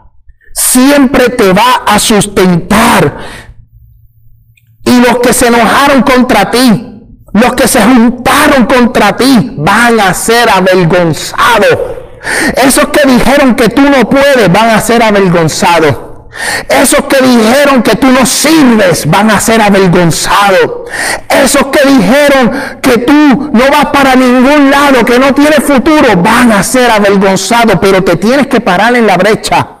siempre 0.56 1.28
te 1.28 1.52
va 1.52 1.82
a 1.86 1.98
sustentar. 1.98 3.18
Y 4.84 5.00
los 5.00 5.18
que 5.18 5.32
se 5.32 5.48
enojaron 5.48 6.02
contra 6.02 6.50
ti, 6.50 7.02
los 7.32 7.54
que 7.54 7.68
se 7.68 7.82
juntaron 7.82 8.64
contra 8.64 9.16
ti, 9.16 9.54
van 9.58 10.00
a 10.00 10.14
ser 10.14 10.48
avergonzados. 10.48 11.78
Esos 12.56 12.86
que 12.86 13.06
dijeron 13.06 13.54
que 13.54 13.68
tú 13.68 13.82
no 13.82 14.08
puedes, 14.08 14.50
van 14.50 14.70
a 14.70 14.80
ser 14.80 15.02
avergonzados. 15.02 15.94
Esos 16.68 17.02
que 17.04 17.24
dijeron 17.24 17.82
que 17.82 17.96
tú 17.96 18.08
no 18.08 18.26
sirves 18.26 19.08
van 19.08 19.30
a 19.30 19.40
ser 19.40 19.60
avergonzados. 19.60 20.90
Esos 21.28 21.66
que 21.66 21.88
dijeron 21.88 22.80
que 22.80 22.98
tú 22.98 23.50
no 23.52 23.70
vas 23.70 23.86
para 23.86 24.14
ningún 24.14 24.70
lado, 24.70 25.04
que 25.04 25.18
no 25.18 25.34
tienes 25.34 25.62
futuro, 25.64 26.16
van 26.16 26.52
a 26.52 26.62
ser 26.62 26.90
avergonzados. 26.90 27.78
Pero 27.80 28.02
te 28.02 28.16
tienes 28.16 28.46
que 28.46 28.60
parar 28.60 28.94
en 28.96 29.06
la 29.06 29.16
brecha 29.16 29.75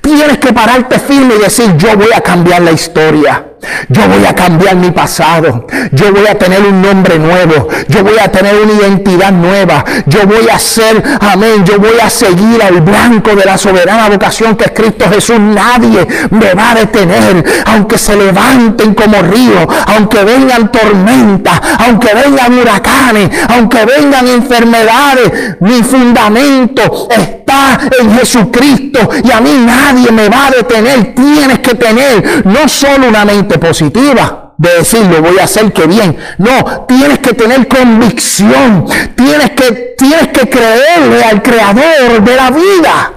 Tienes 0.00 0.38
que 0.38 0.52
pararte 0.52 0.98
firme 0.98 1.34
y 1.36 1.42
decir, 1.42 1.76
yo 1.76 1.96
voy 1.96 2.12
a 2.14 2.20
cambiar 2.20 2.62
la 2.62 2.72
historia. 2.72 3.55
Yo 3.88 4.02
voy 4.08 4.24
a 4.26 4.34
cambiar 4.34 4.76
mi 4.76 4.90
pasado. 4.90 5.66
Yo 5.92 6.12
voy 6.12 6.26
a 6.26 6.38
tener 6.38 6.60
un 6.60 6.82
nombre 6.82 7.18
nuevo. 7.18 7.68
Yo 7.88 8.02
voy 8.02 8.18
a 8.22 8.30
tener 8.30 8.54
una 8.56 8.72
identidad 8.72 9.32
nueva. 9.32 9.84
Yo 10.06 10.26
voy 10.26 10.48
a 10.52 10.58
ser, 10.58 11.02
amén, 11.20 11.64
yo 11.64 11.78
voy 11.78 11.98
a 12.02 12.10
seguir 12.10 12.62
al 12.62 12.80
blanco 12.80 13.34
de 13.34 13.44
la 13.44 13.58
soberana 13.58 14.08
vocación 14.08 14.56
que 14.56 14.64
es 14.64 14.72
Cristo 14.72 15.06
Jesús. 15.10 15.38
Nadie 15.38 16.06
me 16.30 16.54
va 16.54 16.72
a 16.72 16.74
detener. 16.74 17.44
Aunque 17.66 17.98
se 17.98 18.16
levanten 18.16 18.94
como 18.94 19.20
ríos, 19.22 19.66
aunque 19.86 20.24
vengan 20.24 20.70
tormentas, 20.70 21.60
aunque 21.78 22.14
vengan 22.14 22.58
huracanes, 22.58 23.30
aunque 23.48 23.84
vengan 23.84 24.26
enfermedades, 24.28 25.56
mi 25.60 25.82
fundamento 25.82 27.08
está 27.10 27.78
en 28.00 28.18
Jesucristo 28.18 29.08
y 29.22 29.30
a 29.30 29.40
mí 29.40 29.50
nadie 29.64 30.10
me 30.10 30.28
va 30.28 30.46
a 30.46 30.50
detener. 30.50 31.14
Tienes 31.14 31.60
que 31.60 31.74
tener 31.74 32.46
no 32.46 32.68
solo 32.68 33.08
una 33.08 33.24
mente 33.24 33.55
positiva 33.58 34.46
de 34.58 34.74
decir 34.78 35.02
lo 35.06 35.22
voy 35.22 35.38
a 35.38 35.44
hacer 35.44 35.72
que 35.72 35.86
bien. 35.86 36.16
No, 36.38 36.86
tienes 36.86 37.18
que 37.18 37.34
tener 37.34 37.68
convicción. 37.68 38.86
Tienes 39.14 39.50
que, 39.50 39.94
tienes 39.98 40.28
que 40.28 40.48
creerle 40.48 41.24
al 41.24 41.42
creador 41.42 42.22
de 42.22 42.36
la 42.36 42.50
vida. 42.50 43.12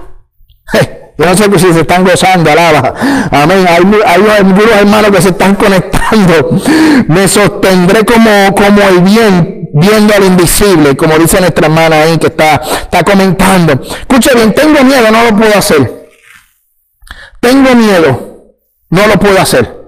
Yo 1.18 1.26
no 1.26 1.36
sé 1.36 1.44
si 1.58 1.72
se 1.74 1.80
están 1.80 2.02
gozando, 2.02 2.50
alaba. 2.50 2.94
Amén. 3.30 3.66
Hay, 3.68 3.82
hay 4.06 4.22
algunos 4.38 4.72
hermanos 4.74 5.10
que 5.10 5.20
se 5.20 5.28
están 5.30 5.54
conectando. 5.54 6.60
Me 7.08 7.28
sostendré 7.28 8.04
como, 8.04 8.54
como 8.54 8.80
el 8.88 9.00
bien, 9.00 9.68
viendo 9.74 10.14
al 10.14 10.24
invisible, 10.24 10.96
como 10.96 11.18
dice 11.18 11.40
nuestra 11.40 11.66
hermana 11.66 12.02
ahí 12.02 12.16
que 12.16 12.28
está, 12.28 12.54
está 12.54 13.02
comentando. 13.02 13.82
Escucha 13.82 14.32
bien, 14.34 14.54
tengo 14.54 14.82
miedo, 14.82 15.10
no 15.10 15.24
lo 15.24 15.36
puedo 15.36 15.58
hacer. 15.58 16.08
Tengo 17.38 17.74
miedo, 17.74 18.54
no 18.88 19.06
lo 19.06 19.18
puedo 19.18 19.38
hacer. 19.40 19.79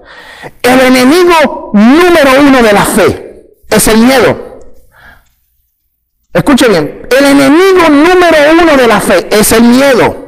El 0.61 0.79
enemigo 0.79 1.71
número 1.73 2.31
uno 2.41 2.61
de 2.61 2.73
la 2.73 2.85
fe 2.85 3.45
es 3.69 3.87
el 3.87 3.97
miedo. 3.99 4.59
Escuche 6.33 6.67
bien, 6.67 7.07
el 7.17 7.25
enemigo 7.25 7.89
número 7.89 8.37
uno 8.59 8.75
de 8.75 8.87
la 8.87 8.99
fe 8.99 9.27
es 9.31 9.51
el 9.51 9.63
miedo. 9.63 10.23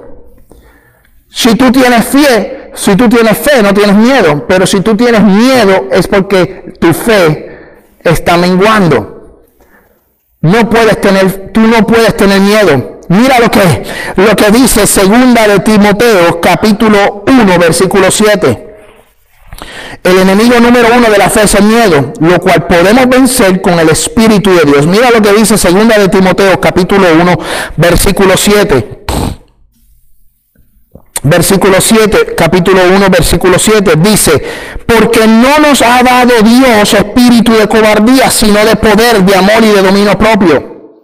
Si 1.30 1.55
tú 1.55 1.72
tienes 1.72 2.05
fe, 2.05 2.72
si 2.76 2.95
tú 2.95 3.09
tienes 3.09 3.38
fe, 3.38 3.61
no 3.61 3.74
tienes 3.74 3.95
miedo, 3.95 4.45
pero 4.47 4.66
si 4.66 4.82
tú 4.82 4.95
tienes 4.95 5.22
miedo 5.24 5.88
es 5.91 6.07
porque 6.07 6.74
tu 6.80 6.93
fe 6.93 7.89
está 8.03 8.38
menguando. 8.38 9.43
No 10.41 10.70
puedes 10.70 11.01
tener, 11.01 11.51
tú 11.51 11.61
no 11.61 11.86
puedes 11.86 12.16
tener 12.16 12.39
miedo. 12.39 13.01
Mira 13.09 13.39
lo 13.39 13.49
que, 13.49 13.84
lo 14.16 14.36
que 14.36 14.51
dice 14.51 14.88
segunda 14.88 15.47
de 15.47 15.59
Timoteo, 15.59 16.39
capítulo 16.39 17.24
1, 17.28 17.59
versículo 17.59 18.09
7. 18.09 18.64
El 20.03 20.19
enemigo 20.19 20.59
número 20.59 20.87
uno 20.95 21.09
de 21.09 21.17
la 21.17 21.29
fe 21.29 21.43
es 21.43 21.55
el 21.55 21.63
miedo, 21.63 22.13
lo 22.19 22.39
cual 22.39 22.67
podemos 22.67 23.07
vencer 23.07 23.61
con 23.61 23.79
el 23.79 23.89
Espíritu 23.89 24.51
de 24.51 24.63
Dios. 24.65 24.87
Mira 24.87 25.09
lo 25.11 25.21
que 25.21 25.33
dice 25.33 25.57
segunda 25.57 25.97
de 25.97 26.09
Timoteo 26.09 26.59
capítulo 26.59 27.07
1 27.19 27.37
versículo 27.77 28.37
7. 28.37 28.95
Versículo 31.27 31.81
7, 31.81 32.35
capítulo 32.37 32.81
1, 32.87 33.09
versículo 33.09 33.57
7, 33.57 33.93
dice, 33.97 34.45
porque 34.85 35.25
no 35.25 35.57
nos 35.57 35.81
ha 35.81 36.03
dado 36.03 36.33
Dios 36.43 36.93
espíritu 36.93 37.53
de 37.53 37.67
cobardía, 37.67 38.29
sino 38.29 38.63
de 38.63 38.75
poder, 38.75 39.23
de 39.23 39.35
amor 39.35 39.63
y 39.63 39.69
de 39.69 39.81
dominio 39.81 40.15
propio. 40.19 41.01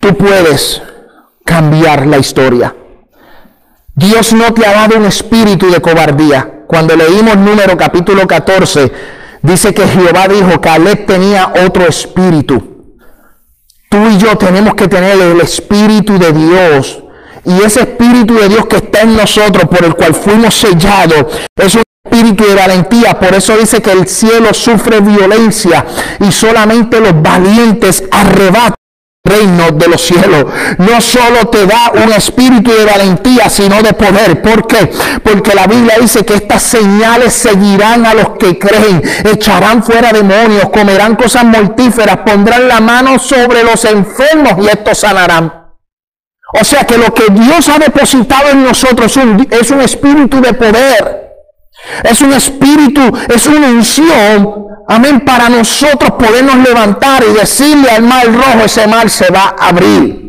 Tú 0.00 0.16
puedes 0.16 0.82
cambiar 1.44 2.04
la 2.08 2.18
historia. 2.18 2.74
Dios 3.94 4.32
no 4.32 4.52
te 4.52 4.66
ha 4.66 4.72
dado 4.72 4.98
un 4.98 5.04
espíritu 5.04 5.70
de 5.70 5.80
cobardía. 5.80 6.53
Cuando 6.66 6.96
leímos 6.96 7.36
número 7.36 7.76
capítulo 7.76 8.26
14, 8.26 8.92
dice 9.42 9.74
que 9.74 9.86
Jehová 9.86 10.28
dijo, 10.28 10.60
Caleb 10.60 11.06
tenía 11.06 11.52
otro 11.66 11.86
espíritu. 11.86 12.74
Tú 13.88 13.98
y 14.08 14.18
yo 14.18 14.36
tenemos 14.36 14.74
que 14.74 14.88
tener 14.88 15.20
el 15.20 15.40
espíritu 15.40 16.18
de 16.18 16.32
Dios 16.32 17.04
Y 17.46 17.62
ese 17.62 17.80
Espíritu 17.80 18.34
de 18.34 18.48
Dios 18.48 18.66
que 18.66 18.76
está 18.76 19.02
en 19.02 19.16
nosotros, 19.16 19.68
por 19.68 19.84
el 19.84 19.94
cual 19.94 20.14
fuimos 20.14 20.54
sellados, 20.54 21.26
es 21.56 21.74
un 21.74 21.82
espíritu 22.04 22.44
de 22.44 22.54
valentía. 22.54 23.18
Por 23.20 23.34
eso 23.34 23.56
dice 23.56 23.82
que 23.82 23.92
el 23.92 24.08
cielo 24.08 24.54
sufre 24.54 25.00
violencia 25.00 25.84
y 26.20 26.32
solamente 26.32 27.00
los 27.00 27.20
valientes 27.20 28.02
arrebatan 28.10 28.73
reino 29.26 29.70
de 29.70 29.88
los 29.88 30.02
cielos. 30.02 30.44
No 30.76 31.00
solo 31.00 31.48
te 31.50 31.66
da 31.66 31.92
un 31.94 32.12
espíritu 32.12 32.70
de 32.70 32.84
valentía, 32.84 33.48
sino 33.48 33.82
de 33.82 33.94
poder. 33.94 34.42
¿Por 34.42 34.66
qué? 34.66 34.90
Porque 35.22 35.54
la 35.54 35.66
Biblia 35.66 35.96
dice 35.98 36.26
que 36.26 36.34
estas 36.34 36.62
señales 36.62 37.32
seguirán 37.32 38.04
a 38.04 38.12
los 38.12 38.30
que 38.38 38.58
creen, 38.58 39.02
echarán 39.24 39.82
fuera 39.82 40.12
demonios, 40.12 40.68
comerán 40.70 41.16
cosas 41.16 41.44
mortíferas, 41.44 42.18
pondrán 42.18 42.68
la 42.68 42.80
mano 42.80 43.18
sobre 43.18 43.64
los 43.64 43.84
enfermos 43.86 44.62
y 44.62 44.68
estos 44.68 44.98
sanarán. 44.98 45.52
O 46.60 46.62
sea 46.62 46.84
que 46.84 46.98
lo 46.98 47.12
que 47.14 47.24
Dios 47.32 47.68
ha 47.70 47.78
depositado 47.78 48.50
en 48.50 48.62
nosotros 48.62 49.16
es 49.16 49.24
un, 49.24 49.48
es 49.50 49.70
un 49.70 49.80
espíritu 49.80 50.40
de 50.40 50.52
poder. 50.52 51.33
Es 52.02 52.20
un 52.20 52.32
espíritu, 52.32 53.00
es 53.28 53.46
una 53.46 53.68
unción 53.68 54.64
amén, 54.88 55.20
para 55.20 55.48
nosotros 55.48 56.12
podernos 56.12 56.56
levantar 56.56 57.24
y 57.24 57.32
decirle 57.34 57.90
al 57.90 58.02
mar 58.02 58.26
rojo, 58.26 58.64
ese 58.64 58.86
mar 58.86 59.08
se 59.10 59.30
va 59.30 59.54
a 59.58 59.68
abrir. 59.68 60.24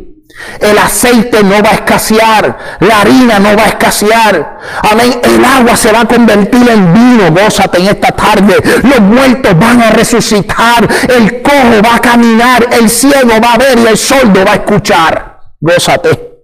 El 0.60 0.78
aceite 0.78 1.44
no 1.44 1.62
va 1.64 1.70
a 1.70 1.76
escasear, 1.76 2.78
la 2.82 3.02
harina 3.02 3.40
no 3.40 3.56
va 3.56 3.64
a 3.64 3.68
escasear. 3.68 4.60
Amén. 4.92 5.20
El 5.24 5.44
agua 5.44 5.78
se 5.78 5.92
va 5.94 6.02
a 6.02 6.06
convertir 6.06 6.70
en 6.70 6.94
vino. 6.94 7.32
Gózate 7.32 7.80
en 7.80 7.88
esta 7.88 8.12
tarde. 8.12 8.56
Los 8.84 9.00
muertos 9.00 9.58
van 9.58 9.82
a 9.82 9.92
resucitar. 9.92 10.88
El 11.08 11.42
cojo 11.42 11.82
va 11.84 11.96
a 11.96 12.00
caminar. 12.00 12.68
El 12.70 12.90
ciego 12.90 13.40
va 13.42 13.54
a 13.54 13.58
ver 13.58 13.80
y 13.80 13.88
el 13.88 13.98
sordo 13.98 14.44
va 14.46 14.52
a 14.52 14.56
escuchar. 14.56 15.40
Gózate. 15.60 16.36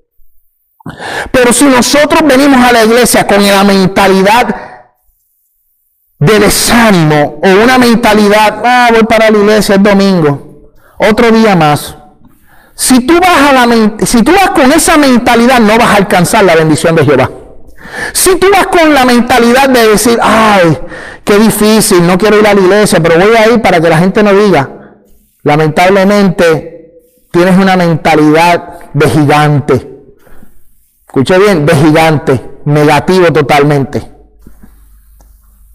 Pero 1.32 1.52
si 1.52 1.66
nosotros 1.66 2.22
venimos 2.24 2.66
a 2.66 2.72
la 2.72 2.86
iglesia 2.86 3.28
con 3.28 3.46
la 3.46 3.64
mentalidad 3.66 4.71
de 6.22 6.40
desánimo 6.40 7.40
o 7.44 7.64
una 7.64 7.80
mentalidad, 7.80 8.62
ah, 8.64 8.90
voy 8.92 9.04
para 9.04 9.32
la 9.32 9.38
iglesia 9.40 9.76
el 9.76 9.84
domingo, 9.84 10.72
otro 11.00 11.32
día 11.32 11.56
más. 11.56 11.98
Si 12.76 13.00
tú, 13.08 13.20
vas 13.20 13.50
a 13.50 13.54
la, 13.54 13.94
si 14.06 14.22
tú 14.22 14.32
vas 14.32 14.52
con 14.52 14.72
esa 14.72 14.98
mentalidad, 14.98 15.60
no 15.60 15.78
vas 15.80 15.90
a 15.90 15.96
alcanzar 15.96 16.44
la 16.44 16.56
bendición 16.56 16.96
de 16.96 17.06
Jehová. 17.06 17.30
Si 18.14 18.38
tú 18.38 18.48
vas 18.52 18.68
con 18.68 18.94
la 18.94 19.04
mentalidad 19.04 19.68
de 19.70 19.90
decir, 19.90 20.20
ay, 20.22 20.78
qué 21.24 21.40
difícil, 21.40 22.06
no 22.06 22.20
quiero 22.20 22.40
ir 22.40 22.48
a 22.48 22.54
la 22.54 22.62
iglesia, 22.62 23.00
pero 23.02 23.20
voy 23.20 23.36
a 23.36 23.50
ir 23.50 23.62
para 23.62 23.82
que 23.82 23.90
la 23.90 23.98
gente 23.98 24.22
no 24.22 24.32
diga, 24.32 24.70
lamentablemente 25.42 27.02
tienes 27.32 27.58
una 27.58 27.76
mentalidad 27.76 28.92
de 28.94 29.10
gigante. 29.10 29.92
Escuche 31.08 31.38
bien, 31.40 31.66
de 31.66 31.76
gigante, 31.76 32.60
negativo 32.66 33.34
totalmente. 33.34 34.21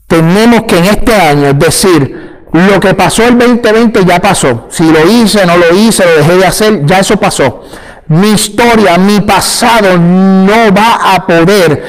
Tenemos 0.06 0.62
que 0.62 0.78
en 0.78 0.84
este 0.84 1.14
año 1.14 1.52
decir, 1.54 2.44
lo 2.52 2.80
que 2.80 2.94
pasó 2.94 3.24
el 3.24 3.38
2020 3.38 4.04
ya 4.04 4.20
pasó. 4.20 4.66
Si 4.70 4.84
lo 4.90 5.04
hice, 5.10 5.44
no 5.46 5.56
lo 5.56 5.74
hice, 5.74 6.04
lo 6.04 6.16
dejé 6.16 6.36
de 6.36 6.46
hacer, 6.46 6.86
ya 6.86 7.00
eso 7.00 7.16
pasó. 7.16 7.64
Mi 8.08 8.30
historia, 8.30 8.98
mi 8.98 9.20
pasado 9.20 9.98
no 9.98 10.72
va 10.74 11.14
a 11.14 11.26
poder, 11.26 11.82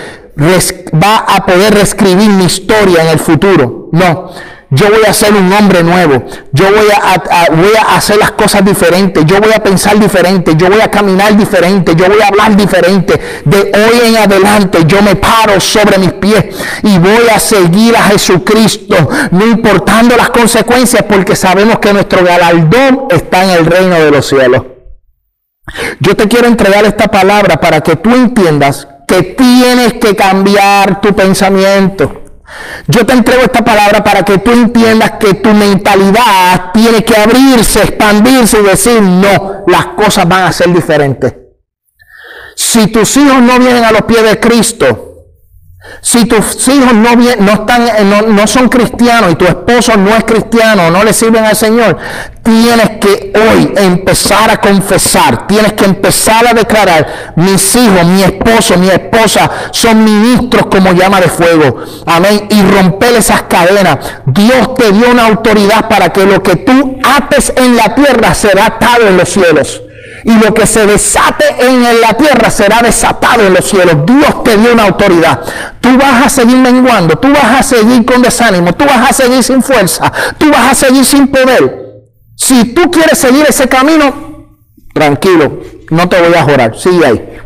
va 1.01 1.17
a 1.17 1.45
poder 1.45 1.75
reescribir 1.75 2.29
mi 2.29 2.45
historia 2.45 3.03
en 3.03 3.09
el 3.09 3.19
futuro. 3.19 3.89
No 3.91 4.31
yo 4.69 4.89
voy 4.89 5.05
a 5.07 5.13
ser 5.13 5.33
un 5.33 5.51
hombre 5.53 5.81
nuevo, 5.81 6.25
yo 6.51 6.65
voy 6.69 6.87
a, 6.93 7.47
voy 7.51 7.71
a 7.79 7.95
hacer 7.95 8.17
las 8.17 8.31
cosas 8.31 8.65
diferentes, 8.65 9.25
yo 9.25 9.39
voy 9.39 9.53
a 9.53 9.63
pensar 9.63 9.97
diferente, 9.97 10.55
yo 10.57 10.69
voy 10.69 10.81
a 10.81 10.91
caminar 10.91 11.37
diferente, 11.37 11.95
yo 11.95 12.07
voy 12.07 12.21
a 12.21 12.27
hablar 12.27 12.55
diferente. 12.55 13.19
De 13.45 13.57
hoy 13.59 14.09
en 14.09 14.17
adelante 14.17 14.79
yo 14.85 15.01
me 15.01 15.15
paro 15.15 15.59
sobre 15.61 15.97
mis 15.97 16.13
pies 16.13 16.45
y 16.83 16.97
voy 16.99 17.29
a 17.33 17.39
seguir 17.39 17.95
a 17.95 18.03
Jesucristo, 18.03 18.95
no 19.31 19.45
importando 19.45 20.17
las 20.17 20.29
consecuencias, 20.29 21.03
porque 21.03 21.35
sabemos 21.35 21.79
que 21.79 21.93
nuestro 21.93 22.23
galardón 22.25 23.05
está 23.09 23.45
en 23.45 23.51
el 23.51 23.65
reino 23.65 23.95
de 23.95 24.11
los 24.11 24.27
cielos. 24.27 24.63
Yo 25.99 26.15
te 26.15 26.27
quiero 26.27 26.47
entregar 26.47 26.85
esta 26.85 27.07
palabra 27.07 27.59
para 27.59 27.81
que 27.81 27.95
tú 27.95 28.13
entiendas 28.13 28.87
que 29.07 29.23
tienes 29.23 29.93
que 29.93 30.15
cambiar 30.15 30.99
tu 30.99 31.15
pensamiento. 31.15 32.26
Yo 32.87 33.05
te 33.05 33.13
entrego 33.13 33.41
esta 33.41 33.63
palabra 33.63 34.03
para 34.03 34.23
que 34.23 34.37
tú 34.37 34.51
entiendas 34.51 35.11
que 35.19 35.33
tu 35.35 35.49
mentalidad 35.53 36.71
tiene 36.73 37.03
que 37.03 37.15
abrirse, 37.15 37.81
expandirse 37.81 38.59
y 38.59 38.63
decir, 38.63 39.01
no, 39.01 39.63
las 39.67 39.87
cosas 39.87 40.27
van 40.27 40.43
a 40.43 40.51
ser 40.53 40.73
diferentes. 40.73 41.33
Si 42.55 42.87
tus 42.87 43.17
hijos 43.17 43.41
no 43.41 43.59
vienen 43.59 43.83
a 43.83 43.91
los 43.91 44.03
pies 44.03 44.23
de 44.23 44.39
Cristo, 44.39 45.16
si 46.01 46.25
tus 46.25 46.67
hijos 46.67 46.93
no, 46.93 47.15
no, 47.15 47.51
están, 47.51 48.09
no, 48.09 48.21
no, 48.21 48.47
son 48.47 48.69
cristianos 48.69 49.31
y 49.31 49.35
tu 49.35 49.45
esposo 49.45 49.97
no 49.97 50.15
es 50.15 50.23
cristiano, 50.23 50.89
no 50.89 51.03
le 51.03 51.13
sirven 51.13 51.43
al 51.43 51.55
Señor, 51.55 51.97
tienes 52.43 52.91
que 53.01 53.33
hoy 53.35 53.73
empezar 53.75 54.49
a 54.49 54.57
confesar, 54.61 55.47
tienes 55.47 55.73
que 55.73 55.85
empezar 55.85 56.47
a 56.47 56.53
declarar, 56.53 57.33
mis 57.35 57.75
hijos, 57.75 58.05
mi 58.05 58.23
esposo, 58.23 58.77
mi 58.77 58.89
esposa 58.89 59.49
son 59.71 60.03
ministros 60.03 60.67
como 60.67 60.93
llama 60.93 61.19
de 61.19 61.29
fuego. 61.29 61.83
Amén. 62.05 62.47
Y 62.49 62.61
romper 62.61 63.15
esas 63.15 63.43
cadenas. 63.43 63.97
Dios 64.25 64.75
te 64.75 64.91
dio 64.91 65.11
una 65.11 65.27
autoridad 65.27 65.89
para 65.89 66.09
que 66.09 66.25
lo 66.25 66.41
que 66.41 66.55
tú 66.57 66.99
ates 67.03 67.51
en 67.55 67.75
la 67.75 67.93
tierra 67.95 68.33
será 68.33 68.67
atado 68.67 69.07
en 69.07 69.17
los 69.17 69.29
cielos 69.29 69.81
y 70.23 70.33
lo 70.33 70.53
que 70.53 70.65
se 70.65 70.85
desate 70.85 71.45
en 71.59 71.83
la 72.01 72.13
tierra 72.13 72.49
será 72.49 72.81
desatado 72.81 73.45
en 73.45 73.53
los 73.53 73.65
cielos. 73.65 73.97
Dios 74.05 74.43
te 74.43 74.57
dio 74.57 74.73
una 74.73 74.85
autoridad. 74.85 75.41
Tú 75.79 75.97
vas 75.97 76.25
a 76.25 76.29
seguir 76.29 76.57
menguando, 76.57 77.17
tú 77.17 77.29
vas 77.29 77.59
a 77.59 77.63
seguir 77.63 78.05
con 78.05 78.21
desánimo, 78.21 78.73
tú 78.73 78.85
vas 78.85 79.09
a 79.09 79.13
seguir 79.13 79.43
sin 79.43 79.61
fuerza, 79.61 80.11
tú 80.37 80.49
vas 80.51 80.71
a 80.71 80.75
seguir 80.75 81.05
sin 81.05 81.27
poder. 81.27 81.87
Si 82.35 82.73
tú 82.73 82.89
quieres 82.91 83.17
seguir 83.17 83.45
ese 83.47 83.67
camino, 83.67 84.57
tranquilo, 84.93 85.59
no 85.89 86.09
te 86.09 86.21
voy 86.21 86.33
a 86.33 86.43
jorar, 86.43 86.77
sigue 86.77 87.05
ahí. 87.05 87.37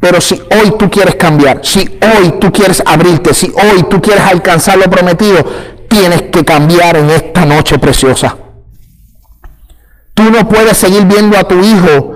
Pero 0.00 0.20
si 0.20 0.34
hoy 0.34 0.74
tú 0.78 0.90
quieres 0.90 1.14
cambiar, 1.14 1.60
si 1.62 1.80
hoy 1.80 2.34
tú 2.38 2.52
quieres 2.52 2.82
abrirte, 2.84 3.32
si 3.32 3.46
hoy 3.46 3.84
tú 3.88 4.02
quieres 4.02 4.24
alcanzar 4.24 4.76
lo 4.76 4.90
prometido, 4.90 5.44
tienes 5.88 6.22
que 6.22 6.44
cambiar 6.44 6.96
en 6.96 7.08
esta 7.10 7.46
noche 7.46 7.78
preciosa. 7.78 8.36
Tú 10.14 10.22
no 10.30 10.48
puedes 10.48 10.76
seguir 10.76 11.04
viendo 11.04 11.36
a 11.36 11.44
tu 11.44 11.58
hijo 11.60 12.14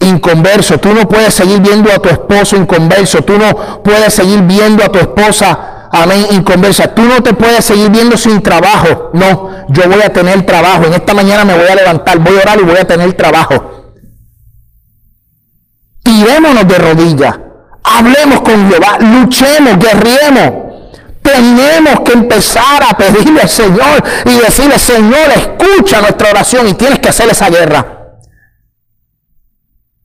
inconverso, 0.00 0.78
tú 0.78 0.92
no 0.92 1.08
puedes 1.08 1.32
seguir 1.32 1.60
viendo 1.60 1.90
a 1.90 1.98
tu 1.98 2.08
esposo 2.08 2.56
inconverso, 2.56 3.22
tú 3.22 3.38
no 3.38 3.82
puedes 3.82 4.12
seguir 4.12 4.42
viendo 4.42 4.84
a 4.84 4.88
tu 4.90 4.98
esposa, 4.98 5.88
amén, 5.90 6.26
inconversa, 6.30 6.94
tú 6.94 7.02
no 7.02 7.22
te 7.22 7.32
puedes 7.32 7.64
seguir 7.64 7.90
viendo 7.90 8.16
sin 8.16 8.42
trabajo, 8.42 9.10
no, 9.14 9.50
yo 9.68 9.88
voy 9.88 10.02
a 10.02 10.12
tener 10.12 10.44
trabajo, 10.44 10.84
en 10.84 10.94
esta 10.94 11.14
mañana 11.14 11.44
me 11.44 11.56
voy 11.56 11.68
a 11.68 11.74
levantar, 11.74 12.18
voy 12.18 12.36
a 12.36 12.40
orar 12.40 12.60
y 12.60 12.64
voy 12.64 12.76
a 12.76 12.86
tener 12.86 13.12
trabajo. 13.14 13.70
Tirémonos 16.02 16.68
de 16.68 16.78
rodillas, 16.78 17.38
hablemos 17.82 18.40
con 18.42 18.70
Jehová, 18.70 18.98
luchemos, 18.98 19.78
guerriemos. 19.78 20.63
Tenemos 21.34 22.00
que 22.00 22.12
empezar 22.12 22.84
a 22.88 22.96
pedirle 22.96 23.40
al 23.40 23.48
Señor 23.48 24.04
y 24.24 24.38
decirle, 24.38 24.78
Señor, 24.78 25.30
escucha 25.34 26.00
nuestra 26.00 26.30
oración 26.30 26.68
y 26.68 26.74
tienes 26.74 27.00
que 27.00 27.08
hacer 27.08 27.28
esa 27.28 27.50
guerra. 27.50 27.94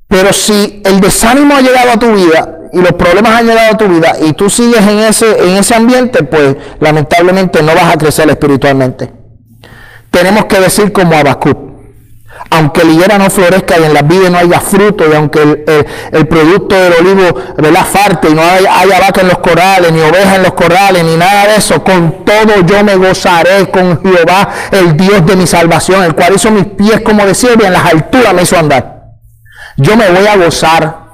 Pero 0.08 0.34
si 0.34 0.82
el 0.84 1.00
desánimo 1.00 1.56
ha 1.56 1.62
llegado 1.62 1.92
a 1.92 2.00
tu 2.00 2.12
vida 2.14 2.58
y 2.74 2.80
los 2.80 2.94
problemas 2.94 3.40
han 3.40 3.46
llegado 3.46 3.74
a 3.76 3.78
tu 3.78 3.88
vida 3.88 4.14
y 4.28 4.34
tú 4.34 4.50
sigues 4.50 4.82
en 4.82 5.00
ese, 5.00 5.40
en 5.40 5.58
ese 5.58 5.76
ambiente, 5.76 6.24
pues 6.24 6.56
lamentablemente 6.80 7.62
no 7.62 7.76
vas 7.76 7.94
a 7.94 7.98
crecer 7.98 8.28
espiritualmente. 8.28 9.14
Tenemos 10.10 10.46
que 10.46 10.60
decir 10.60 10.92
como 10.92 11.16
Habacuc, 11.16 11.69
aunque 12.50 12.84
la 12.84 12.92
higuera 12.92 13.18
no 13.18 13.30
florezca 13.30 13.78
y 13.80 13.84
en 13.84 13.94
las 13.94 14.08
vides 14.08 14.32
no 14.32 14.38
haya 14.38 14.60
fruto, 14.60 15.06
y 15.10 15.16
aunque 15.16 15.42
el, 16.12 16.28
producto 16.28 16.76
del 16.76 16.94
olivo 16.94 17.40
la 17.58 17.84
farte 17.84 18.30
y 18.30 18.34
no 18.34 18.42
haya, 18.42 18.80
haya, 18.80 19.00
vaca 19.00 19.22
en 19.22 19.28
los 19.28 19.38
corrales, 19.40 19.92
ni 19.92 20.02
oveja 20.02 20.36
en 20.36 20.44
los 20.44 20.54
corrales, 20.54 21.04
ni 21.04 21.16
nada 21.16 21.48
de 21.48 21.56
eso, 21.58 21.84
con 21.84 22.26
todo 22.26 22.62
yo 22.66 22.84
me 22.84 22.96
gozaré 22.96 23.70
con 23.70 24.02
Jehová, 24.02 24.50
el 24.72 24.96
Dios 24.98 25.26
de 25.26 25.36
mi 25.36 25.48
salvación, 25.48 26.04
el 26.04 26.16
cual 26.16 26.36
hizo 26.36 26.52
mis 26.52 26.66
pies 26.66 27.02
como 27.02 27.26
de 27.26 27.36
sierva 27.36 27.64
y 27.64 27.68
en 27.68 27.74
las 27.74 27.86
alturas 27.86 28.34
me 28.34 28.44
hizo 28.44 28.58
andar. 28.58 29.00
Yo 29.78 29.96
me 29.96 30.10
voy 30.10 30.28
a 30.28 30.36
gozar. 30.36 31.10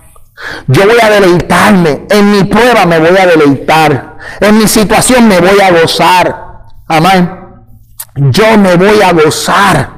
Yo 0.67 0.85
voy 0.85 0.97
a 1.01 1.09
deleitarme. 1.09 2.07
En 2.09 2.31
mi 2.31 2.43
prueba 2.45 2.85
me 2.85 2.99
voy 2.99 3.17
a 3.17 3.27
deleitar. 3.27 4.17
En 4.39 4.57
mi 4.57 4.67
situación 4.67 5.27
me 5.27 5.39
voy 5.39 5.59
a 5.59 5.71
gozar. 5.71 6.65
Amén. 6.87 7.31
Yo 8.15 8.57
me 8.57 8.75
voy 8.75 9.01
a 9.01 9.13
gozar. 9.13 9.94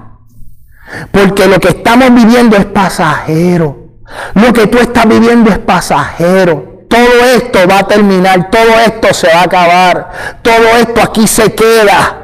Porque 1.12 1.48
lo 1.48 1.60
que 1.60 1.70
estamos 1.70 2.14
viviendo 2.14 2.56
es 2.56 2.66
pasajero. 2.66 3.88
Lo 4.36 4.54
que 4.54 4.68
tú 4.68 4.78
estás 4.78 5.08
viviendo 5.08 5.50
es 5.50 5.60
pasajero. 5.60 6.86
Todo 6.88 7.26
esto 7.36 7.60
va 7.70 7.80
a 7.80 7.88
terminar, 7.88 8.50
todo 8.50 8.80
esto 8.86 9.14
se 9.14 9.28
va 9.28 9.42
a 9.42 9.44
acabar, 9.44 10.10
todo 10.42 10.78
esto 10.80 11.02
aquí 11.02 11.28
se 11.28 11.54
queda. 11.54 12.24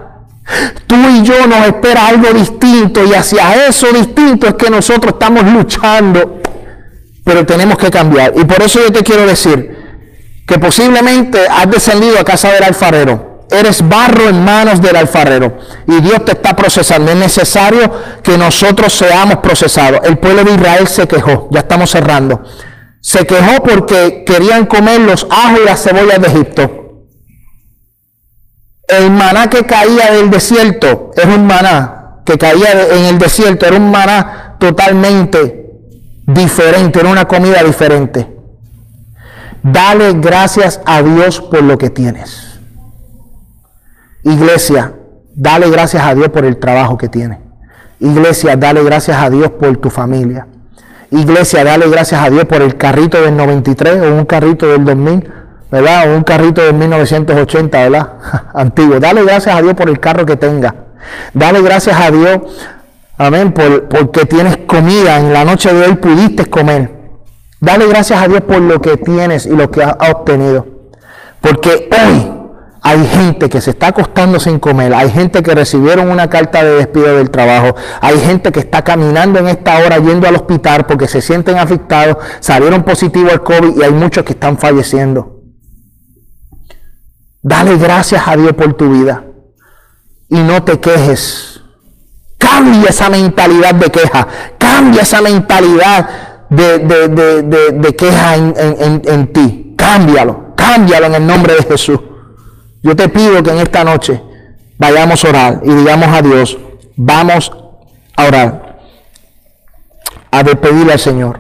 Tú 0.88 0.96
y 0.96 1.24
yo 1.24 1.46
nos 1.48 1.68
espera 1.68 2.08
algo 2.08 2.32
distinto 2.32 3.04
y 3.04 3.14
hacia 3.14 3.68
eso 3.68 3.88
distinto 3.92 4.48
es 4.48 4.54
que 4.54 4.70
nosotros 4.70 5.14
estamos 5.14 5.44
luchando. 5.52 6.40
pero 7.26 7.46
tenemos 7.46 7.78
que 7.78 7.90
cambiar. 7.90 8.34
Y 8.36 8.44
por 8.44 8.62
eso 8.62 8.82
yo 8.82 8.92
te 8.92 9.02
quiero 9.02 9.26
decir 9.26 9.78
que 10.46 10.60
posiblemente 10.60 11.40
has 11.48 11.70
descendido 11.70 12.20
a 12.20 12.24
casa 12.26 12.52
del 12.52 12.64
alfarero. 12.64 13.33
Eres 13.54 13.88
barro 13.88 14.30
en 14.30 14.44
manos 14.44 14.82
del 14.82 14.96
alfarero 14.96 15.58
y 15.88 16.02
Dios 16.02 16.26
te 16.26 16.32
está 16.32 16.56
procesando. 16.56 17.12
Es 17.12 17.18
necesario 17.18 17.92
que 18.24 18.38
nosotros 18.38 18.92
seamos 18.94 19.38
procesados. 19.38 20.02
El 20.04 20.18
pueblo 20.18 20.44
de 20.44 20.54
Israel 20.54 20.88
se 20.88 21.08
quejó, 21.08 21.48
ya 21.52 21.60
estamos 21.60 21.92
cerrando. 21.92 22.44
Se 23.00 23.26
quejó 23.28 23.62
porque 23.62 24.24
querían 24.26 24.66
comer 24.66 25.02
los 25.02 25.28
ajos 25.30 25.60
y 25.62 25.66
las 25.66 25.84
cebollas 25.84 26.20
de 26.20 26.28
Egipto. 26.28 26.84
El 28.88 29.12
maná 29.12 29.50
que 29.50 29.66
caía 29.66 30.12
del 30.14 30.30
desierto 30.30 31.12
es 31.16 31.26
un 31.26 31.46
maná 31.46 32.22
que 32.26 32.38
caía 32.38 32.88
en 32.92 33.06
el 33.06 33.20
desierto, 33.20 33.66
era 33.66 33.76
un 33.76 33.92
maná 33.92 34.56
totalmente 34.60 35.72
diferente, 36.26 37.00
era 37.00 37.10
una 37.10 37.28
comida 37.28 37.64
diferente. 37.64 38.30
Dale 39.62 40.14
gracias 40.14 40.82
a 40.86 41.02
Dios 41.02 41.40
por 41.40 41.64
lo 41.64 41.78
que 41.78 41.90
tienes. 41.90 42.53
Iglesia, 44.24 44.94
dale 45.36 45.70
gracias 45.70 46.04
a 46.04 46.16
Dios 46.16 46.30
por 46.30 46.46
el 46.46 46.58
trabajo 46.58 46.98
que 46.98 47.10
tienes. 47.10 47.40
Iglesia, 48.00 48.56
dale 48.56 48.84
gracias 48.84 49.18
a 49.18 49.30
Dios 49.30 49.52
por 49.52 49.76
tu 49.78 49.90
familia. 49.90 50.48
Iglesia, 51.12 51.64
dale 51.64 51.88
gracias 51.90 52.22
a 52.22 52.30
Dios 52.30 52.46
por 52.46 52.62
el 52.62 52.76
carrito 52.76 53.22
del 53.22 53.36
93 53.38 54.02
o 54.02 54.16
un 54.16 54.26
carrito 54.26 54.68
del 54.68 54.84
2000, 54.84 55.32
¿verdad? 55.72 56.12
O 56.12 56.18
un 56.18 56.24
carrito 56.24 56.62
del 56.62 56.74
1980, 56.74 57.78
¿verdad? 57.78 58.10
Antiguo. 58.54 59.00
Dale 59.00 59.24
gracias 59.24 59.56
a 59.56 59.62
Dios 59.62 59.74
por 59.74 59.90
el 59.90 60.00
carro 60.00 60.26
que 60.26 60.36
tenga. 60.36 60.74
Dale 61.34 61.62
gracias 61.62 62.00
a 62.00 62.10
Dios, 62.10 62.40
amén, 63.18 63.52
por, 63.52 63.88
porque 63.90 64.26
tienes 64.26 64.58
comida. 64.66 65.20
En 65.20 65.32
la 65.34 65.46
noche 65.46 65.74
de 65.74 65.86
hoy 65.86 65.96
pudiste 65.96 66.46
comer. 66.46 66.92
Dale 67.60 67.88
gracias 67.88 68.22
a 68.22 68.28
Dios 68.28 68.42
por 68.42 68.62
lo 68.62 68.82
que 68.82 68.98
tienes 68.98 69.46
y 69.46 69.52
lo 69.52 69.70
que 69.70 69.84
has 69.84 69.96
obtenido. 70.10 70.66
Porque 71.40 71.90
hoy 71.92 72.43
hay 72.86 73.08
gente 73.08 73.50
que 73.50 73.62
se 73.62 73.70
está 73.70 73.88
acostando 73.88 74.42
sin 74.42 74.60
comer, 74.60 74.94
hay 74.94 75.10
gente 75.10 75.42
que 75.42 75.56
recibieron 75.56 76.12
una 76.12 76.30
carta 76.30 76.66
de 76.66 76.76
despido 76.76 77.16
del 77.16 77.32
trabajo, 77.32 77.78
hay 78.02 78.20
gente 78.20 78.52
que 78.52 78.60
está 78.60 78.84
caminando 78.84 79.40
en 79.40 79.48
esta 79.48 79.78
hora 79.78 80.00
yendo 80.00 80.28
al 80.28 80.36
hospital 80.36 80.86
porque 80.86 81.08
se 81.08 81.22
sienten 81.22 81.58
afectados, 81.58 82.18
salieron 82.42 82.84
positivos 82.84 83.32
al 83.32 83.42
COVID 83.42 83.78
y 83.78 83.84
hay 83.84 83.92
muchos 83.92 84.26
que 84.26 84.34
están 84.34 84.58
falleciendo. 84.58 85.40
Dale 87.42 87.78
gracias 87.78 88.28
a 88.28 88.36
Dios 88.36 88.52
por 88.52 88.74
tu 88.74 88.90
vida 88.92 89.24
y 90.28 90.40
no 90.40 90.64
te 90.64 90.82
quejes. 90.82 91.62
Cambia 92.38 92.90
esa 92.90 93.10
mentalidad 93.10 93.76
de 93.76 93.90
queja, 93.92 94.28
cambia 94.58 95.04
esa 95.04 95.22
mentalidad 95.22 96.10
de, 96.50 97.96
queja 97.98 98.36
en, 98.36 99.32
ti. 99.32 99.74
Cámbialo, 99.78 100.54
cámbialo 100.58 101.06
en 101.06 101.16
el 101.16 101.26
nombre 101.26 101.56
de 101.56 101.64
Jesús. 101.64 102.00
Yo 102.84 102.96
te 102.96 103.08
pido 103.08 103.42
que 103.42 103.50
en 103.50 103.60
esta 103.60 103.84
noche 103.86 104.22
vayamos 104.78 105.24
a 105.24 105.30
orar 105.30 105.62
y 105.64 105.74
digamos 105.74 106.10
a 106.10 106.22
Dios, 106.22 106.58
vamos 106.98 107.52
a 108.18 108.26
orar, 108.26 108.78
a 110.30 110.44
despedirle 110.44 110.92
al 110.92 111.00
Señor. 111.00 111.40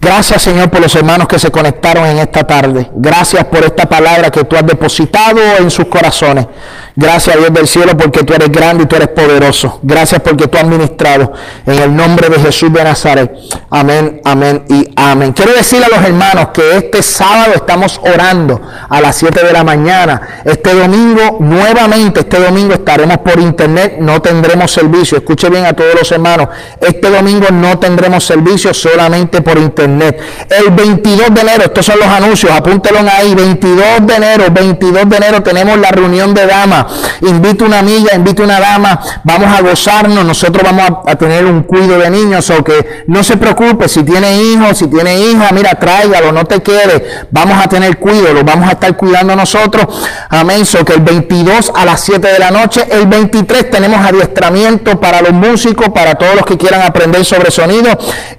Gracias 0.00 0.42
Señor 0.42 0.70
por 0.70 0.80
los 0.80 0.96
hermanos 0.96 1.28
que 1.28 1.38
se 1.38 1.50
conectaron 1.50 2.06
en 2.06 2.18
esta 2.18 2.44
tarde. 2.44 2.90
Gracias 2.94 3.44
por 3.44 3.62
esta 3.62 3.86
palabra 3.86 4.30
que 4.30 4.44
tú 4.44 4.56
has 4.56 4.66
depositado 4.66 5.38
en 5.60 5.70
sus 5.70 5.86
corazones. 5.86 6.46
Gracias 6.94 7.38
Dios 7.38 7.52
del 7.54 7.66
cielo 7.66 7.96
porque 7.96 8.22
tú 8.22 8.34
eres 8.34 8.52
grande 8.52 8.84
y 8.84 8.86
tú 8.86 8.96
eres 8.96 9.08
poderoso. 9.08 9.80
Gracias 9.82 10.20
porque 10.20 10.46
tú 10.46 10.58
has 10.58 10.66
ministrado 10.66 11.32
en 11.64 11.78
el 11.78 11.96
nombre 11.96 12.28
de 12.28 12.38
Jesús 12.38 12.70
de 12.70 12.84
Nazaret. 12.84 13.32
Amén, 13.70 14.20
amén 14.24 14.64
y 14.68 14.92
amén. 14.94 15.32
Quiero 15.32 15.54
decirle 15.54 15.86
a 15.86 15.96
los 15.96 16.04
hermanos 16.04 16.48
que 16.52 16.76
este 16.76 17.02
sábado 17.02 17.52
estamos 17.54 17.98
orando 18.02 18.60
a 18.88 19.00
las 19.00 19.16
7 19.16 19.42
de 19.42 19.52
la 19.52 19.64
mañana. 19.64 20.20
Este 20.44 20.74
domingo, 20.74 21.38
nuevamente, 21.40 22.20
este 22.20 22.38
domingo 22.38 22.74
estaremos 22.74 23.18
por 23.18 23.40
internet, 23.40 23.96
no 23.98 24.20
tendremos 24.20 24.70
servicio. 24.70 25.16
Escuche 25.16 25.48
bien 25.48 25.64
a 25.64 25.72
todos 25.72 25.94
los 25.94 26.12
hermanos. 26.12 26.48
Este 26.78 27.08
domingo 27.08 27.46
no 27.50 27.78
tendremos 27.78 28.22
servicio 28.24 28.74
solamente 28.74 29.40
por 29.40 29.56
internet. 29.56 30.20
El 30.50 30.70
22 30.72 31.32
de 31.32 31.40
enero, 31.40 31.64
estos 31.64 31.86
son 31.86 31.98
los 31.98 32.08
anuncios, 32.08 32.52
apúntelo 32.52 32.98
ahí. 33.10 33.34
22 33.34 34.06
de 34.06 34.14
enero, 34.14 34.44
22 34.50 35.08
de 35.08 35.16
enero 35.16 35.42
tenemos 35.42 35.78
la 35.78 35.90
reunión 35.90 36.34
de 36.34 36.46
damas 36.46 36.81
invito 37.22 37.64
una 37.64 37.80
amiga, 37.80 38.14
invito 38.14 38.42
una 38.42 38.60
dama, 38.60 39.00
vamos 39.24 39.48
a 39.48 39.62
gozarnos, 39.62 40.24
nosotros 40.24 40.62
vamos 40.64 41.00
a, 41.06 41.16
tener 41.16 41.44
un 41.44 41.62
cuido 41.62 41.98
de 41.98 42.10
niños, 42.10 42.48
o 42.50 42.64
que 42.64 43.04
no 43.06 43.22
se 43.22 43.36
preocupe, 43.36 43.88
si 43.88 44.02
tiene 44.02 44.42
hijos, 44.42 44.78
si 44.78 44.88
tiene 44.88 45.18
hija, 45.18 45.50
mira, 45.52 45.74
tráigalo, 45.74 46.32
no 46.32 46.44
te 46.44 46.62
quede, 46.62 47.26
vamos 47.30 47.62
a 47.62 47.68
tener 47.68 47.98
cuidado, 47.98 48.34
lo 48.34 48.44
vamos 48.44 48.68
a 48.68 48.72
estar 48.72 48.96
cuidando 48.96 49.36
nosotros, 49.36 49.86
amén, 50.28 50.64
so 50.66 50.84
que 50.84 50.94
el 50.94 51.00
22 51.00 51.72
a 51.74 51.84
las 51.84 52.00
7 52.00 52.26
de 52.26 52.38
la 52.38 52.50
noche, 52.50 52.86
el 52.90 53.06
23 53.06 53.70
tenemos 53.70 54.04
adiestramiento 54.04 55.00
para 55.00 55.20
los 55.20 55.32
músicos, 55.32 55.88
para 55.90 56.14
todos 56.14 56.34
los 56.34 56.46
que 56.46 56.56
quieran 56.56 56.82
aprender 56.82 57.24
sobre 57.24 57.50
sonido, 57.50 57.90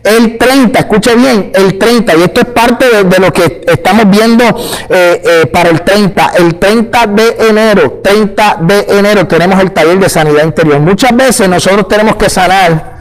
el 0.03 0.37
30, 0.37 0.79
escuche 0.79 1.15
bien, 1.15 1.51
el 1.53 1.77
30, 1.77 2.15
y 2.15 2.23
esto 2.23 2.41
es 2.41 2.47
parte 2.47 3.03
de, 3.03 3.19
lo 3.19 3.31
que 3.31 3.61
estamos 3.67 4.09
viendo 4.09 4.43
eh, 4.89 5.21
eh, 5.23 5.45
para 5.47 5.69
el 5.69 5.81
30, 5.81 6.31
el 6.37 6.55
30 6.55 7.07
de 7.07 7.35
enero, 7.49 8.01
30 8.03 8.32
de 8.61 8.85
enero 8.99 9.27
tenemos 9.27 9.59
el 9.59 9.71
taller 9.71 9.99
de 9.99 10.09
sanidad 10.09 10.43
interior. 10.43 10.79
Muchas 10.79 11.15
veces 11.15 11.47
nosotros 11.49 11.87
tenemos 11.87 12.15
que 12.15 12.29
sanar 12.29 12.93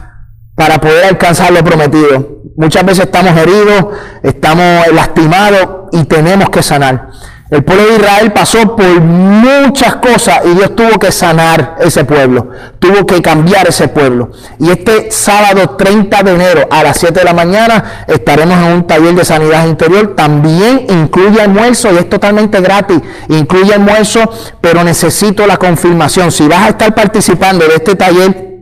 para 0.55 0.79
poder 0.79 1.05
alcanzar 1.05 1.51
lo 1.51 1.63
prometido. 1.63 2.41
Muchas 2.55 2.85
veces 2.85 3.05
estamos 3.05 3.35
heridos, 3.37 3.85
estamos 4.21 4.87
lastimados 4.93 5.89
y 5.91 6.03
tenemos 6.05 6.49
que 6.49 6.61
sanar. 6.61 7.09
El 7.53 7.63
pueblo 7.63 7.85
de 7.85 7.97
Israel 7.97 8.33
pasó 8.33 8.75
por 8.75 8.99
muchas 8.99 9.97
cosas 9.97 10.39
y 10.43 10.55
Dios 10.55 10.75
tuvo 10.75 10.97
que 10.97 11.11
sanar 11.11 11.75
ese 11.81 12.03
pueblo, 12.03 12.49
tuvo 12.79 13.05
que 13.05 13.21
cambiar 13.21 13.67
ese 13.67 13.89
pueblo. 13.89 14.31
Y 14.57 14.71
este 14.71 15.11
sábado 15.11 15.75
30 15.77 16.23
de 16.23 16.31
enero 16.31 16.67
a 16.71 16.81
las 16.81 16.97
7 16.97 17.19
de 17.19 17.23
la 17.23 17.35
mañana 17.35 18.05
estaremos 18.07 18.57
en 18.57 18.73
un 18.73 18.87
taller 18.87 19.13
de 19.13 19.23
sanidad 19.23 19.67
interior. 19.67 20.15
También 20.15 20.87
incluye 20.89 21.39
almuerzo 21.39 21.93
y 21.93 21.97
es 21.97 22.09
totalmente 22.09 22.59
gratis. 22.59 22.99
Incluye 23.29 23.71
almuerzo, 23.75 24.21
pero 24.59 24.83
necesito 24.83 25.45
la 25.45 25.57
confirmación. 25.57 26.31
Si 26.31 26.47
vas 26.47 26.61
a 26.61 26.69
estar 26.69 26.95
participando 26.95 27.67
de 27.67 27.75
este 27.75 27.93
taller, 27.93 28.52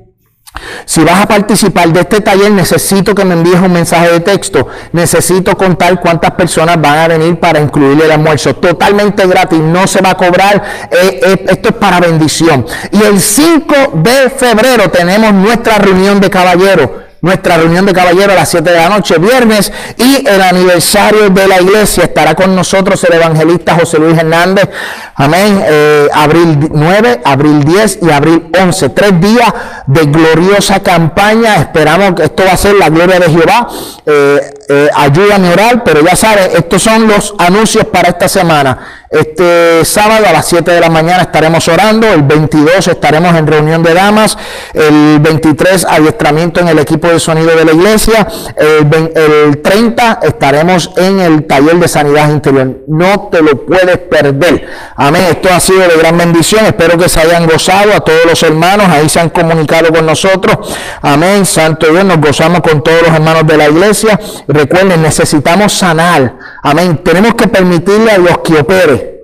si 0.86 1.03
vas 1.03 1.22
a 1.22 1.28
participar 1.28 1.89
de 1.89 2.01
este 2.01 2.22
taller, 2.22 2.51
necesito 2.51 3.14
que 3.16 3.26
me 3.26 3.34
envíes 3.34 3.59
un 3.59 3.72
mensaje 3.72 4.12
de 4.12 4.20
texto. 4.20 4.68
Necesito 4.91 5.55
contar 5.57 5.99
cuántas 5.99 6.32
personas 6.32 6.80
van 6.82 6.97
a 6.97 7.07
venir 7.07 7.39
para 7.39 7.59
incluir 7.59 8.01
el 8.03 8.12
almuerzo. 8.12 8.55
Totalmente 8.55 9.26
gratis, 9.28 9.59
no 9.59 9.88
se 9.88 10.01
va 10.01 10.12
a 10.12 10.18
cobrar. 10.18 10.64
Eh, 10.91 11.20
eh, 11.24 11.45
esto 11.49 11.70
es 11.70 11.76
para 11.76 11.99
bendición. 11.99 12.66
Y 12.91 13.03
el 13.03 13.20
5 13.20 13.76
de 13.95 14.30
febrero 14.30 14.89
tenemos 14.89 15.34
nuestra 15.34 15.78
reunión 15.78 16.20
de 16.20 16.30
caballeros 16.30 16.89
nuestra 17.22 17.57
reunión 17.57 17.86
de 17.86 17.93
caballeros 17.93 18.32
a 18.32 18.39
las 18.39 18.49
7 18.49 18.69
de 18.69 18.78
la 18.78 18.89
noche, 18.89 19.17
viernes, 19.19 19.72
y 19.97 20.28
el 20.28 20.41
aniversario 20.41 21.30
de 21.30 21.47
la 21.47 21.61
iglesia. 21.61 22.05
Estará 22.05 22.34
con 22.34 22.55
nosotros 22.55 23.03
el 23.03 23.13
evangelista 23.13 23.76
José 23.76 23.99
Luis 23.99 24.17
Hernández. 24.17 24.67
Amén. 25.15 25.63
Eh, 25.63 26.07
abril 26.13 26.69
9, 26.72 27.22
abril 27.24 27.63
10 27.63 27.99
y 28.01 28.11
abril 28.11 28.49
11. 28.59 28.89
Tres 28.89 29.22
días 29.22 29.53
de 29.86 30.05
gloriosa 30.05 30.82
campaña. 30.82 31.55
Esperamos 31.57 32.15
que 32.15 32.24
esto 32.24 32.43
va 32.43 32.53
a 32.53 32.57
ser 32.57 32.76
la 32.76 32.89
gloria 32.89 33.19
de 33.19 33.30
Jehová. 33.30 33.67
Eh, 34.05 34.53
eh, 34.74 34.89
ayúdame 34.95 35.49
a 35.49 35.51
orar, 35.51 35.84
pero 35.84 35.99
ya 36.01 36.15
sabes, 36.15 36.51
estos 36.53 36.82
son 36.82 37.05
los 37.05 37.36
anuncios 37.38 37.84
para 37.86 38.07
esta 38.07 38.30
semana. 38.30 39.01
Este 39.11 39.84
sábado 39.84 40.26
a 40.26 40.32
las 40.32 40.47
7 40.47 40.72
de 40.72 40.80
la 40.80 40.89
mañana 40.89 41.24
estaremos 41.24 41.67
orando, 41.67 42.07
el 42.07 42.22
22 42.22 42.88
estaremos 42.88 43.36
en 43.36 43.45
reunión 43.45 43.84
de 43.84 43.93
damas, 43.93 44.38
el 44.74 45.19
23 45.19 45.84
adiestramiento 45.84 46.61
en 46.61 46.69
el 46.69 46.80
equipo 46.80 47.09
de 47.09 47.19
sonido 47.19 47.53
de 47.53 47.65
la 47.65 47.74
iglesia, 47.74 48.26
el, 48.55 49.61
30 49.61 50.19
estaremos 50.24 50.91
en 50.95 51.19
el 51.19 51.45
taller 51.45 51.76
de 51.76 51.89
sanidad 51.89 52.30
interior. 52.30 52.78
No 52.88 53.28
te 53.30 53.41
lo 53.41 53.65
puedes 53.65 53.97
perder. 53.97 54.65
Amén. 54.95 55.24
Esto 55.30 55.49
ha 55.53 55.59
sido 55.59 55.82
de 55.82 55.97
gran 55.97 56.17
bendición. 56.17 56.65
Espero 56.65 56.97
que 56.97 57.09
se 57.09 57.19
hayan 57.19 57.47
gozado 57.47 57.93
a 57.93 57.99
todos 57.99 58.26
los 58.26 58.41
hermanos. 58.43 58.88
Ahí 58.88 59.09
se 59.09 59.19
han 59.19 59.30
comunicado 59.30 59.91
con 59.91 60.05
nosotros. 60.05 60.74
Amén. 61.01 61.45
Santo 61.45 61.88
Dios, 61.88 62.05
nos 62.05 62.22
gozamos 62.22 62.61
con 62.61 62.82
todos 62.82 63.01
los 63.01 63.11
hermanos 63.11 63.45
de 63.45 63.57
la 63.57 63.67
iglesia. 63.67 64.17
Recuerden, 64.62 65.01
necesitamos 65.01 65.74
sanar. 65.74 66.38
Amén. 66.62 66.99
Tenemos 67.03 67.34
que 67.34 67.47
permitirle 67.47 68.12
a 68.12 68.18
Dios 68.20 68.38
que 68.43 68.59
opere. 68.59 69.22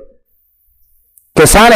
Que 1.32 1.46
sane, 1.46 1.76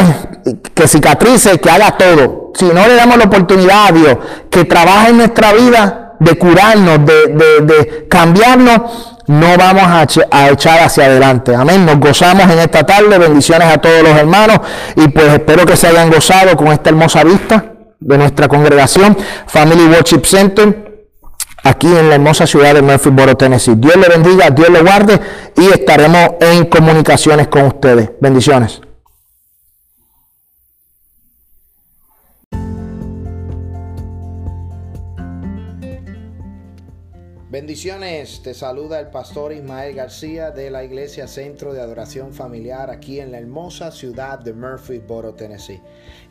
que 0.73 0.87
cicatrice, 0.87 1.59
que 1.59 1.69
haga 1.69 1.95
todo. 1.95 2.51
Si 2.55 2.65
no 2.65 2.87
le 2.87 2.95
damos 2.95 3.17
la 3.17 3.25
oportunidad 3.25 3.87
a 3.87 3.91
Dios 3.91 4.17
que 4.49 4.65
trabaje 4.65 5.11
en 5.11 5.17
nuestra 5.17 5.53
vida, 5.53 6.13
de 6.19 6.37
curarnos, 6.37 7.05
de, 7.05 7.61
de, 7.61 8.07
cambiarnos, 8.09 9.17
no 9.27 9.57
vamos 9.57 9.83
a, 9.83 10.07
a, 10.31 10.49
echar 10.49 10.79
hacia 10.79 11.05
adelante. 11.05 11.53
Amén. 11.55 11.85
Nos 11.85 11.99
gozamos 11.99 12.49
en 12.49 12.59
esta 12.59 12.83
tarde. 12.83 13.15
Bendiciones 13.19 13.67
a 13.67 13.77
todos 13.77 14.01
los 14.01 14.17
hermanos. 14.17 14.59
Y 14.95 15.07
pues 15.09 15.27
espero 15.33 15.67
que 15.67 15.77
se 15.77 15.87
hayan 15.87 16.09
gozado 16.09 16.57
con 16.57 16.69
esta 16.69 16.89
hermosa 16.89 17.23
vista 17.23 17.65
de 17.99 18.17
nuestra 18.17 18.47
congregación, 18.47 19.15
Family 19.45 19.85
Worship 19.85 20.25
Center 20.25 20.90
aquí 21.63 21.87
en 21.87 22.09
la 22.09 22.15
hermosa 22.15 22.47
ciudad 22.47 22.73
de 22.73 22.81
Murphyboro, 22.81 23.35
Tennessee. 23.35 23.75
Dios 23.75 23.95
le 23.95 24.07
bendiga, 24.07 24.49
Dios 24.49 24.69
le 24.69 24.81
guarde 24.81 25.19
y 25.55 25.65
estaremos 25.67 26.31
en 26.39 26.65
comunicaciones 26.65 27.47
con 27.47 27.65
ustedes. 27.65 28.11
Bendiciones. 28.19 28.81
Bendiciones, 37.61 38.41
te 38.41 38.55
saluda 38.55 38.99
el 38.99 39.11
pastor 39.11 39.53
Ismael 39.53 39.93
García 39.93 40.49
de 40.49 40.71
la 40.71 40.83
Iglesia 40.83 41.27
Centro 41.27 41.73
de 41.73 41.79
Adoración 41.79 42.33
Familiar 42.33 42.89
aquí 42.89 43.19
en 43.19 43.31
la 43.31 43.37
hermosa 43.37 43.91
ciudad 43.91 44.39
de 44.39 44.51
Murphyboro, 44.51 45.35
Tennessee. 45.35 45.79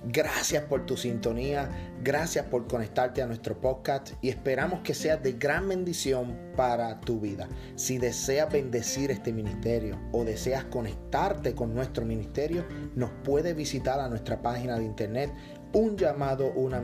Gracias 0.07 0.65
por 0.65 0.87
tu 0.87 0.97
sintonía, 0.97 1.71
gracias 2.03 2.47
por 2.47 2.67
conectarte 2.67 3.23
a 3.23 3.29
nuestro 3.29 3.61
podcast 3.61 4.15
y 4.21 4.29
esperamos 4.29 4.81
que 4.81 4.93
sea 4.93 5.19
de 5.19 5.35
gran 5.35 5.69
bendición 5.69 6.37
para 6.57 6.99
tu 6.99 7.21
vida. 7.21 7.49
Si 7.77 7.99
deseas 7.99 8.53
bendecir 8.53 9.13
este 9.13 9.33
ministerio 9.33 10.01
o 10.11 10.25
deseas 10.25 10.65
conectarte 10.65 11.55
con 11.55 11.73
nuestro 11.73 12.05
ministerio, 12.05 12.67
nos 12.97 13.13
puedes 13.23 13.55
visitar 13.55 14.01
a 14.01 14.09
nuestra 14.09 14.43
página 14.43 14.81
de 14.81 14.85
internet 14.85 15.33
un 15.73 15.97
llamado 15.97 16.53
una. 16.55 16.83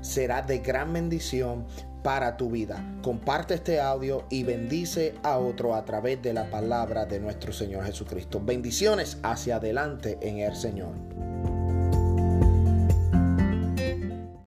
Será 0.00 0.42
de 0.42 0.58
gran 0.58 0.92
bendición 0.92 1.66
para 2.02 2.36
tu 2.36 2.50
vida. 2.50 2.84
Comparte 3.02 3.54
este 3.54 3.80
audio 3.80 4.24
y 4.30 4.44
bendice 4.44 5.14
a 5.22 5.38
otro 5.38 5.74
a 5.74 5.84
través 5.84 6.22
de 6.22 6.32
la 6.32 6.50
palabra 6.50 7.06
de 7.06 7.20
nuestro 7.20 7.52
Señor 7.52 7.84
Jesucristo. 7.84 8.40
Bendiciones 8.44 9.18
hacia 9.22 9.56
adelante 9.56 10.18
en 10.22 10.38
el 10.38 10.54
Señor. 10.54 10.94